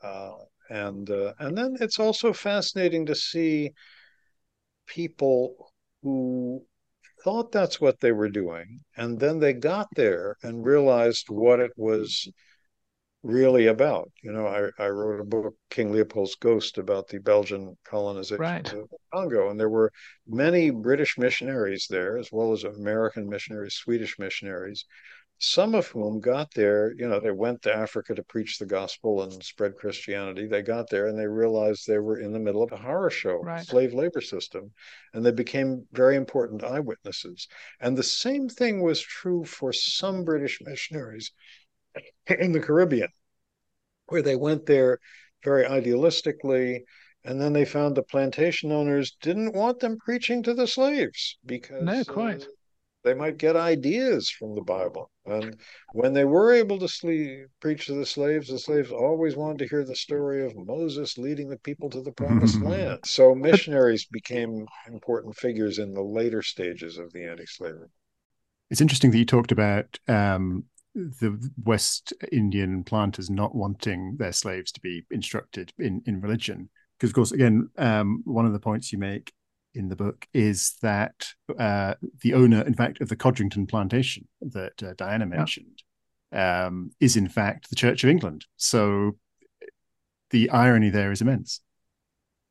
uh, 0.02 0.36
and 0.70 1.10
uh, 1.10 1.34
and 1.40 1.58
then 1.58 1.76
it's 1.80 1.98
also 1.98 2.32
fascinating 2.32 3.04
to 3.06 3.14
see 3.14 3.72
people 4.86 5.70
who 6.02 6.64
thought 7.24 7.50
that's 7.50 7.80
what 7.80 8.00
they 8.00 8.12
were 8.12 8.28
doing, 8.28 8.80
and 8.96 9.18
then 9.18 9.40
they 9.40 9.54
got 9.54 9.88
there 9.96 10.36
and 10.42 10.64
realized 10.64 11.26
what 11.28 11.58
it 11.58 11.72
was 11.76 12.28
really 13.22 13.66
about. 13.66 14.12
You 14.22 14.32
know, 14.32 14.46
I, 14.46 14.68
I 14.82 14.88
wrote 14.88 15.20
a 15.20 15.24
book, 15.24 15.54
King 15.70 15.90
Leopold's 15.90 16.36
Ghost, 16.36 16.76
about 16.76 17.08
the 17.08 17.18
Belgian 17.18 17.76
colonization 17.84 18.38
right. 18.38 18.72
of 18.72 18.90
Congo. 19.12 19.50
And 19.50 19.58
there 19.58 19.70
were 19.70 19.90
many 20.28 20.70
British 20.70 21.16
missionaries 21.16 21.86
there, 21.88 22.18
as 22.18 22.28
well 22.30 22.52
as 22.52 22.64
American 22.64 23.28
missionaries, 23.28 23.74
Swedish 23.74 24.18
missionaries, 24.18 24.84
some 25.38 25.74
of 25.74 25.88
whom 25.88 26.20
got 26.20 26.52
there, 26.54 26.94
you 26.96 27.08
know, 27.08 27.20
they 27.20 27.30
went 27.30 27.62
to 27.62 27.74
Africa 27.74 28.14
to 28.14 28.22
preach 28.22 28.58
the 28.58 28.66
gospel 28.66 29.22
and 29.22 29.42
spread 29.42 29.76
Christianity. 29.76 30.46
They 30.46 30.62
got 30.62 30.88
there 30.88 31.08
and 31.08 31.18
they 31.18 31.26
realized 31.26 31.86
they 31.86 31.98
were 31.98 32.18
in 32.18 32.32
the 32.32 32.38
middle 32.38 32.62
of 32.62 32.72
a 32.72 32.76
horror 32.76 33.10
show, 33.10 33.40
right. 33.40 33.64
slave 33.64 33.92
labor 33.92 34.20
system, 34.20 34.72
and 35.12 35.24
they 35.24 35.32
became 35.32 35.86
very 35.92 36.16
important 36.16 36.64
eyewitnesses. 36.64 37.48
And 37.80 37.96
the 37.96 38.02
same 38.02 38.48
thing 38.48 38.82
was 38.82 39.00
true 39.00 39.44
for 39.44 39.72
some 39.72 40.24
British 40.24 40.60
missionaries 40.62 41.32
in 42.26 42.52
the 42.52 42.60
Caribbean, 42.60 43.08
where 44.06 44.22
they 44.22 44.36
went 44.36 44.66
there 44.66 44.98
very 45.42 45.64
idealistically. 45.64 46.80
And 47.26 47.40
then 47.40 47.54
they 47.54 47.64
found 47.64 47.96
the 47.96 48.02
plantation 48.02 48.70
owners 48.70 49.16
didn't 49.22 49.54
want 49.54 49.80
them 49.80 49.96
preaching 49.98 50.42
to 50.42 50.52
the 50.52 50.66
slaves 50.66 51.38
because 51.44 51.82
no, 51.82 52.04
quite. 52.04 52.42
Uh, 52.42 52.46
they 53.04 53.14
might 53.14 53.36
get 53.36 53.54
ideas 53.54 54.30
from 54.30 54.54
the 54.54 54.62
Bible. 54.62 55.10
And 55.26 55.56
when 55.92 56.14
they 56.14 56.24
were 56.24 56.52
able 56.52 56.78
to 56.78 56.88
sleep, 56.88 57.46
preach 57.60 57.86
to 57.86 57.94
the 57.94 58.06
slaves, 58.06 58.48
the 58.48 58.58
slaves 58.58 58.90
always 58.90 59.36
wanted 59.36 59.58
to 59.58 59.68
hear 59.68 59.84
the 59.84 59.94
story 59.94 60.44
of 60.44 60.56
Moses 60.56 61.18
leading 61.18 61.48
the 61.48 61.58
people 61.58 61.90
to 61.90 62.02
the 62.02 62.12
promised 62.12 62.60
land. 62.62 63.00
So 63.04 63.34
missionaries 63.34 64.06
became 64.06 64.66
important 64.88 65.36
figures 65.36 65.78
in 65.78 65.92
the 65.92 66.02
later 66.02 66.42
stages 66.42 66.98
of 66.98 67.12
the 67.12 67.24
anti 67.24 67.46
slavery. 67.46 67.88
It's 68.70 68.80
interesting 68.80 69.10
that 69.10 69.18
you 69.18 69.26
talked 69.26 69.52
about 69.52 69.98
um, 70.08 70.64
the 70.94 71.50
West 71.62 72.12
Indian 72.32 72.84
planters 72.84 73.28
not 73.28 73.54
wanting 73.54 74.16
their 74.18 74.32
slaves 74.32 74.72
to 74.72 74.80
be 74.80 75.04
instructed 75.10 75.72
in, 75.78 76.02
in 76.06 76.20
religion. 76.20 76.70
Because, 76.98 77.10
of 77.10 77.14
course, 77.14 77.32
again, 77.32 77.68
um, 77.76 78.22
one 78.24 78.46
of 78.46 78.52
the 78.52 78.60
points 78.60 78.92
you 78.92 78.98
make 78.98 79.32
in 79.74 79.88
the 79.88 79.96
book 79.96 80.26
is 80.32 80.76
that 80.82 81.28
uh, 81.58 81.94
the 82.22 82.34
owner, 82.34 82.62
in 82.62 82.74
fact, 82.74 83.00
of 83.00 83.08
the 83.08 83.16
Codrington 83.16 83.66
plantation 83.66 84.28
that 84.40 84.82
uh, 84.82 84.94
Diana 84.96 85.26
mentioned 85.26 85.82
yeah. 86.32 86.66
um, 86.66 86.90
is, 87.00 87.16
in 87.16 87.28
fact, 87.28 87.70
the 87.70 87.76
Church 87.76 88.04
of 88.04 88.10
England. 88.10 88.46
So 88.56 89.12
the 90.30 90.50
irony 90.50 90.90
there 90.90 91.12
is 91.12 91.20
immense. 91.20 91.60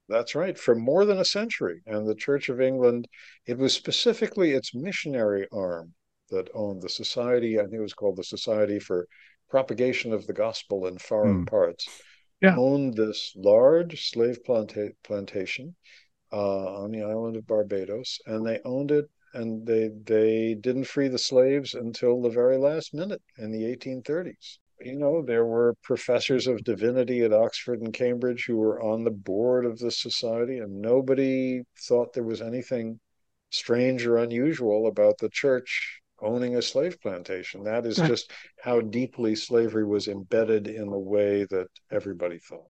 That's 0.10 0.36
right, 0.36 0.58
for 0.58 0.76
more 0.76 1.06
than 1.06 1.18
a 1.18 1.26
century. 1.26 1.82
And 1.86 2.08
the 2.08 2.16
Church 2.16 2.50
of 2.50 2.60
England, 2.60 3.08
it 3.46 3.58
was 3.58 3.74
specifically 3.74 4.52
its 4.52 4.76
missionary 4.76 5.48
arm 5.52 5.94
that 6.30 6.50
owned 6.54 6.82
the 6.82 6.90
society. 6.90 7.60
I 7.60 7.64
think 7.64 7.76
it 7.76 7.82
was 7.82 7.94
called 7.94 8.18
the 8.18 8.24
Society 8.24 8.80
for 8.80 9.08
Propagation 9.50 10.14
of 10.14 10.28
the 10.28 10.34
Gospel 10.34 10.88
in 10.88 10.98
Foreign 10.98 11.46
mm. 11.46 11.50
Parts. 11.50 11.88
Yeah. 12.42 12.58
Owned 12.58 12.96
this 12.96 13.32
large 13.38 14.10
slave 14.10 14.40
planta- 14.46 14.96
plantation 15.04 15.76
uh, 16.34 16.82
on 16.82 16.92
the 16.92 17.04
island 17.04 17.38
of 17.38 17.48
Barbados, 17.48 18.20
and 18.26 18.46
they 18.46 18.60
owned 18.66 18.92
it. 18.92 19.10
And 19.36 19.66
they 19.66 19.90
they 20.04 20.56
didn't 20.56 20.84
free 20.86 21.08
the 21.08 21.18
slaves 21.18 21.74
until 21.74 22.22
the 22.22 22.30
very 22.30 22.58
last 22.58 22.94
minute 22.94 23.22
in 23.38 23.52
the 23.52 23.64
1830s. 23.64 24.60
You 24.82 24.98
know, 24.98 25.22
there 25.24 25.46
were 25.46 25.76
professors 25.82 26.46
of 26.46 26.64
divinity 26.64 27.22
at 27.22 27.34
Oxford 27.34 27.82
and 27.82 27.94
Cambridge 27.94 28.46
who 28.46 28.58
were 28.58 28.82
on 28.82 29.04
the 29.04 29.12
board 29.12 29.66
of 29.66 29.80
the 29.80 29.92
society, 29.92 30.60
and 30.60 30.82
nobody 30.82 31.62
thought 31.88 32.14
there 32.14 32.24
was 32.24 32.42
anything 32.42 33.00
strange 33.50 34.06
or 34.06 34.18
unusual 34.18 34.88
about 34.88 35.18
the 35.20 35.30
church 35.30 36.02
owning 36.20 36.56
a 36.56 36.62
slave 36.62 37.00
plantation. 37.02 37.64
That 37.64 37.86
is 37.86 37.98
just 37.98 38.32
how 38.62 38.82
deeply 38.82 39.36
slavery 39.36 39.86
was 39.86 40.08
embedded 40.08 40.68
in 40.68 40.90
the 40.90 40.98
way 40.98 41.46
that 41.46 41.68
everybody 41.92 42.40
thought. 42.40 42.73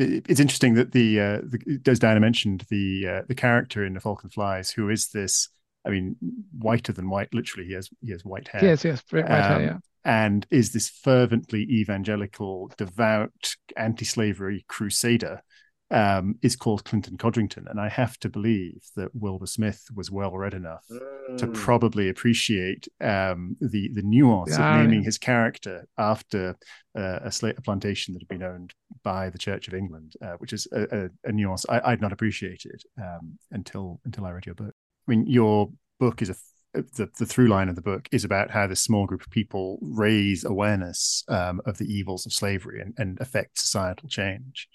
It's 0.00 0.40
interesting 0.40 0.74
that 0.74 0.92
the, 0.92 1.20
uh, 1.20 1.40
the 1.42 1.90
as 1.90 1.98
Diana 1.98 2.20
mentioned, 2.20 2.64
the 2.70 3.06
uh, 3.06 3.22
the 3.28 3.34
character 3.34 3.84
in 3.84 3.92
The 3.92 4.00
Falcon 4.00 4.30
Flies, 4.30 4.70
who 4.70 4.88
is 4.88 5.08
this, 5.08 5.48
I 5.84 5.90
mean, 5.90 6.16
whiter 6.58 6.92
than 6.92 7.10
white. 7.10 7.34
Literally, 7.34 7.68
he 7.68 7.74
has 7.74 7.90
he 8.00 8.10
has 8.12 8.24
white 8.24 8.48
hair. 8.48 8.64
Yes, 8.64 8.84
yes, 8.84 9.02
white 9.10 9.24
um, 9.24 9.30
hair. 9.30 9.60
Yeah. 9.60 9.78
And 10.02 10.46
is 10.50 10.72
this 10.72 10.88
fervently 10.88 11.62
evangelical, 11.64 12.72
devout, 12.78 13.56
anti-slavery 13.76 14.64
crusader 14.66 15.42
um, 15.90 16.36
is 16.42 16.56
called 16.56 16.84
Clinton 16.84 17.16
Codrington. 17.18 17.66
And 17.68 17.80
I 17.80 17.88
have 17.88 18.18
to 18.20 18.28
believe 18.28 18.82
that 18.96 19.14
Wilbur 19.14 19.46
Smith 19.46 19.86
was 19.94 20.10
well 20.10 20.36
read 20.36 20.54
enough 20.54 20.84
mm. 20.90 21.36
to 21.38 21.46
probably 21.48 22.08
appreciate 22.08 22.88
um, 23.00 23.56
the 23.60 23.90
the 23.92 24.02
nuance 24.02 24.50
yeah, 24.50 24.74
of 24.74 24.80
naming 24.80 25.02
his 25.02 25.18
character 25.18 25.86
after 25.98 26.56
uh, 26.96 27.20
a, 27.24 27.32
slate, 27.32 27.58
a 27.58 27.62
plantation 27.62 28.14
that 28.14 28.22
had 28.22 28.28
been 28.28 28.42
owned 28.42 28.74
by 29.02 29.30
the 29.30 29.38
Church 29.38 29.68
of 29.68 29.74
England, 29.74 30.14
uh, 30.22 30.34
which 30.38 30.52
is 30.52 30.66
a, 30.72 30.82
a, 31.04 31.08
a 31.24 31.32
nuance 31.32 31.66
I, 31.68 31.90
would 31.90 32.00
not 32.00 32.12
appreciated 32.12 32.82
um, 32.98 33.38
until 33.50 34.00
until 34.04 34.26
I 34.26 34.30
read 34.30 34.46
your 34.46 34.54
book. 34.54 34.74
I 35.08 35.10
mean, 35.10 35.26
your 35.26 35.70
book 35.98 36.22
is 36.22 36.30
a 36.30 36.36
the, 36.72 37.10
the 37.18 37.26
through 37.26 37.48
line 37.48 37.68
of 37.68 37.74
the 37.74 37.82
book 37.82 38.08
is 38.12 38.24
about 38.24 38.50
how 38.50 38.66
this 38.66 38.80
small 38.80 39.06
group 39.06 39.22
of 39.22 39.30
people 39.30 39.78
raise 39.82 40.44
awareness 40.44 41.24
um, 41.28 41.60
of 41.66 41.78
the 41.78 41.92
evils 41.92 42.26
of 42.26 42.32
slavery 42.32 42.80
and, 42.80 42.94
and 42.96 43.20
affect 43.20 43.58
societal 43.58 44.08
change. 44.08 44.68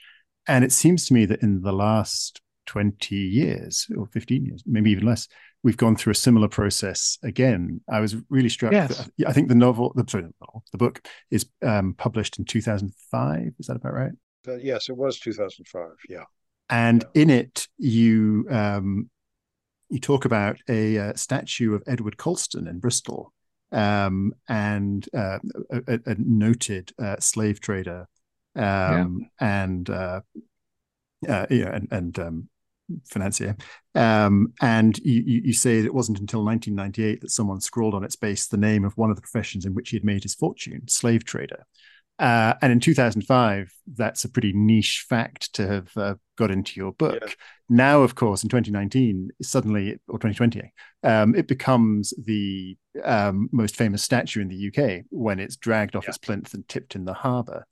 And 0.48 0.64
it 0.64 0.72
seems 0.72 1.06
to 1.08 1.14
me 1.14 1.26
that 1.26 1.42
in 1.42 1.62
the 1.62 1.74
last 1.74 2.42
20 2.68 3.16
years 3.16 3.88
or 3.98 4.08
15 4.08 4.46
years, 4.46 4.64
maybe 4.66 4.92
even 4.92 5.06
less, 5.06 5.28
we've 5.64 5.78
gone 5.78 5.96
through 5.96 6.12
a 6.12 6.16
similar 6.16 6.48
process 6.48 7.18
again. 7.24 7.82
I 7.90 8.00
was 8.00 8.16
really 8.30 8.50
struck. 8.50 8.72
Yes. 8.72 8.98
That, 8.98 9.28
I 9.28 9.34
think 9.34 9.48
the 9.48 9.56
novel, 9.56 9.92
the, 9.96 10.06
sorry, 10.08 10.26
the 10.72 10.78
book 10.78 11.08
is 11.32 11.46
um, 11.64 11.96
published 11.98 12.38
in 12.38 12.46
2005. 12.46 13.54
Is 13.60 13.68
that 13.68 13.76
about 13.76 13.94
right? 13.94 14.12
Uh, 14.48 14.56
yes, 14.56 14.90
it 14.90 14.98
was 14.98 15.20
2005. 15.20 15.90
Yeah. 16.10 16.24
And 16.70 17.04
yeah. 17.14 17.22
in 17.22 17.30
it, 17.30 17.68
you 17.78 18.46
um, 18.50 19.10
you 19.90 20.00
talk 20.00 20.26
about 20.26 20.58
a 20.68 20.98
uh, 20.98 21.14
statue 21.16 21.74
of 21.76 21.84
Edward 21.88 22.18
Colston 22.18 22.68
in 22.68 22.80
Bristol 22.80 23.34
um, 23.72 24.34
and 24.48 25.08
uh, 25.16 25.40
a, 25.72 26.00
a, 26.06 26.16
noted 26.18 26.92
uh, 27.00 27.18
slave 27.20 27.60
trader 27.60 28.08
um, 28.56 29.30
yeah. 29.42 29.62
and 29.64 29.90
uh, 29.90 30.22
uh, 31.28 31.46
yeah, 31.50 31.76
and, 31.76 31.88
and 31.92 32.20
um, 32.20 32.50
financier. 33.06 33.56
Um, 33.94 34.54
and 34.62 34.98
you, 35.00 35.42
you, 35.44 35.54
say 35.54 35.80
it 35.80 35.94
wasn't 35.94 36.20
until 36.20 36.44
1998 36.44 37.22
that 37.22 37.32
someone 37.32 37.62
scrawled 37.62 37.94
on 37.94 38.04
its 38.04 38.16
base 38.16 38.48
the 38.48 38.58
name 38.58 38.86
of 38.86 38.98
one 38.98 39.10
of 39.10 39.16
the 39.16 39.22
professions 39.22 39.66
in 39.66 39.74
which 39.74 39.90
he 39.90 39.98
had 39.98 40.04
made 40.04 40.24
his 40.24 40.36
fortune, 40.36 40.88
slave 40.88 41.24
trader. 41.24 41.66
Uh, 42.18 42.54
and 42.62 42.72
in 42.72 42.80
2005, 42.80 43.74
that's 43.94 44.24
a 44.24 44.30
pretty 44.30 44.54
niche 44.54 45.06
fact 45.10 45.54
to 45.54 45.68
have 45.68 45.98
uh, 45.98 46.16
got 46.38 46.50
into 46.50 46.80
your 46.80 46.94
book. 46.94 47.20
Yeah. 47.22 47.34
Now, 47.68 48.02
of 48.04 48.16
course, 48.16 48.44
in 48.44 48.50
2019, 48.50 49.32
suddenly, 49.42 50.00
or 50.08 50.18
2020, 50.20 50.72
um, 51.04 51.36
it 51.36 51.48
becomes 51.48 52.14
the 52.24 52.78
um, 53.04 53.50
most 53.52 53.76
famous 53.76 54.02
statue 54.02 54.42
in 54.42 54.48
the 54.48 54.68
UK 54.70 55.04
when 55.10 55.40
it's 55.40 55.58
dragged 55.58 55.96
off 55.96 56.06
yeah. 56.06 56.12
its 56.12 56.18
plinth 56.18 56.54
and 56.54 56.66
tipped 56.70 56.96
in 56.96 57.04
the 57.04 57.14
harbour, 57.14 57.66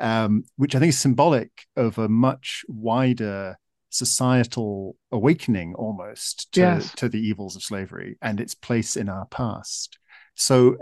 um, 0.00 0.44
which 0.56 0.74
I 0.74 0.78
think 0.78 0.90
is 0.90 0.98
symbolic 0.98 1.66
of 1.76 1.98
a 1.98 2.08
much 2.08 2.64
wider 2.68 3.56
societal 3.90 4.96
awakening 5.12 5.74
almost 5.74 6.52
to, 6.52 6.60
yes. 6.60 6.94
to 6.94 7.08
the 7.08 7.18
evils 7.18 7.56
of 7.56 7.62
slavery 7.62 8.16
and 8.22 8.40
its 8.40 8.54
place 8.54 8.96
in 8.96 9.08
our 9.08 9.26
past. 9.26 9.98
So 10.34 10.76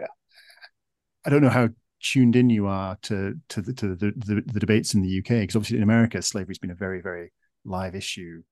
I 1.27 1.31
don't 1.31 1.43
know 1.43 1.49
how 1.49 1.71
tuned 2.01 2.37
in 2.37 2.49
you 2.49 2.67
are 2.67 2.97
to 3.03 3.35
to 3.49 3.61
the 3.61 3.73
to 3.73 3.97
the, 3.97 4.13
the, 4.17 4.43
the 4.47 4.61
debates 4.61 4.95
in 4.95 5.03
the 5.03 5.19
UK 5.19 5.41
because 5.41 5.57
obviously 5.57 5.79
in 5.79 5.83
America 5.83 6.23
slavery's 6.23 6.59
been 6.59 6.71
a 6.71 6.77
very 6.77 7.01
very 7.01 7.33
live 7.65 7.97
issue 7.97 8.43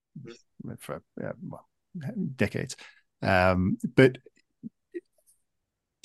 for 0.80 1.02
uh, 1.24 1.32
well, 1.48 1.66
decades. 2.34 2.76
Um, 3.22 3.78
but 3.94 4.18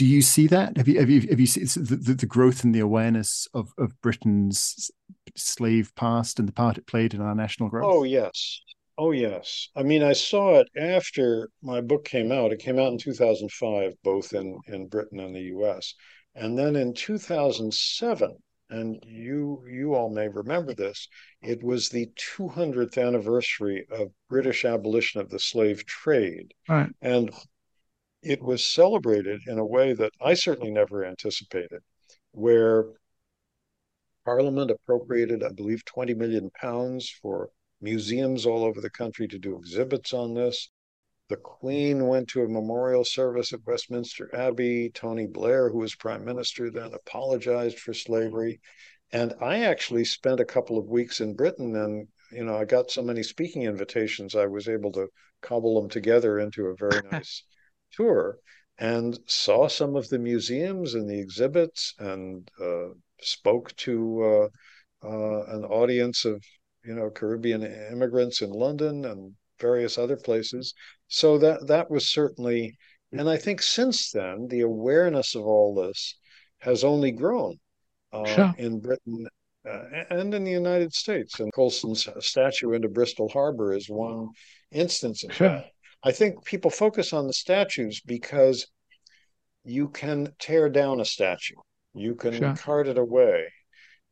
do 0.02 0.08
you 0.08 0.24
see 0.24 0.48
that? 0.48 0.78
Have 0.78 0.88
you 0.88 1.00
have 1.00 1.12
you 1.12 1.22
have 1.30 1.40
you 1.40 1.46
seen 1.46 1.66
the, 1.86 2.16
the 2.16 2.26
growth 2.26 2.64
in 2.64 2.72
the 2.72 2.80
awareness 2.80 3.48
of 3.54 3.72
of 3.78 4.02
Britain's 4.02 4.90
slave 5.36 5.94
past 5.96 6.40
and 6.40 6.48
the 6.48 6.52
part 6.54 6.80
it 6.80 6.88
played 6.88 7.14
in 7.14 7.22
our 7.22 7.36
national 7.36 7.70
growth? 7.70 7.86
Oh 7.86 8.02
yes, 8.02 8.62
oh 8.98 9.12
yes. 9.12 9.70
I 9.76 9.84
mean, 9.84 10.02
I 10.02 10.14
saw 10.14 10.60
it 10.60 10.68
after 10.76 11.50
my 11.62 11.82
book 11.82 12.04
came 12.04 12.32
out. 12.32 12.52
It 12.52 12.58
came 12.58 12.80
out 12.80 12.92
in 12.92 12.98
two 12.98 13.14
thousand 13.14 13.52
five, 13.52 13.94
both 14.04 14.34
in 14.34 14.58
in 14.66 14.88
Britain 14.88 15.20
and 15.20 15.36
the 15.36 15.54
U.S. 15.58 15.94
And 16.34 16.58
then 16.58 16.76
in 16.76 16.96
2007, 16.96 18.36
and 18.72 19.04
you 19.06 19.64
you 19.70 19.94
all 19.94 20.10
may 20.10 20.30
remember 20.30 20.74
this, 20.74 21.08
it 21.44 21.62
was 21.62 21.90
the 21.90 22.10
200th 22.40 22.98
anniversary 22.98 23.86
of 23.92 24.10
British 24.30 24.66
abolition 24.66 25.22
of 25.22 25.30
the 25.30 25.38
slave 25.38 25.86
trade. 25.86 26.56
Right. 26.68 26.90
And 27.04 27.30
it 28.22 28.42
was 28.42 28.66
celebrated 28.66 29.42
in 29.48 29.58
a 29.58 29.66
way 29.66 29.94
that 29.94 30.12
I 30.22 30.34
certainly 30.34 30.72
never 30.72 31.04
anticipated, 31.04 31.82
where 32.32 32.86
Parliament 34.26 34.70
appropriated, 34.70 35.44
I 35.44 35.50
believe, 35.50 35.84
20 35.86 36.14
million 36.14 36.52
pounds 36.52 37.10
for 37.10 37.50
museums 37.82 38.46
all 38.46 38.64
over 38.64 38.80
the 38.80 38.90
country 38.90 39.28
to 39.28 39.40
do 39.40 39.56
exhibits 39.56 40.14
on 40.14 40.36
this. 40.36 40.70
The 41.30 41.38
Queen 41.38 42.08
went 42.08 42.28
to 42.30 42.44
a 42.44 42.48
memorial 42.48 43.06
service 43.06 43.54
at 43.54 43.66
Westminster 43.66 44.30
Abbey. 44.36 44.92
Tony 44.94 45.26
Blair, 45.26 45.70
who 45.70 45.80
was 45.80 45.96
prime 45.96 46.26
minister 46.26 46.70
then, 46.70 46.94
apologized 46.94 47.80
for 47.80 47.94
slavery. 47.94 48.60
And 49.12 49.34
I 49.42 49.64
actually 49.64 50.06
spent 50.06 50.40
a 50.40 50.46
couple 50.46 50.78
of 50.78 50.90
weeks 50.90 51.22
in 51.22 51.36
Britain 51.36 51.76
and 51.76 52.08
you 52.32 52.46
know, 52.46 52.56
I 52.56 52.66
got 52.66 52.92
so 52.92 53.02
many 53.02 53.24
speaking 53.24 53.64
invitations, 53.64 54.36
I 54.36 54.46
was 54.46 54.68
able 54.68 54.92
to 54.94 55.08
cobble 55.42 55.82
them 55.82 55.90
together 55.90 56.40
into 56.40 56.68
a 56.68 56.76
very 56.76 57.02
nice 57.12 57.44
tour 57.92 58.38
and 58.78 59.18
saw 59.28 59.68
some 59.68 59.96
of 59.96 60.10
the 60.10 60.20
museums 60.20 60.96
and 60.96 61.10
the 61.10 61.20
exhibits 61.20 61.94
and 62.00 62.50
uh, 62.60 62.88
spoke 63.22 63.76
to 63.76 64.50
uh, 65.04 65.08
uh, 65.08 65.44
an 65.56 65.66
audience 65.66 66.26
of, 66.26 66.44
you 66.84 66.96
know, 66.96 67.10
Caribbean 67.10 67.64
immigrants 67.64 68.42
in 68.42 68.50
London 68.50 69.06
and 69.06 69.34
various 69.60 69.98
other 69.98 70.18
places. 70.18 70.74
So 71.08 71.38
that 71.38 71.68
that 71.68 71.92
was 71.92 72.10
certainly, 72.10 72.76
and 73.12 73.30
I 73.30 73.38
think 73.38 73.62
since 73.62 74.12
then 74.12 74.48
the 74.48 74.62
awareness 74.62 75.36
of 75.36 75.44
all 75.44 75.76
this 75.76 76.18
has 76.60 76.84
only 76.84 77.12
grown 77.12 77.60
uh, 78.12 78.26
sure. 78.26 78.54
in 78.58 78.80
Britain 78.80 79.28
uh, 79.70 79.84
and 80.10 80.34
in 80.34 80.44
the 80.44 80.52
United 80.52 80.94
States. 80.94 81.40
And 81.40 81.54
Colston's 81.54 82.08
statue 82.20 82.74
into 82.74 82.90
Bristol 82.90 83.30
Harbor 83.30 83.74
is 83.74 83.90
one 83.90 84.30
instance 84.72 85.24
of 85.24 85.34
sure. 85.34 85.50
that. 85.50 85.66
I 86.04 86.12
think 86.12 86.44
people 86.46 86.72
focus 86.72 87.14
on 87.14 87.28
the 87.28 87.34
statues 87.34 88.02
because 88.06 88.68
you 89.64 89.90
can 89.90 90.34
tear 90.40 90.70
down 90.70 91.00
a 91.00 91.06
statue, 91.06 91.56
you 91.94 92.16
can 92.16 92.34
sure. 92.34 92.56
cart 92.56 92.88
it 92.88 92.98
away, 92.98 93.52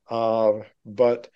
uh, 0.09 0.51
but 0.85 1.29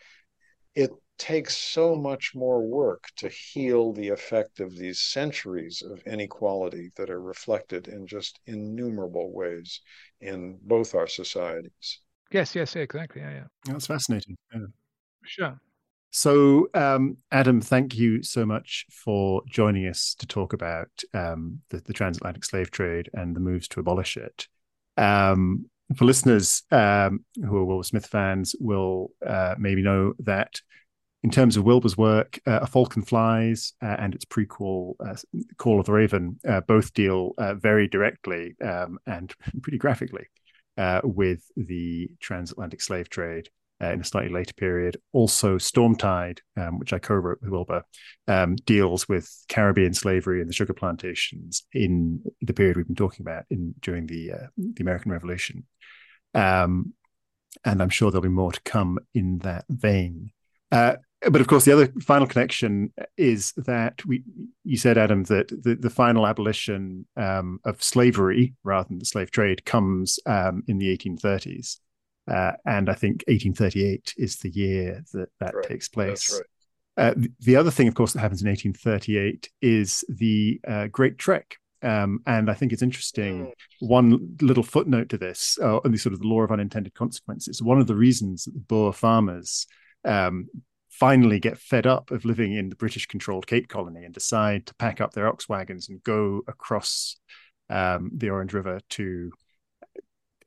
it 0.75 0.91
takes 1.17 1.55
so 1.55 1.95
much 1.95 2.33
more 2.35 2.61
work 2.61 3.05
to 3.17 3.29
heal 3.29 3.93
the 3.93 4.09
effect 4.09 4.59
of 4.59 4.75
these 4.75 4.99
centuries 4.99 5.81
of 5.81 6.01
inequality 6.05 6.91
that 6.95 7.09
are 7.09 7.21
reflected 7.21 7.87
in 7.87 8.05
just 8.05 8.39
innumerable 8.45 9.31
ways 9.31 9.81
in 10.21 10.59
both 10.63 10.95
our 10.95 11.07
societies. 11.07 11.99
Yes, 12.31 12.55
yes, 12.55 12.75
exactly. 12.75 13.21
Yeah, 13.21 13.31
yeah. 13.31 13.47
That's 13.65 13.87
fascinating. 13.87 14.35
Yeah. 14.53 14.65
Sure. 15.23 15.59
So, 16.15 16.69
um, 16.75 17.17
Adam, 17.31 17.59
thank 17.59 17.95
you 17.95 18.21
so 18.21 18.45
much 18.45 18.85
for 18.91 19.41
joining 19.49 19.87
us 19.87 20.13
to 20.19 20.27
talk 20.27 20.53
about 20.53 20.89
um, 21.11 21.61
the, 21.69 21.79
the, 21.79 21.91
transatlantic 21.91 22.45
slave 22.45 22.69
trade 22.69 23.09
and 23.15 23.35
the 23.35 23.39
moves 23.39 23.67
to 23.69 23.79
abolish 23.79 24.15
it. 24.15 24.47
Um, 24.95 25.65
for 25.95 26.05
listeners 26.05 26.61
um, 26.69 27.25
who 27.35 27.57
are 27.57 27.65
Wilbur 27.65 27.81
Smith 27.81 28.05
fans, 28.05 28.53
will 28.59 29.09
uh, 29.25 29.55
maybe 29.57 29.81
know 29.81 30.13
that 30.19 30.61
in 31.23 31.31
terms 31.31 31.57
of 31.57 31.63
Wilbur's 31.63 31.97
work, 31.97 32.39
uh, 32.45 32.59
A 32.61 32.67
Falcon 32.67 33.01
Flies 33.01 33.73
uh, 33.81 33.95
and 33.97 34.13
its 34.13 34.25
prequel, 34.25 34.93
uh, 35.03 35.15
Call 35.57 35.79
of 35.79 35.87
the 35.87 35.93
Raven, 35.93 36.39
uh, 36.47 36.61
both 36.61 36.93
deal 36.93 37.31
uh, 37.39 37.55
very 37.55 37.87
directly 37.87 38.55
um, 38.63 38.99
and 39.07 39.33
pretty 39.63 39.79
graphically 39.79 40.27
with 41.03 41.49
the 41.57 42.11
transatlantic 42.19 42.81
slave 42.81 43.09
trade 43.09 43.49
in 43.91 44.01
a 44.01 44.05
slightly 44.05 44.31
later 44.31 44.53
period. 44.53 44.97
Also, 45.11 45.57
Stormtide, 45.57 46.39
um, 46.55 46.79
which 46.79 46.93
I 46.93 46.99
co 46.99 47.15
wrote 47.15 47.39
with 47.41 47.49
Wilbur, 47.49 47.83
um, 48.27 48.55
deals 48.55 49.09
with 49.09 49.29
Caribbean 49.49 49.93
slavery 49.93 50.39
and 50.39 50.49
the 50.49 50.53
sugar 50.53 50.73
plantations 50.73 51.63
in 51.73 52.21
the 52.41 52.53
period 52.53 52.77
we've 52.77 52.87
been 52.87 52.95
talking 52.95 53.25
about 53.25 53.43
in 53.49 53.73
during 53.81 54.07
the, 54.07 54.31
the 54.57 54.81
American 54.81 55.11
Revolution. 55.11 55.65
Um, 56.33 56.93
and 57.65 57.81
I'm 57.81 57.89
sure 57.89 58.11
there'll 58.11 58.21
be 58.21 58.29
more 58.29 58.51
to 58.51 58.61
come 58.61 58.99
in 59.13 59.39
that 59.39 59.65
vein. 59.69 60.31
Uh, 60.71 60.95
but 61.29 61.39
of 61.39 61.47
course, 61.47 61.65
the 61.65 61.71
other 61.71 61.93
final 62.01 62.27
connection 62.27 62.91
is 63.17 63.53
that 63.57 64.05
we, 64.05 64.23
you 64.63 64.77
said, 64.77 64.97
Adam, 64.97 65.23
that 65.25 65.47
the, 65.49 65.75
the 65.75 65.89
final 65.89 66.27
abolition 66.27 67.05
um, 67.15 67.59
of 67.63 67.81
slavery 67.81 68.55
rather 68.63 68.89
than 68.89 68.99
the 68.99 69.05
slave 69.05 69.31
trade 69.31 69.63
comes 69.65 70.19
um, 70.25 70.63
in 70.67 70.79
the 70.79 70.97
1830s. 70.97 71.77
Uh, 72.29 72.53
and 72.65 72.89
I 72.89 72.93
think 72.93 73.23
1838 73.27 74.13
is 74.17 74.37
the 74.37 74.49
year 74.49 75.03
that 75.13 75.29
that 75.39 75.55
right. 75.55 75.65
takes 75.65 75.89
place. 75.89 76.33
Right. 76.33 76.43
Uh, 76.95 77.13
the 77.39 77.55
other 77.55 77.71
thing, 77.71 77.87
of 77.87 77.95
course, 77.95 78.13
that 78.13 78.19
happens 78.19 78.41
in 78.41 78.47
1838 78.47 79.49
is 79.61 80.05
the 80.09 80.61
uh, 80.67 80.87
Great 80.87 81.17
Trek. 81.17 81.57
Um, 81.81 82.21
and 82.25 82.49
I 82.49 82.53
think 82.53 82.71
it's 82.71 82.81
interesting. 82.81 83.47
Mm. 83.47 83.51
One 83.81 84.37
little 84.41 84.63
footnote 84.63 85.09
to 85.09 85.17
this, 85.17 85.57
uh, 85.61 85.79
and 85.81 85.93
the 85.93 85.97
sort 85.97 86.13
of 86.13 86.21
the 86.21 86.27
law 86.27 86.41
of 86.41 86.51
unintended 86.51 86.93
consequences. 86.93 87.61
One 87.61 87.79
of 87.79 87.87
the 87.87 87.95
reasons 87.95 88.45
that 88.45 88.53
the 88.53 88.59
Boer 88.61 88.93
farmers 88.93 89.67
um, 90.05 90.47
finally 90.89 91.39
get 91.39 91.57
fed 91.57 91.85
up 91.85 92.11
of 92.11 92.23
living 92.23 92.53
in 92.53 92.69
the 92.69 92.75
British 92.75 93.07
controlled 93.07 93.47
Cape 93.47 93.67
Colony 93.67 94.05
and 94.05 94.13
decide 94.13 94.67
to 94.67 94.75
pack 94.75 95.01
up 95.01 95.13
their 95.13 95.27
ox 95.27 95.49
wagons 95.49 95.89
and 95.89 96.03
go 96.03 96.41
across 96.47 97.17
um, 97.69 98.11
the 98.15 98.29
Orange 98.29 98.53
River 98.53 98.79
to 98.91 99.31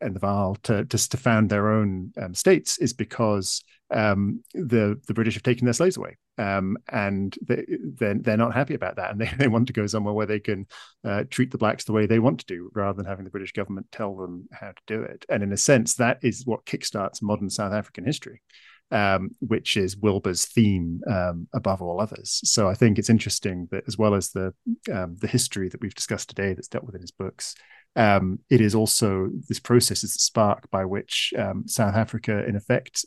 and 0.00 0.14
the 0.14 0.20
Vaal 0.20 0.60
to 0.62 0.84
just 0.84 1.10
to 1.12 1.16
found 1.16 1.50
their 1.50 1.70
own 1.72 2.12
um, 2.20 2.34
states 2.34 2.78
is 2.78 2.92
because 2.92 3.62
um, 3.90 4.42
the 4.54 5.00
the 5.06 5.14
British 5.14 5.34
have 5.34 5.42
taken 5.42 5.64
their 5.64 5.74
slaves 5.74 5.96
away, 5.96 6.16
um, 6.38 6.76
and 6.88 7.36
they, 7.42 7.64
they're 7.98 8.14
they're 8.14 8.36
not 8.36 8.54
happy 8.54 8.74
about 8.74 8.96
that, 8.96 9.10
and 9.10 9.20
they, 9.20 9.30
they 9.38 9.48
want 9.48 9.66
to 9.68 9.72
go 9.72 9.86
somewhere 9.86 10.14
where 10.14 10.26
they 10.26 10.40
can 10.40 10.66
uh, 11.04 11.24
treat 11.30 11.50
the 11.50 11.58
blacks 11.58 11.84
the 11.84 11.92
way 11.92 12.06
they 12.06 12.18
want 12.18 12.40
to 12.40 12.46
do, 12.46 12.70
rather 12.74 12.96
than 12.96 13.06
having 13.06 13.24
the 13.24 13.30
British 13.30 13.52
government 13.52 13.86
tell 13.92 14.16
them 14.16 14.48
how 14.52 14.68
to 14.68 14.82
do 14.86 15.02
it. 15.02 15.24
And 15.28 15.42
in 15.42 15.52
a 15.52 15.56
sense, 15.56 15.94
that 15.94 16.18
is 16.22 16.46
what 16.46 16.64
kickstarts 16.64 17.22
modern 17.22 17.50
South 17.50 17.72
African 17.72 18.04
history 18.04 18.42
um, 18.90 19.30
which 19.40 19.76
is 19.76 19.96
Wilbur's 19.96 20.44
theme 20.44 21.00
um, 21.10 21.48
above 21.52 21.82
all 21.82 22.00
others. 22.00 22.40
So 22.44 22.68
I 22.68 22.74
think 22.74 22.98
it's 22.98 23.10
interesting 23.10 23.68
that 23.70 23.84
as 23.86 23.98
well 23.98 24.14
as 24.14 24.30
the 24.30 24.54
um, 24.92 25.16
the 25.20 25.26
history 25.26 25.68
that 25.68 25.80
we've 25.80 25.94
discussed 25.94 26.28
today 26.28 26.54
that's 26.54 26.68
dealt 26.68 26.84
with 26.84 26.94
in 26.94 27.00
his 27.00 27.10
books, 27.10 27.54
um, 27.96 28.38
it 28.50 28.60
is 28.60 28.74
also 28.74 29.30
this 29.48 29.58
process 29.58 30.04
is 30.04 30.12
the 30.12 30.18
spark 30.20 30.70
by 30.70 30.84
which 30.84 31.32
um, 31.38 31.66
South 31.66 31.94
Africa, 31.94 32.44
in 32.46 32.54
effect, 32.56 33.04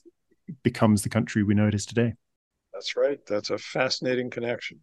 becomes 0.63 1.03
the 1.03 1.09
country 1.09 1.43
we 1.43 1.53
know 1.53 1.67
it 1.67 1.75
is 1.75 1.85
today. 1.85 2.13
That's 2.73 2.95
right. 2.97 3.19
That's 3.25 3.49
a 3.51 3.57
fascinating 3.57 4.29
connection. 4.29 4.79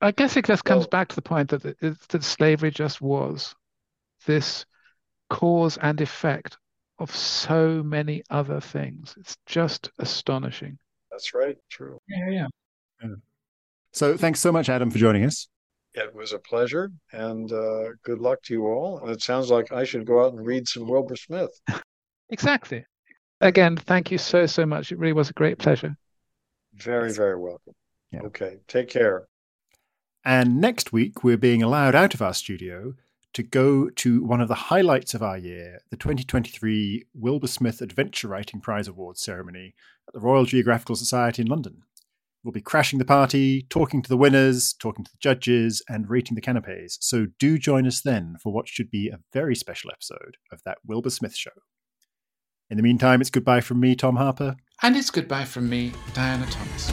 I 0.00 0.10
guess 0.10 0.36
it 0.36 0.44
just 0.44 0.64
comes 0.64 0.80
Well- 0.80 0.88
back 0.88 1.08
to 1.08 1.16
the 1.16 1.22
point 1.22 1.50
that 1.50 1.64
it, 1.64 1.96
that 2.08 2.24
slavery 2.24 2.70
just 2.70 3.00
was 3.00 3.54
this 4.26 4.66
cause 5.30 5.78
and 5.78 6.00
effect 6.00 6.58
of 6.98 7.14
so 7.14 7.82
many 7.82 8.22
other 8.30 8.60
things. 8.60 9.14
It's 9.18 9.36
just 9.46 9.90
astonishing. 9.98 10.78
That's 11.10 11.34
right. 11.34 11.56
True. 11.70 11.98
Yeah, 12.08 12.48
yeah. 13.02 13.08
So 13.92 14.16
thanks 14.16 14.40
so 14.40 14.52
much, 14.52 14.68
Adam, 14.68 14.90
for 14.90 14.98
joining 14.98 15.24
us. 15.24 15.48
It 15.96 16.14
was 16.14 16.32
a 16.32 16.38
pleasure, 16.38 16.92
and 17.12 17.50
uh, 17.50 17.92
good 18.04 18.18
luck 18.18 18.42
to 18.44 18.54
you 18.54 18.66
all. 18.66 19.00
And 19.00 19.10
it 19.10 19.22
sounds 19.22 19.50
like 19.50 19.72
I 19.72 19.84
should 19.84 20.06
go 20.06 20.24
out 20.24 20.34
and 20.34 20.46
read 20.46 20.68
some 20.68 20.86
Wilbur 20.86 21.16
Smith. 21.16 21.50
Exactly. 22.28 22.84
Again, 23.40 23.76
thank 23.76 24.10
you 24.10 24.18
so, 24.18 24.46
so 24.46 24.66
much. 24.66 24.90
It 24.90 24.98
really 24.98 25.12
was 25.12 25.30
a 25.30 25.32
great 25.34 25.58
pleasure. 25.58 25.96
Very, 26.74 27.12
very 27.12 27.38
welcome. 27.38 27.74
Yeah. 28.10 28.22
Okay. 28.22 28.58
Take 28.66 28.88
care. 28.88 29.28
And 30.24 30.60
next 30.60 30.92
week, 30.92 31.22
we're 31.22 31.36
being 31.36 31.62
allowed 31.62 31.94
out 31.94 32.14
of 32.14 32.20
our 32.20 32.34
studio 32.34 32.94
to 33.34 33.44
go 33.44 33.90
to 33.90 34.24
one 34.24 34.40
of 34.40 34.48
the 34.48 34.54
highlights 34.54 35.14
of 35.14 35.22
our 35.22 35.38
year, 35.38 35.78
the 35.90 35.96
2023 35.96 37.04
Wilbur 37.14 37.46
Smith 37.46 37.80
Adventure 37.80 38.26
Writing 38.26 38.60
Prize 38.60 38.88
Awards 38.88 39.20
ceremony 39.20 39.74
at 40.08 40.14
the 40.14 40.20
Royal 40.20 40.46
Geographical 40.46 40.96
Society 40.96 41.42
in 41.42 41.48
London. 41.48 41.82
We'll 42.46 42.52
be 42.52 42.60
crashing 42.60 43.00
the 43.00 43.04
party, 43.04 43.66
talking 43.70 44.02
to 44.02 44.08
the 44.08 44.16
winners, 44.16 44.72
talking 44.72 45.04
to 45.04 45.10
the 45.10 45.18
judges, 45.18 45.82
and 45.88 46.08
rating 46.08 46.36
the 46.36 46.40
canapes. 46.40 46.96
So 47.00 47.26
do 47.40 47.58
join 47.58 47.88
us 47.88 48.02
then 48.02 48.36
for 48.40 48.52
what 48.52 48.68
should 48.68 48.88
be 48.88 49.08
a 49.08 49.18
very 49.32 49.56
special 49.56 49.90
episode 49.90 50.36
of 50.52 50.62
that 50.64 50.78
Wilbur 50.86 51.10
Smith 51.10 51.34
show. 51.34 51.50
In 52.70 52.76
the 52.76 52.84
meantime, 52.84 53.20
it's 53.20 53.30
goodbye 53.30 53.62
from 53.62 53.80
me, 53.80 53.96
Tom 53.96 54.14
Harper. 54.14 54.54
And 54.80 54.96
it's 54.96 55.10
goodbye 55.10 55.44
from 55.44 55.68
me, 55.68 55.92
Diana 56.14 56.46
Thomas. 56.46 56.92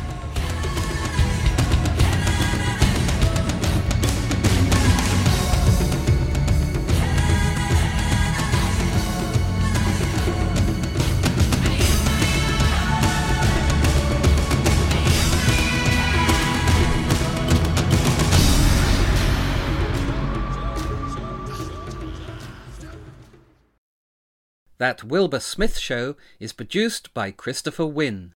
That 24.84 25.06
Wilbur 25.06 25.40
Smith 25.40 25.78
Show 25.78 26.18
is 26.42 26.52
produced 26.52 27.14
by 27.14 27.32
Christopher 27.32 27.86
Wynne. 27.86 28.34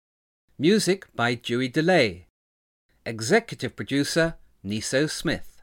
Music 0.59 1.07
by 1.15 1.33
Dewey 1.33 1.69
DeLay. 1.69 2.25
Executive 3.03 3.75
producer 3.75 4.35
Niso 4.63 5.09
Smith. 5.09 5.54